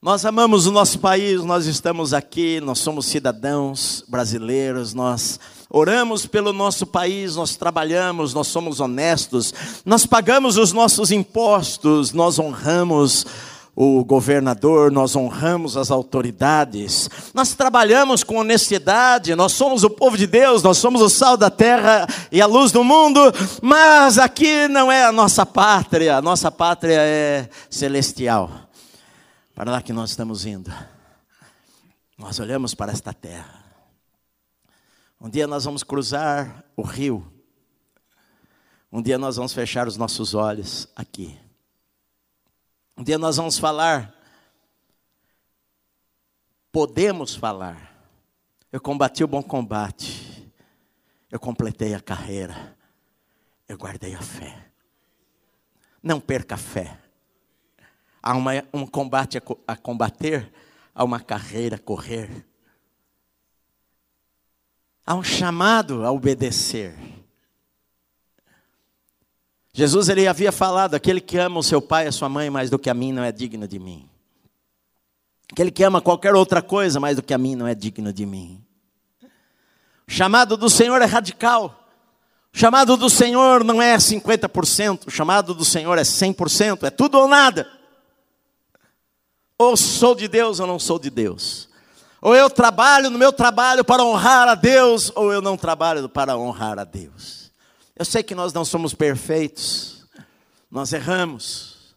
Nós 0.00 0.24
amamos 0.24 0.66
o 0.66 0.70
nosso 0.70 1.00
país, 1.00 1.42
nós 1.42 1.66
estamos 1.66 2.14
aqui, 2.14 2.60
nós 2.60 2.78
somos 2.78 3.06
cidadãos 3.06 4.04
brasileiros, 4.06 4.94
nós 4.94 5.40
oramos 5.68 6.24
pelo 6.24 6.52
nosso 6.52 6.86
país, 6.86 7.34
nós 7.34 7.56
trabalhamos, 7.56 8.32
nós 8.32 8.46
somos 8.46 8.78
honestos, 8.78 9.52
nós 9.84 10.06
pagamos 10.06 10.56
os 10.56 10.72
nossos 10.72 11.10
impostos, 11.10 12.12
nós 12.12 12.38
honramos 12.38 13.26
o 13.80 14.04
governador, 14.04 14.90
nós 14.90 15.14
honramos 15.14 15.76
as 15.76 15.92
autoridades, 15.92 17.08
nós 17.32 17.54
trabalhamos 17.54 18.24
com 18.24 18.38
honestidade, 18.38 19.36
nós 19.36 19.52
somos 19.52 19.84
o 19.84 19.90
povo 19.90 20.18
de 20.18 20.26
Deus, 20.26 20.64
nós 20.64 20.78
somos 20.78 21.00
o 21.00 21.08
sal 21.08 21.36
da 21.36 21.48
terra 21.48 22.04
e 22.32 22.42
a 22.42 22.46
luz 22.46 22.72
do 22.72 22.82
mundo, 22.82 23.20
mas 23.62 24.18
aqui 24.18 24.66
não 24.66 24.90
é 24.90 25.04
a 25.04 25.12
nossa 25.12 25.46
pátria, 25.46 26.16
a 26.16 26.20
nossa 26.20 26.50
pátria 26.50 26.98
é 26.98 27.48
celestial. 27.70 28.50
Para 29.54 29.70
lá 29.70 29.80
que 29.80 29.92
nós 29.92 30.10
estamos 30.10 30.44
indo. 30.44 30.74
Nós 32.18 32.40
olhamos 32.40 32.74
para 32.74 32.90
esta 32.90 33.12
terra. 33.12 33.64
Um 35.20 35.30
dia 35.30 35.46
nós 35.46 35.64
vamos 35.64 35.84
cruzar 35.84 36.64
o 36.76 36.82
rio. 36.82 37.24
Um 38.90 39.00
dia 39.00 39.18
nós 39.18 39.36
vamos 39.36 39.52
fechar 39.52 39.86
os 39.86 39.96
nossos 39.96 40.34
olhos 40.34 40.88
aqui. 40.96 41.38
Um 42.98 43.04
dia 43.04 43.16
nós 43.16 43.36
vamos 43.36 43.56
falar. 43.56 44.12
Podemos 46.72 47.32
falar. 47.32 47.94
Eu 48.72 48.80
combati 48.80 49.22
o 49.22 49.28
bom 49.28 49.40
combate. 49.40 50.52
Eu 51.30 51.38
completei 51.38 51.94
a 51.94 52.00
carreira. 52.00 52.76
Eu 53.68 53.78
guardei 53.78 54.16
a 54.16 54.20
fé. 54.20 54.72
Não 56.02 56.18
perca 56.18 56.56
a 56.56 56.58
fé. 56.58 56.98
Há 58.20 58.34
uma, 58.34 58.50
um 58.74 58.84
combate 58.84 59.38
a, 59.38 59.42
a 59.68 59.76
combater, 59.76 60.52
há 60.92 61.04
uma 61.04 61.20
carreira 61.20 61.76
a 61.76 61.78
correr. 61.78 62.44
Há 65.06 65.14
um 65.14 65.22
chamado 65.22 66.04
a 66.04 66.10
obedecer. 66.10 66.98
Jesus 69.78 70.08
ele 70.08 70.26
havia 70.26 70.50
falado: 70.50 70.94
aquele 70.94 71.20
que 71.20 71.38
ama 71.38 71.60
o 71.60 71.62
seu 71.62 71.80
pai 71.80 72.06
e 72.06 72.08
a 72.08 72.12
sua 72.12 72.28
mãe 72.28 72.50
mais 72.50 72.68
do 72.68 72.80
que 72.80 72.90
a 72.90 72.94
mim 72.94 73.12
não 73.12 73.22
é 73.22 73.30
digno 73.30 73.68
de 73.68 73.78
mim. 73.78 74.08
Aquele 75.52 75.70
que 75.70 75.84
ama 75.84 76.00
qualquer 76.00 76.34
outra 76.34 76.60
coisa 76.60 76.98
mais 76.98 77.14
do 77.14 77.22
que 77.22 77.32
a 77.32 77.38
mim 77.38 77.54
não 77.54 77.64
é 77.64 77.76
digno 77.76 78.12
de 78.12 78.26
mim. 78.26 78.60
O 79.22 80.10
chamado 80.10 80.56
do 80.56 80.68
Senhor 80.68 81.00
é 81.00 81.04
radical. 81.04 81.88
O 82.52 82.58
chamado 82.58 82.96
do 82.96 83.08
Senhor 83.08 83.62
não 83.62 83.80
é 83.80 83.96
50%, 83.96 85.06
o 85.06 85.10
chamado 85.12 85.54
do 85.54 85.64
Senhor 85.64 85.96
é 85.96 86.02
100%, 86.02 86.82
é 86.82 86.90
tudo 86.90 87.16
ou 87.16 87.28
nada. 87.28 87.70
Ou 89.56 89.76
sou 89.76 90.16
de 90.16 90.26
Deus 90.26 90.58
ou 90.58 90.66
não 90.66 90.80
sou 90.80 90.98
de 90.98 91.08
Deus. 91.08 91.68
Ou 92.20 92.34
eu 92.34 92.50
trabalho 92.50 93.10
no 93.10 93.18
meu 93.18 93.32
trabalho 93.32 93.84
para 93.84 94.02
honrar 94.02 94.48
a 94.48 94.56
Deus, 94.56 95.12
ou 95.14 95.32
eu 95.32 95.40
não 95.40 95.56
trabalho 95.56 96.08
para 96.08 96.36
honrar 96.36 96.80
a 96.80 96.84
Deus. 96.84 97.37
Eu 97.98 98.04
sei 98.04 98.22
que 98.22 98.34
nós 98.34 98.52
não 98.52 98.64
somos 98.64 98.94
perfeitos, 98.94 100.06
nós 100.70 100.92
erramos. 100.92 101.96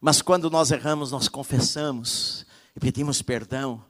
Mas 0.00 0.20
quando 0.20 0.50
nós 0.50 0.72
erramos, 0.72 1.12
nós 1.12 1.28
confessamos 1.28 2.44
e 2.74 2.80
pedimos 2.80 3.22
perdão. 3.22 3.84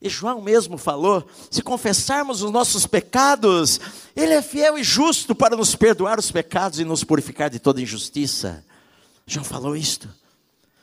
E 0.00 0.08
João 0.08 0.40
mesmo 0.40 0.78
falou: 0.78 1.28
se 1.50 1.62
confessarmos 1.62 2.42
os 2.42 2.52
nossos 2.52 2.86
pecados, 2.86 3.80
Ele 4.14 4.32
é 4.32 4.40
fiel 4.40 4.78
e 4.78 4.84
justo 4.84 5.34
para 5.34 5.56
nos 5.56 5.74
perdoar 5.74 6.18
os 6.18 6.30
pecados 6.30 6.78
e 6.78 6.84
nos 6.84 7.02
purificar 7.02 7.50
de 7.50 7.58
toda 7.58 7.82
injustiça. 7.82 8.64
João 9.26 9.44
falou 9.44 9.76
isto. 9.76 10.08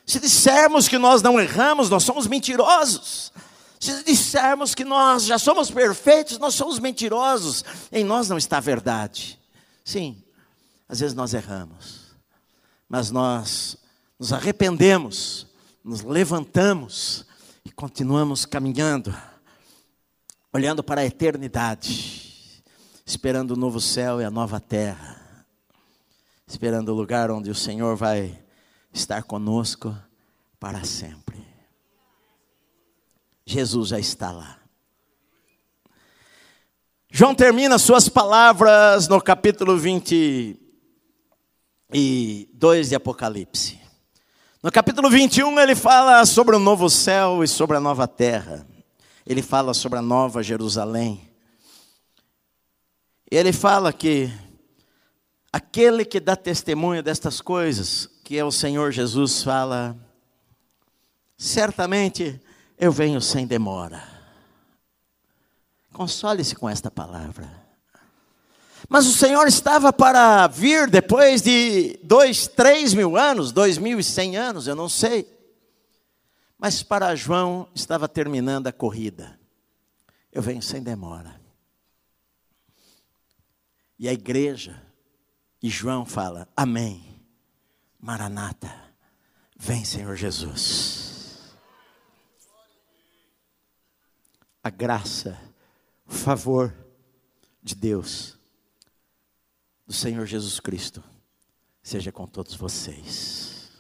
Se 0.06 0.20
dissermos 0.20 0.90
que 0.90 0.98
nós 0.98 1.22
não 1.22 1.40
erramos, 1.40 1.90
nós 1.90 2.04
somos 2.04 2.28
mentirosos. 2.28 3.32
Se 3.80 4.04
dissermos 4.04 4.74
que 4.74 4.84
nós 4.84 5.26
já 5.26 5.38
somos 5.38 5.70
perfeitos, 5.70 6.38
nós 6.38 6.56
somos 6.56 6.80
mentirosos. 6.80 7.64
Em 7.92 8.04
nós 8.04 8.28
não 8.28 8.38
está 8.38 8.58
a 8.58 8.62
verdade. 8.62 9.40
Sim, 9.84 10.22
às 10.90 11.00
vezes 11.00 11.16
nós 11.16 11.34
erramos, 11.34 12.16
mas 12.90 13.12
nós 13.12 13.78
nos 14.20 14.34
arrependemos, 14.34 15.48
nos 15.84 16.02
levantamos 16.02 17.26
e 17.64 17.72
continuamos 17.72 18.46
caminhando, 18.46 19.16
olhando 20.52 20.84
para 20.84 21.02
a 21.02 21.06
eternidade, 21.06 22.64
esperando 23.06 23.52
o 23.52 23.58
novo 23.58 23.80
céu 23.80 24.20
e 24.20 24.26
a 24.26 24.32
nova 24.32 24.60
terra, 24.60 25.46
esperando 26.48 26.90
o 26.90 26.96
lugar 26.96 27.30
onde 27.30 27.50
o 27.50 27.56
Senhor 27.56 27.96
vai 27.96 28.38
estar 28.92 29.24
conosco 29.24 29.96
para 30.60 30.84
sempre. 30.84 31.27
Jesus 33.50 33.90
já 33.90 33.98
está 33.98 34.30
lá. 34.30 34.60
João 37.10 37.34
termina 37.34 37.80
suas 37.80 38.10
palavras 38.10 39.08
no 39.08 39.22
capítulo 39.22 39.78
22 39.78 40.60
de 42.90 42.96
Apocalipse. 42.96 43.80
No 44.62 44.70
capítulo 44.70 45.10
21, 45.10 45.58
ele 45.62 45.76
fala 45.76 46.26
sobre 46.26 46.58
o 46.58 46.60
novo 46.60 46.90
céu 46.90 47.42
e 47.42 47.48
sobre 47.48 47.78
a 47.78 47.80
nova 47.80 48.06
terra. 48.06 48.68
Ele 49.26 49.42
fala 49.42 49.74
sobre 49.74 49.98
a 49.98 50.02
nova 50.02 50.44
Jerusalém. 50.44 51.32
Ele 53.32 53.54
fala 53.54 53.94
que 53.94 54.30
aquele 55.54 56.04
que 56.04 56.20
dá 56.20 56.36
testemunho 56.36 57.02
destas 57.02 57.40
coisas, 57.40 58.10
que 58.26 58.38
é 58.38 58.44
o 58.44 58.52
Senhor 58.52 58.92
Jesus, 58.92 59.42
fala: 59.42 59.96
certamente 61.38 62.42
eu 62.78 62.92
venho 62.92 63.20
sem 63.20 63.48
demora. 63.48 64.04
Console-se 65.92 66.56
com 66.56 66.70
esta 66.70 66.92
palavra. 66.92 67.66
Mas 68.88 69.08
o 69.08 69.14
Senhor 69.14 69.48
estava 69.48 69.92
para 69.92 70.48
vir 70.48 70.90
depois 70.90 71.42
de 71.42 72.00
dois, 72.04 72.48
três 72.48 72.94
mil 72.94 73.18
anos, 73.18 73.52
dois 73.52 73.78
mil 73.78 74.00
e 74.00 74.04
cem 74.04 74.38
anos, 74.38 74.68
eu 74.68 74.76
não 74.76 74.88
sei. 74.88 75.28
Mas 76.58 76.84
para 76.84 77.16
João 77.16 77.68
estava 77.74 78.08
terminando 78.08 78.68
a 78.68 78.72
corrida. 78.72 79.40
Eu 80.32 80.42
venho 80.42 80.62
sem 80.62 80.82
demora. 80.82 81.42
E 84.00 84.08
a 84.08 84.14
igreja, 84.14 84.80
e 85.62 85.70
João 85.70 86.06
fala: 86.06 86.48
Amém. 86.56 87.04
Maranata, 88.00 88.72
vem 89.58 89.84
Senhor 89.84 90.16
Jesus. 90.16 91.17
A 94.68 94.70
graça, 94.70 95.40
o 96.06 96.12
favor 96.12 96.76
de 97.64 97.74
Deus, 97.74 98.38
do 99.86 99.94
Senhor 99.94 100.26
Jesus 100.26 100.60
Cristo, 100.60 101.02
seja 101.82 102.12
com 102.12 102.28
todos 102.28 102.54
vocês. 102.54 103.72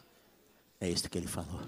É 0.79 0.89
isso 0.89 1.09
que 1.09 1.17
ele 1.17 1.27
falou. 1.27 1.61